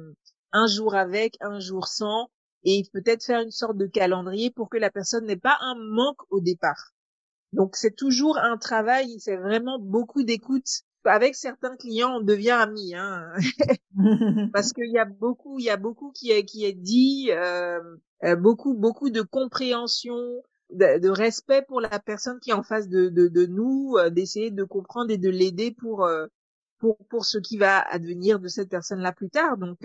un 0.52 0.66
jour 0.66 0.94
avec, 0.94 1.36
un 1.40 1.60
jour 1.60 1.86
sans, 1.86 2.30
et 2.64 2.82
peut-être 2.92 3.24
faire 3.24 3.40
une 3.40 3.50
sorte 3.50 3.76
de 3.76 3.86
calendrier 3.86 4.50
pour 4.50 4.68
que 4.68 4.78
la 4.78 4.90
personne 4.90 5.26
n'ait 5.26 5.36
pas 5.36 5.58
un 5.60 5.74
manque 5.76 6.20
au 6.30 6.40
départ. 6.40 6.94
Donc 7.54 7.76
c'est 7.76 7.94
toujours 7.94 8.38
un 8.38 8.56
travail, 8.56 9.20
c'est 9.20 9.36
vraiment 9.36 9.78
beaucoup 9.78 10.24
d'écoute. 10.24 10.66
Avec 11.06 11.34
certains 11.34 11.76
clients, 11.76 12.16
on 12.16 12.20
devient 12.20 12.52
amis, 12.52 12.94
hein. 12.94 13.30
parce 14.54 14.72
qu'il 14.72 14.90
y 14.90 14.98
a 14.98 15.04
beaucoup, 15.04 15.58
il 15.58 15.66
y 15.66 15.70
a 15.70 15.76
beaucoup 15.76 16.10
qui 16.12 16.30
est 16.30 16.44
qui 16.44 16.64
est 16.64 16.72
dit, 16.72 17.28
euh, 17.30 17.78
euh, 18.24 18.36
beaucoup 18.36 18.72
beaucoup 18.72 19.10
de 19.10 19.20
compréhension, 19.20 20.16
de, 20.70 21.08
respect 21.10 21.62
pour 21.68 21.82
la 21.82 21.98
personne 22.00 22.40
qui 22.40 22.50
est 22.50 22.54
en 22.54 22.62
face 22.62 22.88
de 22.88 23.10
de, 23.10 23.28
de 23.28 23.44
nous, 23.44 23.96
euh, 23.98 24.08
d'essayer 24.08 24.50
de 24.50 24.64
comprendre 24.64 25.10
et 25.10 25.18
de 25.18 25.28
l'aider 25.28 25.72
pour 25.72 26.08
pour 26.78 26.96
pour 27.10 27.26
ce 27.26 27.36
qui 27.36 27.58
va 27.58 27.80
advenir 27.80 28.40
de 28.40 28.48
cette 28.48 28.70
personne 28.70 29.00
là 29.00 29.12
plus 29.12 29.28
tard. 29.28 29.58
Donc 29.58 29.78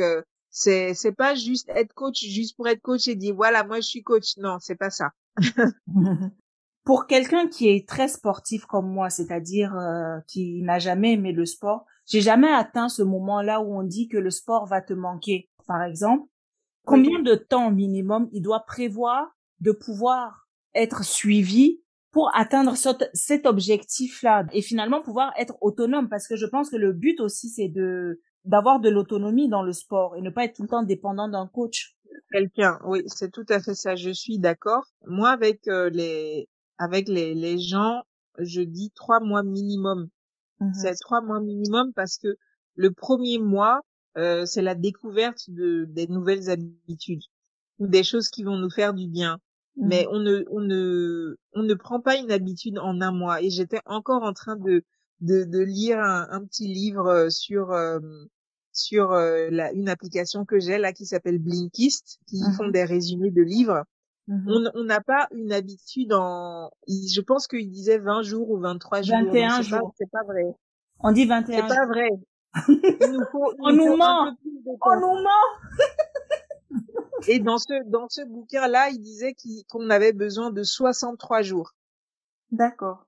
c'est 0.50 0.94
c'est 0.94 1.12
pas 1.12 1.36
juste 1.36 1.70
être 1.70 1.94
coach 1.94 2.24
juste 2.24 2.56
pour 2.56 2.68
être 2.68 2.82
coach 2.82 3.08
et 3.08 3.16
dire 3.16 3.36
voilà 3.36 3.64
moi 3.64 3.78
je 3.78 3.88
suis 3.88 4.04
coach. 4.04 4.38
Non, 4.38 4.58
c'est 4.60 4.76
pas 4.76 4.90
ça. 4.90 5.12
pour 6.84 7.06
quelqu'un 7.06 7.48
qui 7.48 7.70
est 7.70 7.88
très 7.88 8.08
sportif 8.08 8.66
comme 8.66 8.92
moi, 8.92 9.10
c'est-à-dire 9.10 9.76
euh, 9.78 10.20
qui 10.28 10.64
n'a 10.64 10.80
jamais 10.80 11.14
aimé 11.14 11.32
le 11.32 11.46
sport, 11.46 11.86
j'ai 12.08 12.22
jamais 12.22 12.52
atteint 12.52 12.90
ce 12.90 13.04
moment-là 13.04 13.62
où 13.62 13.78
on 13.78 13.84
dit 13.84 14.08
que 14.08 14.18
le 14.18 14.32
sport 14.32 14.66
va 14.66 14.82
te 14.82 14.94
manquer. 14.94 15.50
Par 15.68 15.84
exemple, 15.84 16.28
combien 16.86 17.20
de 17.20 17.36
temps 17.36 17.70
minimum 17.70 18.28
il 18.32 18.42
doit 18.42 18.66
prévoir 18.66 19.28
de 19.60 19.72
pouvoir 19.72 20.48
être 20.74 21.04
suivi 21.04 21.84
pour 22.12 22.36
atteindre 22.36 22.76
cet 23.14 23.46
objectif-là 23.46 24.48
et 24.52 24.64
finalement 24.64 25.04
pouvoir 25.04 25.32
être 25.38 25.58
autonome? 25.62 26.10
Parce 26.10 26.28
que 26.28 26.36
je 26.36 26.48
pense 26.48 26.72
que 26.72 26.76
le 26.76 26.92
but 26.92 27.20
aussi 27.20 27.50
c'est 27.50 27.70
de 27.70 28.20
d'avoir 28.46 28.80
de 28.80 28.90
l'autonomie 28.90 29.50
dans 29.50 29.64
le 29.64 29.74
sport 29.74 30.16
et 30.16 30.22
ne 30.22 30.30
pas 30.30 30.46
être 30.46 30.56
tout 30.56 30.64
le 30.64 30.70
temps 30.70 30.84
dépendant 30.84 31.28
d'un 31.28 31.48
coach. 31.48 31.96
Quelqu'un, 32.32 32.80
oui, 32.86 33.04
c'est 33.08 33.32
tout 33.32 33.46
à 33.50 33.60
fait 33.60 33.76
ça. 33.76 33.96
Je 33.96 34.12
suis 34.12 34.40
d'accord. 34.40 34.84
Moi, 35.06 35.30
avec 35.30 35.68
euh, 35.68 35.90
les 35.90 36.48
avec 36.78 37.08
les, 37.08 37.36
les 37.36 37.60
gens, 37.60 38.04
je 38.38 38.62
dis 38.62 38.92
trois 38.96 39.20
mois 39.20 39.44
minimum. 39.44 40.10
Mmh 40.60 40.74
c'est 40.74 40.96
trois 40.96 41.22
mois 41.22 41.40
minimum 41.40 41.94
parce 41.94 42.18
que 42.18 42.36
le 42.76 42.92
premier 42.92 43.40
mois, 43.40 43.82
euh, 44.18 44.46
c'est 44.46 44.62
la 44.62 44.76
découverte 44.76 45.50
de 45.50 45.86
des 45.86 46.08
nouvelles 46.08 46.50
habitudes 46.50 47.24
ou 47.80 47.88
des 47.88 48.04
choses 48.04 48.30
qui 48.30 48.44
vont 48.44 48.58
nous 48.58 48.70
faire 48.70 48.94
du 48.94 49.08
bien. 49.08 49.40
Mmh 49.78 49.88
Mais 49.88 50.08
on 50.12 50.20
ne 50.20 50.44
on 50.50 50.62
ne 50.62 51.38
on 51.54 51.64
ne 51.64 51.74
prend 51.74 52.02
pas 52.02 52.18
une 52.18 52.32
habitude 52.32 52.80
en 52.80 53.02
un 53.02 53.12
mois. 53.12 53.42
Et 53.42 53.50
j'étais 53.50 53.82
encore 53.86 54.24
en 54.24 54.34
train 54.34 54.56
de 54.56 54.84
de, 55.22 55.44
de 55.44 55.60
lire 55.60 56.00
un, 56.00 56.28
un, 56.32 56.46
petit 56.46 56.68
livre 56.68 57.08
euh, 57.08 57.30
sur 57.30 57.72
euh, 57.72 58.00
sur 58.72 59.12
euh, 59.12 59.50
la, 59.52 59.72
une 59.74 59.90
application 59.90 60.46
que 60.46 60.60
j'ai 60.60 60.78
là 60.78 60.94
qui 60.94 61.06
s'appelle 61.06 61.40
Blinkist, 61.40 62.20
qui 62.28 62.42
font 62.58 62.68
mmh 62.68 62.72
des 62.72 62.84
résumés 62.84 63.32
de 63.32 63.42
livres. 63.42 63.84
Mmh 64.28 64.70
on 64.76 64.84
n'a 64.84 65.02
pas 65.02 65.28
une 65.32 65.52
habitude 65.52 66.14
en, 66.14 66.72
je 66.88 67.22
pense 67.22 67.48
qu'il 67.48 67.70
disait 67.70 67.98
20 67.98 68.22
jours 68.22 68.50
ou 68.52 68.60
23 68.60 69.02
jours. 69.02 69.18
21 69.26 69.62
jours. 69.62 69.94
C'est 69.98 70.10
pas 70.12 70.24
vrai. 70.24 70.46
On 71.00 71.12
dit 71.12 71.26
21 71.26 71.68
C'est 71.68 71.76
pas 71.76 71.86
vrai. 71.88 72.10
Il 72.68 73.12
nous 73.12 73.26
faut, 73.32 73.54
on 73.60 73.72
nous 73.72 73.96
ment. 73.96 74.36
On 74.66 75.00
nous 75.00 75.24
ment. 75.24 76.80
Et 77.28 77.40
dans 77.40 77.58
ce, 77.58 77.84
dans 77.90 78.08
ce 78.10 78.22
bouquin-là, 78.22 78.90
il 78.90 79.00
disait 79.00 79.36
qu'on 79.68 79.90
avait 79.90 80.14
besoin 80.14 80.52
de 80.52 80.64
63 80.64 81.42
jours. 81.42 81.74
D'accord. 82.52 83.06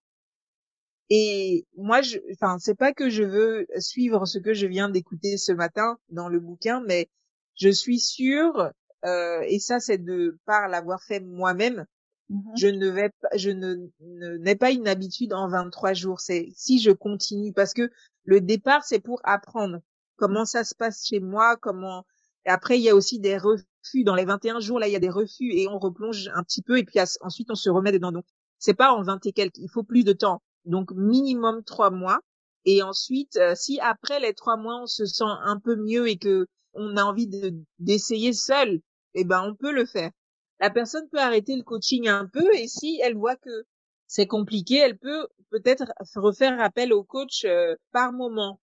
Et 1.14 1.68
moi, 1.76 2.01
je, 2.01 2.20
enfin, 2.32 2.57
c'est 2.57 2.74
pas 2.74 2.93
que 2.93 3.09
je 3.09 3.24
veux 3.24 3.68
suivre 3.80 4.26
ce 4.26 4.39
que 4.39 4.53
je 4.53 4.66
viens 4.66 4.88
d'écouter 4.88 5.36
ce 5.36 5.51
matin 5.51 5.97
dans 6.07 6.30
le 6.30 6.39
bouquin, 6.39 6.82
mais 6.88 7.09
je 7.55 7.68
suis 7.68 7.99
sûre, 7.99 8.72
euh, 9.03 9.41
et 9.45 9.59
ça, 9.59 9.82
c'est 9.82 9.97
de 9.97 10.39
par 10.45 10.70
l'avoir 10.70 11.03
fait 11.03 11.20
moi-même, 11.20 11.86
mm-hmm. 12.30 12.57
je 12.57 12.68
ne 12.68 12.88
vais 12.88 13.09
pas, 13.09 13.28
je 13.36 13.49
ne, 13.49 13.89
n'ai 14.38 14.55
pas 14.55 14.72
une 14.72 14.88
habitude 14.88 15.34
en 15.34 15.49
23 15.49 15.91
jours. 15.93 16.22
C'est 16.22 16.47
si 16.55 16.80
je 16.80 16.91
continue, 16.91 17.51
parce 17.51 17.74
que 17.74 17.91
le 18.24 18.39
départ, 18.39 18.86
c'est 18.86 19.01
pour 19.01 19.20
apprendre 19.26 19.82
comment 20.16 20.45
ça 20.45 20.64
se 20.64 20.74
passe 20.74 21.05
chez 21.05 21.20
moi, 21.20 21.57
comment. 21.57 22.05
Et 22.45 22.49
après, 22.51 22.80
il 22.80 22.84
y 22.84 22.89
a 22.89 22.95
aussi 22.95 23.20
des 23.20 23.38
refus 23.38 24.05
dans 24.05 24.16
les 24.16 24.24
21 24.24 24.62
jours. 24.62 24.80
Là, 24.80 24.88
il 24.88 24.93
y 24.93 24.95
a 24.95 24.99
des 24.99 25.09
refus 25.09 25.51
et 25.51 25.68
on 25.68 25.78
replonge 25.78 26.32
un 26.34 26.43
petit 26.43 26.62
peu 26.62 26.78
et 26.78 26.86
puis 26.86 26.99
ensuite 27.20 27.51
on 27.51 27.55
se 27.55 27.70
remet 27.70 27.91
dedans. 27.91 28.14
Donc, 28.14 28.26
c'est 28.59 28.74
pas 28.74 28.93
en 28.93 29.03
20 29.03 29.26
et 29.26 29.34
quelques. 29.34 29.57
Il 29.57 29.70
faut 29.70 29.84
plus 29.84 30.05
de 30.05 30.14
temps 30.14 30.41
donc 30.66 30.91
minimum 30.91 31.64
trois 31.64 31.89
mois. 31.91 32.20
Et 32.66 32.84
ensuite, 32.84 33.38
euh, 33.38 33.55
si 33.55 33.80
après 33.80 34.20
les 34.20 34.34
trois 34.34 34.57
mois 34.57 34.82
on 34.82 34.88
se 34.88 35.05
sent 35.05 35.24
un 35.26 35.59
peu 35.59 35.76
mieux 35.76 36.07
et 36.07 36.18
que 36.18 36.47
on 36.74 36.95
a 36.97 37.03
envie 37.03 37.28
de 37.28 37.53
d'essayer 37.80 38.34
seul, 38.34 38.82
eh 39.14 39.24
ben 39.24 39.43
on 39.43 39.55
peut 39.55 39.72
le 39.72 39.86
faire. 39.86 40.12
La 40.59 40.70
personne 40.70 41.09
peut 41.09 41.20
arrêter 41.20 41.55
le 41.55 41.64
coaching 41.64 42.07
un 42.07 42.28
peu 42.28 42.53
et 42.55 42.68
si 42.68 42.99
elle 43.03 43.16
voit 43.16 43.36
que 43.36 43.64
c'est 44.07 44.28
compliqué, 44.28 44.76
elle 44.76 44.97
peut 44.97 45.28
peut-être 45.49 45.91
refaire 46.16 46.59
appel 46.59 46.93
au 46.93 47.03
coach 47.03 47.45
euh, 47.45 47.76
par 47.91 48.14
moment. 48.14 48.59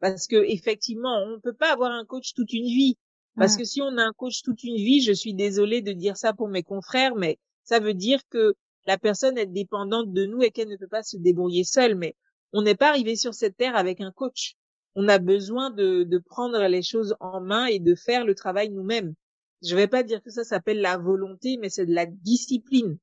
Parce 0.00 0.26
que 0.26 0.36
effectivement, 0.36 1.22
on 1.24 1.32
ne 1.32 1.36
peut 1.36 1.54
pas 1.54 1.72
avoir 1.72 1.92
un 1.92 2.04
coach 2.04 2.34
toute 2.34 2.52
une 2.52 2.66
vie. 2.66 2.98
Parce 3.36 3.56
que 3.56 3.64
si 3.64 3.82
on 3.82 3.98
a 3.98 4.02
un 4.02 4.12
coach 4.12 4.42
toute 4.42 4.64
une 4.64 4.76
vie, 4.76 5.02
je 5.02 5.12
suis 5.12 5.34
désolée 5.34 5.82
de 5.82 5.92
dire 5.92 6.16
ça 6.16 6.32
pour 6.32 6.48
mes 6.48 6.62
confrères, 6.62 7.14
mais 7.14 7.38
ça 7.64 7.80
veut 7.80 7.92
dire 7.92 8.20
que 8.30 8.54
la 8.86 8.98
personne 8.98 9.38
est 9.38 9.46
dépendante 9.46 10.12
de 10.12 10.26
nous 10.26 10.42
et 10.42 10.50
qu'elle 10.50 10.68
ne 10.68 10.76
peut 10.76 10.88
pas 10.88 11.02
se 11.02 11.16
débrouiller 11.16 11.64
seule. 11.64 11.94
Mais 11.96 12.16
on 12.52 12.62
n'est 12.62 12.74
pas 12.74 12.88
arrivé 12.88 13.16
sur 13.16 13.34
cette 13.34 13.56
terre 13.56 13.76
avec 13.76 14.00
un 14.00 14.12
coach. 14.12 14.54
On 14.94 15.08
a 15.08 15.18
besoin 15.18 15.70
de, 15.70 16.04
de 16.04 16.18
prendre 16.18 16.58
les 16.66 16.82
choses 16.82 17.16
en 17.20 17.40
main 17.40 17.66
et 17.66 17.78
de 17.78 17.94
faire 17.94 18.24
le 18.24 18.34
travail 18.34 18.70
nous-mêmes. 18.70 19.14
Je 19.62 19.74
vais 19.76 19.88
pas 19.88 20.02
dire 20.02 20.22
que 20.22 20.30
ça 20.30 20.44
s'appelle 20.44 20.80
la 20.80 20.96
volonté, 20.98 21.58
mais 21.60 21.68
c'est 21.68 21.86
de 21.86 21.94
la 21.94 22.06
discipline. 22.06 22.98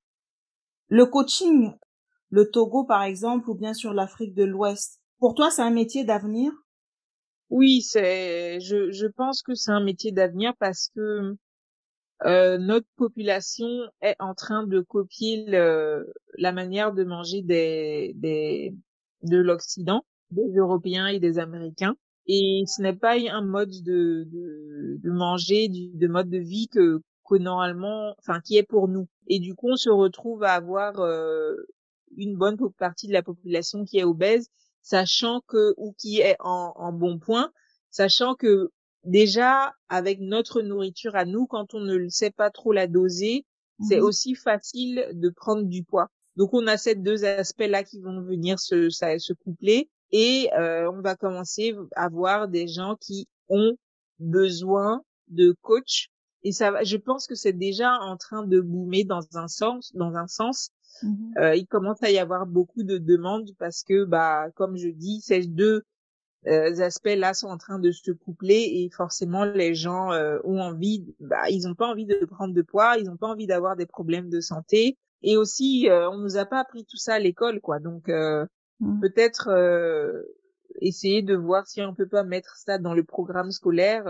Le 0.90 1.06
coaching, 1.06 1.72
le 2.30 2.50
Togo 2.50 2.84
par 2.84 3.04
exemple, 3.04 3.50
ou 3.50 3.56
bien 3.56 3.74
sur 3.74 3.94
l'Afrique 3.94 4.34
de 4.34 4.44
l'Ouest, 4.44 5.02
pour 5.20 5.36
toi 5.36 5.52
c'est 5.52 5.62
un 5.62 5.72
métier 5.72 6.04
d'avenir? 6.04 6.52
Oui, 7.50 7.82
c'est. 7.82 8.60
Je, 8.60 8.92
je 8.92 9.08
pense 9.08 9.44
que 9.44 9.54
c'est 9.54 9.72
un 9.72 9.84
métier 9.84 10.12
d'avenir 10.12 10.54
parce 10.58 10.90
que 10.96 11.36
euh, 12.26 12.58
notre 12.58 12.88
population 12.96 13.68
est 14.02 14.16
en 14.20 14.34
train 14.34 14.66
de 14.66 14.80
copier 14.82 15.46
le, 15.48 16.12
la 16.38 16.52
manière 16.52 16.94
de 16.94 17.04
manger 17.04 17.42
des, 17.42 18.14
des 18.16 18.74
de 19.24 19.38
l'Occident, 19.38 20.06
des 20.32 20.52
Européens 20.56 21.08
et 21.08 21.20
des 21.20 21.40
Américains. 21.40 21.96
Et 22.28 22.64
ce 22.68 22.82
n'est 22.82 22.96
pas 22.96 23.16
un 23.18 23.42
mode 23.42 23.72
de, 23.84 24.24
de, 24.32 24.98
de 25.04 25.12
manger, 25.12 25.68
de 25.70 26.08
mode 26.08 26.30
de 26.30 26.38
vie 26.38 26.70
que, 26.70 27.02
que 27.28 27.36
normalement, 27.36 28.16
enfin, 28.20 28.40
qui 28.40 28.58
est 28.58 28.64
pour 28.64 28.88
nous. 28.88 29.08
Et 29.28 29.40
du 29.40 29.56
coup, 29.56 29.70
on 29.72 29.76
se 29.76 29.90
retrouve 29.90 30.44
à 30.44 30.54
avoir 30.54 31.00
euh, 31.00 31.56
une 32.16 32.38
bonne 32.38 32.58
partie 32.78 33.08
de 33.08 33.14
la 33.14 33.24
population 33.24 33.84
qui 33.84 33.98
est 33.98 34.04
obèse, 34.04 34.50
sachant 34.82 35.42
que 35.48 35.74
ou 35.78 35.94
qui 35.98 36.20
est 36.22 36.38
en, 36.40 36.74
en 36.76 36.94
bon 36.94 37.20
point, 37.20 37.52
sachant 37.90 38.36
que 38.36 38.72
déjà 39.04 39.74
avec 39.90 40.20
notre 40.20 40.62
nourriture 40.62 41.16
à 41.16 41.26
nous, 41.26 41.46
quand 41.46 41.74
on 41.74 41.80
ne 41.80 42.08
sait 42.10 42.32
pas 42.32 42.50
trop 42.50 42.72
la 42.72 42.88
doser, 42.88 43.46
c'est 43.82 44.00
mhm. 44.00 44.04
aussi 44.04 44.36
facile 44.36 45.10
de 45.14 45.30
prendre 45.30 45.64
du 45.64 45.84
poids. 45.84 46.10
Donc 46.36 46.54
on 46.54 46.68
a 46.68 46.78
ces 46.78 46.96
deux 46.96 47.26
aspects-là 47.26 47.84
qui 47.84 48.00
vont 48.00 48.22
venir 48.22 48.60
se, 48.60 48.90
se 48.90 49.34
coupler 49.34 49.90
et 50.12 50.50
euh, 50.54 50.90
on 50.92 51.02
va 51.02 51.16
commencer 51.16 51.76
à 51.96 52.10
voir 52.10 52.48
des 52.48 52.68
gens 52.68 52.96
qui 52.96 53.28
ont 53.50 53.76
besoin 54.20 55.04
de 55.28 55.56
coach 55.62 56.10
et 56.44 56.52
ça 56.52 56.84
je 56.84 56.98
pense 56.98 57.28
que 57.28 57.36
c'est 57.36 57.54
déjà 57.54 57.94
en 58.00 58.18
train 58.18 58.46
de 58.46 58.62
boomer 58.62 59.06
dans 59.06 59.22
un 59.34 59.48
sens 59.48 59.92
dans 59.96 60.16
un 60.16 60.28
sens 60.28 60.70
mhm. 61.02 61.34
euh, 61.40 61.56
il 61.56 61.66
commence 61.66 62.02
à 62.04 62.12
y 62.12 62.20
avoir 62.20 62.46
beaucoup 62.46 62.84
de 62.84 62.98
demandes 62.98 63.52
parce 63.58 63.84
que 63.84 64.06
bah 64.06 64.50
comme 64.56 64.78
je 64.78 64.90
dis 64.90 65.22
ces 65.22 65.46
deux 65.48 65.84
aspects-là 66.46 67.34
sont 67.34 67.48
en 67.48 67.58
train 67.58 67.80
de 67.80 67.92
se 67.92 68.12
coupler 68.12 68.70
et 68.74 68.90
forcément 68.90 69.46
les 69.46 69.76
gens 69.76 70.12
euh, 70.12 70.40
ont 70.44 70.60
envie, 70.60 71.06
bah, 71.20 71.50
ils 71.50 71.68
n'ont 71.68 71.76
pas 71.76 71.88
envie 71.88 72.06
de 72.06 72.26
prendre 72.26 72.54
de 72.54 72.62
poids, 72.62 72.98
ils 72.98 73.06
n'ont 73.06 73.18
pas 73.18 73.28
envie 73.28 73.48
d'avoir 73.48 73.76
des 73.76 73.86
problèmes 73.86 74.30
de 74.30 74.40
santé. 74.40 74.98
Et 75.22 75.38
aussi 75.38 75.90
euh, 75.90 76.10
on 76.10 76.18
nous 76.18 76.38
a 76.38 76.46
pas 76.46 76.60
appris 76.60 76.86
tout 76.86 76.98
ça 76.98 77.14
à 77.14 77.20
l'école 77.20 77.62
quoi, 77.62 77.80
donc 77.80 78.10
mmh. 78.10 79.00
peut-être 79.00 79.50
essayer 80.82 81.22
de 81.22 81.36
voir 81.36 81.66
si 81.66 81.82
on 81.82 81.94
peut 81.94 82.08
pas 82.08 82.24
mettre 82.24 82.58
ça 82.58 82.78
dans 82.78 82.94
le 82.94 83.06
programme 83.06 83.52
scolaire, 83.52 84.04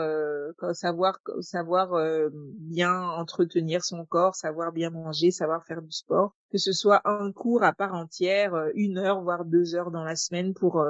savoir 0.72 1.20
savoir 1.42 1.92
bien 2.34 3.00
entretenir 3.00 3.84
son 3.84 4.06
corps, 4.06 4.34
savoir 4.34 4.72
bien 4.72 4.90
manger, 4.90 5.30
savoir 5.30 5.64
faire 5.66 5.84
du 5.84 5.92
sport, 5.92 6.34
que 6.52 6.58
ce 6.58 6.72
soit 6.72 7.02
un 7.06 7.32
cours 7.32 7.64
à 7.64 7.74
part 7.74 7.94
entière, 7.94 8.56
une 8.74 8.98
heure 8.98 9.22
voire 9.22 9.46
deux 9.46 9.76
heures 9.76 9.92
dans 9.92 10.04
la 10.04 10.16
semaine 10.16 10.56
pour 10.56 10.84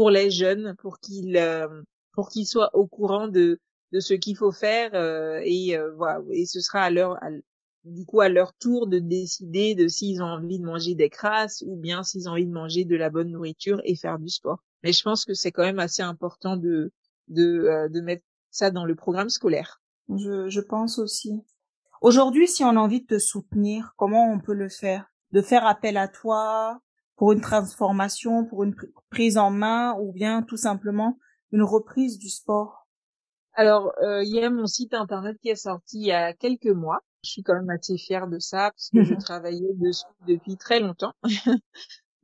pour 0.00 0.08
les 0.10 0.30
jeunes, 0.30 0.74
pour 0.78 0.98
qu'ils 0.98 1.36
euh, 1.36 1.82
pour 2.14 2.30
qu'ils 2.30 2.46
soient 2.46 2.74
au 2.74 2.86
courant 2.86 3.28
de 3.28 3.60
de 3.92 4.00
ce 4.00 4.14
qu'il 4.14 4.34
faut 4.34 4.50
faire 4.50 4.92
euh, 4.94 5.42
et 5.44 5.76
euh, 5.76 5.92
voilà 5.94 6.22
et 6.30 6.46
ce 6.46 6.58
sera 6.60 6.80
à 6.80 6.88
leur 6.88 7.18
du 7.84 8.06
coup 8.06 8.22
à 8.22 8.30
leur 8.30 8.54
tour 8.54 8.86
de 8.86 8.98
décider 8.98 9.74
de 9.74 9.88
s'ils 9.88 10.22
ont 10.22 10.32
envie 10.38 10.58
de 10.58 10.64
manger 10.64 10.94
des 10.94 11.10
crasses 11.10 11.62
ou 11.66 11.76
bien 11.76 12.02
s'ils 12.02 12.30
ont 12.30 12.32
envie 12.32 12.46
de 12.46 12.50
manger 12.50 12.86
de 12.86 12.96
la 12.96 13.10
bonne 13.10 13.30
nourriture 13.30 13.82
et 13.84 13.94
faire 13.94 14.18
du 14.18 14.30
sport. 14.30 14.60
Mais 14.82 14.94
je 14.94 15.02
pense 15.02 15.26
que 15.26 15.34
c'est 15.34 15.52
quand 15.52 15.64
même 15.64 15.78
assez 15.78 16.00
important 16.00 16.56
de 16.56 16.92
de 17.28 17.88
de 17.88 18.00
mettre 18.00 18.24
ça 18.50 18.70
dans 18.70 18.86
le 18.86 18.94
programme 18.94 19.28
scolaire. 19.28 19.82
Je 20.08 20.48
je 20.48 20.60
pense 20.62 20.98
aussi. 20.98 21.42
Aujourd'hui, 22.00 22.48
si 22.48 22.64
on 22.64 22.70
a 22.70 22.80
envie 22.80 23.02
de 23.02 23.06
te 23.06 23.18
soutenir, 23.18 23.92
comment 23.98 24.32
on 24.32 24.40
peut 24.40 24.54
le 24.54 24.70
faire? 24.70 25.12
De 25.32 25.42
faire 25.42 25.66
appel 25.66 25.98
à 25.98 26.08
toi, 26.08 26.80
pour 27.20 27.30
une 27.32 27.40
transformation, 27.42 28.46
pour 28.46 28.64
une 28.64 28.74
prise 29.10 29.36
en 29.36 29.50
main 29.50 29.94
ou 30.00 30.10
bien 30.10 30.42
tout 30.42 30.56
simplement 30.56 31.18
une 31.52 31.62
reprise 31.62 32.18
du 32.18 32.30
sport 32.30 32.88
Alors, 33.52 33.92
euh, 34.02 34.24
il 34.24 34.34
y 34.34 34.42
a 34.42 34.48
mon 34.48 34.64
site 34.64 34.94
internet 34.94 35.36
qui 35.42 35.50
est 35.50 35.54
sorti 35.54 35.98
il 35.98 36.06
y 36.06 36.12
a 36.12 36.32
quelques 36.32 36.64
mois. 36.64 37.00
Je 37.22 37.32
suis 37.32 37.42
quand 37.42 37.52
même 37.52 37.68
assez 37.68 37.98
fière 37.98 38.26
de 38.26 38.38
ça 38.38 38.70
parce 38.70 38.88
que 38.88 39.04
je 39.04 39.14
travaillais 39.26 39.74
dessus 39.74 40.06
depuis 40.26 40.56
très 40.56 40.80
longtemps. 40.80 41.12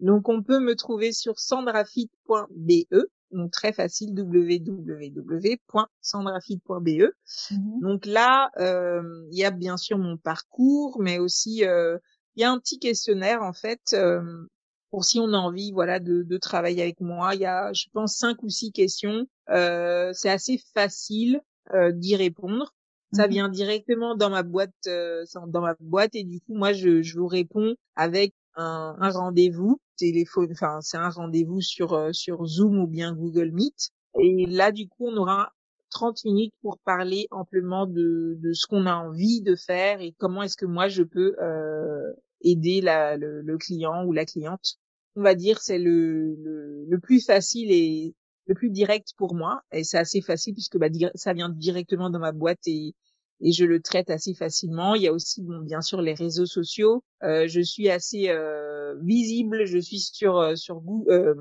donc, 0.00 0.30
on 0.30 0.42
peut 0.42 0.60
me 0.60 0.74
trouver 0.74 1.12
sur 1.12 1.40
sandrafit.be, 1.40 2.86
donc 3.32 3.50
très 3.50 3.74
facile 3.74 4.18
www.sandrafit.be. 4.18 7.12
Mhm. 7.50 7.80
Donc 7.82 8.06
là, 8.06 8.50
euh, 8.56 9.02
il 9.30 9.38
y 9.38 9.44
a 9.44 9.50
bien 9.50 9.76
sûr 9.76 9.98
mon 9.98 10.16
parcours, 10.16 11.02
mais 11.02 11.18
aussi 11.18 11.66
euh, 11.66 11.98
il 12.34 12.40
y 12.40 12.44
a 12.44 12.50
un 12.50 12.58
petit 12.58 12.78
questionnaire 12.78 13.42
en 13.42 13.52
fait 13.52 13.92
euh, 13.92 14.48
pour 14.96 15.04
si 15.04 15.20
on 15.20 15.34
a 15.34 15.36
envie 15.36 15.72
voilà 15.72 16.00
de, 16.00 16.22
de 16.22 16.38
travailler 16.38 16.80
avec 16.80 17.02
moi. 17.02 17.34
Il 17.34 17.42
y 17.42 17.44
a 17.44 17.70
je 17.74 17.84
pense 17.92 18.16
cinq 18.16 18.42
ou 18.42 18.48
six 18.48 18.72
questions. 18.72 19.26
Euh, 19.50 20.10
c'est 20.14 20.30
assez 20.30 20.58
facile 20.72 21.42
euh, 21.74 21.92
d'y 21.92 22.16
répondre. 22.16 22.72
Ça 23.12 23.26
mmh 23.26 23.30
vient 23.30 23.48
directement 23.50 24.16
dans 24.16 24.30
ma 24.30 24.42
boîte 24.42 24.72
euh, 24.86 25.22
dans 25.48 25.60
ma 25.60 25.74
boîte 25.80 26.14
et 26.14 26.24
du 26.24 26.40
coup 26.40 26.54
moi 26.54 26.72
je, 26.72 27.02
je 27.02 27.18
vous 27.18 27.26
réponds 27.26 27.74
avec 27.94 28.32
un, 28.54 28.96
un 28.98 29.10
rendez-vous 29.10 29.82
téléphone. 29.98 30.48
Enfin 30.52 30.78
c'est 30.80 30.96
un 30.96 31.10
rendez-vous 31.10 31.60
sur 31.60 31.92
euh, 31.92 32.14
sur 32.14 32.46
Zoom 32.46 32.78
ou 32.78 32.86
bien 32.86 33.12
Google 33.12 33.50
Meet. 33.52 33.90
Et 34.18 34.46
là 34.46 34.72
du 34.72 34.88
coup 34.88 35.08
on 35.08 35.16
aura 35.18 35.52
30 35.90 36.24
minutes 36.24 36.54
pour 36.62 36.78
parler 36.78 37.28
amplement 37.30 37.84
de, 37.84 38.38
de 38.38 38.52
ce 38.54 38.66
qu'on 38.66 38.86
a 38.86 38.94
envie 38.94 39.42
de 39.42 39.56
faire 39.56 40.00
et 40.00 40.14
comment 40.16 40.42
est-ce 40.42 40.56
que 40.56 40.64
moi 40.64 40.88
je 40.88 41.02
peux 41.02 41.36
euh, 41.38 42.14
aider 42.40 42.80
la, 42.80 43.18
le, 43.18 43.42
le, 43.42 43.58
client 43.58 44.06
ou 44.06 44.12
la 44.12 44.24
cliente. 44.24 44.78
On 45.16 45.22
va 45.22 45.34
dire 45.34 45.60
c'est 45.60 45.78
le, 45.78 46.34
le, 46.36 46.84
le, 46.88 47.00
plus 47.00 47.24
facile 47.24 47.70
et 47.72 48.14
le 48.46 48.54
plus 48.54 48.70
direct 48.70 49.08
pour 49.16 49.34
moi. 49.34 49.62
Et 49.72 49.82
c'est 49.82 49.98
assez 49.98 50.20
facile 50.20 50.54
puisque 50.54 50.78
bah, 50.78 50.88
ça 51.14 51.32
vient 51.32 51.48
directement 51.48 52.10
dans 52.10 52.18
ma 52.18 52.32
boîte 52.32 52.60
et, 52.66 52.94
et 53.40 53.52
je 53.52 53.64
le 53.64 53.80
traite 53.80 54.10
assez 54.10 54.34
facilement. 54.34 54.94
Il 54.94 55.02
y 55.02 55.08
a 55.08 55.12
aussi 55.12 55.42
bon, 55.42 55.60
bien 55.60 55.80
sûr 55.80 56.00
les 56.02 56.14
réseaux 56.14 56.46
sociaux. 56.46 57.02
Euh, 57.22 57.48
je 57.48 57.60
suis 57.60 57.88
assez 57.88 58.28
euh, 58.28 58.94
visible. 59.02 59.64
Je 59.64 59.78
suis 59.78 60.00
sur 60.00 60.38
euh, 60.38 60.54
sur 60.54 60.82
euh, 61.08 61.34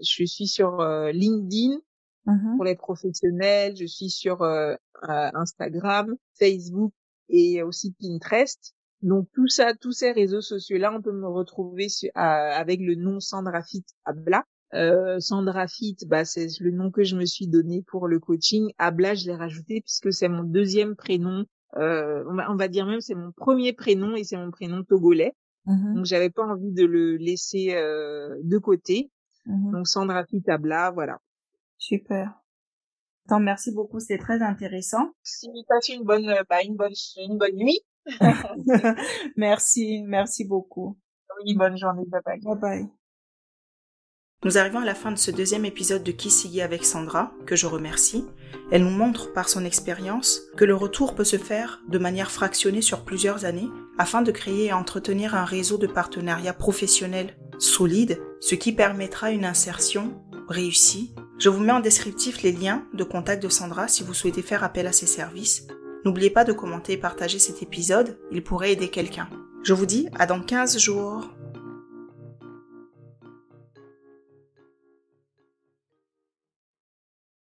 je 0.00 0.24
suis 0.24 0.46
sur 0.46 0.80
euh, 0.80 1.10
LinkedIn 1.12 1.78
mm-hmm. 2.26 2.56
pour 2.56 2.64
les 2.64 2.76
professionnels. 2.76 3.76
Je 3.76 3.86
suis 3.86 4.10
sur 4.10 4.42
euh, 4.42 4.74
Instagram, 5.02 6.16
Facebook 6.38 6.92
et 7.28 7.62
aussi 7.62 7.92
Pinterest. 8.00 8.74
Donc 9.02 9.28
tout 9.32 9.48
ça, 9.48 9.74
tous 9.74 9.92
ces 9.92 10.12
réseaux 10.12 10.42
sociaux-là, 10.42 10.92
on 10.94 11.00
peut 11.00 11.12
me 11.12 11.26
retrouver 11.26 11.86
avec 12.14 12.80
le 12.80 12.94
nom 12.94 13.20
Sandra 13.20 13.62
Fit 13.62 13.84
Abla. 14.04 14.44
Euh, 14.72 15.18
Sandra 15.18 15.66
Fit, 15.66 15.96
bah, 16.06 16.24
c'est 16.24 16.46
le 16.60 16.70
nom 16.70 16.90
que 16.90 17.02
je 17.02 17.16
me 17.16 17.24
suis 17.24 17.48
donné 17.48 17.82
pour 17.82 18.08
le 18.08 18.20
coaching. 18.20 18.72
Abla, 18.78 19.14
je 19.14 19.26
l'ai 19.26 19.34
rajouté 19.34 19.80
puisque 19.80 20.12
c'est 20.12 20.28
mon 20.28 20.44
deuxième 20.44 20.96
prénom. 20.96 21.44
Euh, 21.76 22.24
on, 22.28 22.56
va, 22.56 22.68
dire 22.68 22.86
même 22.86 23.00
c'est 23.00 23.14
mon 23.14 23.32
premier 23.32 23.72
prénom 23.72 24.16
et 24.16 24.24
c'est 24.24 24.36
mon 24.36 24.50
prénom 24.50 24.84
togolais. 24.84 25.34
Mmh 25.66 25.94
Donc 25.94 26.04
j'avais 26.04 26.30
pas 26.30 26.44
envie 26.44 26.72
de 26.72 26.84
le 26.84 27.16
laisser 27.16 27.74
euh, 27.74 28.36
de 28.42 28.58
côté. 28.58 29.10
Mmh 29.46 29.72
Donc 29.72 29.88
Sandra 29.88 30.24
Fitabla, 30.26 30.90
voilà. 30.90 31.18
Super. 31.78 32.34
Tant 33.28 33.40
merci 33.40 33.72
beaucoup, 33.72 34.00
c'est 34.00 34.18
très 34.18 34.42
intéressant. 34.42 35.12
Si 35.22 35.48
passe 35.68 35.88
une 35.88 36.04
bonne, 36.04 36.28
euh, 36.28 36.42
bah, 36.48 36.62
une 36.64 36.76
bonne, 36.76 36.92
une 37.16 37.38
bonne 37.38 37.56
nuit. 37.56 37.80
merci, 39.36 40.02
merci 40.06 40.44
beaucoup. 40.44 40.98
Oui, 41.44 41.54
bonne 41.54 41.76
journée, 41.76 42.04
bye 42.06 42.20
bye. 42.24 42.40
Bye 42.40 42.58
bye. 42.58 42.88
Nous 44.42 44.56
arrivons 44.56 44.78
à 44.78 44.86
la 44.86 44.94
fin 44.94 45.12
de 45.12 45.18
ce 45.18 45.30
deuxième 45.30 45.66
épisode 45.66 46.02
de 46.02 46.12
Qui 46.12 46.62
avec 46.62 46.86
Sandra, 46.86 47.30
que 47.44 47.56
je 47.56 47.66
remercie. 47.66 48.24
Elle 48.72 48.84
nous 48.84 48.96
montre 48.96 49.34
par 49.34 49.50
son 49.50 49.66
expérience 49.66 50.40
que 50.56 50.64
le 50.64 50.74
retour 50.74 51.14
peut 51.14 51.24
se 51.24 51.36
faire 51.36 51.82
de 51.88 51.98
manière 51.98 52.30
fractionnée 52.30 52.80
sur 52.80 53.04
plusieurs 53.04 53.44
années 53.44 53.68
afin 53.98 54.22
de 54.22 54.30
créer 54.30 54.66
et 54.66 54.72
entretenir 54.72 55.34
un 55.34 55.44
réseau 55.44 55.76
de 55.76 55.86
partenariats 55.86 56.54
professionnels 56.54 57.36
solide, 57.58 58.18
ce 58.40 58.54
qui 58.54 58.72
permettra 58.72 59.30
une 59.30 59.44
insertion 59.44 60.24
réussie. 60.48 61.14
Je 61.38 61.50
vous 61.50 61.60
mets 61.60 61.72
en 61.72 61.80
descriptif 61.80 62.42
les 62.42 62.52
liens 62.52 62.86
de 62.94 63.04
contact 63.04 63.42
de 63.42 63.50
Sandra 63.50 63.88
si 63.88 64.02
vous 64.02 64.14
souhaitez 64.14 64.40
faire 64.40 64.64
appel 64.64 64.86
à 64.86 64.92
ses 64.92 65.06
services. 65.06 65.66
N'oubliez 66.04 66.30
pas 66.30 66.44
de 66.44 66.52
commenter 66.52 66.94
et 66.94 66.96
partager 66.96 67.38
cet 67.38 67.62
épisode, 67.62 68.18
il 68.30 68.42
pourrait 68.42 68.72
aider 68.72 68.88
quelqu'un. 68.88 69.28
Je 69.62 69.74
vous 69.74 69.86
dis 69.86 70.08
à 70.18 70.26
dans 70.26 70.40
15 70.40 70.78
jours. 70.78 71.28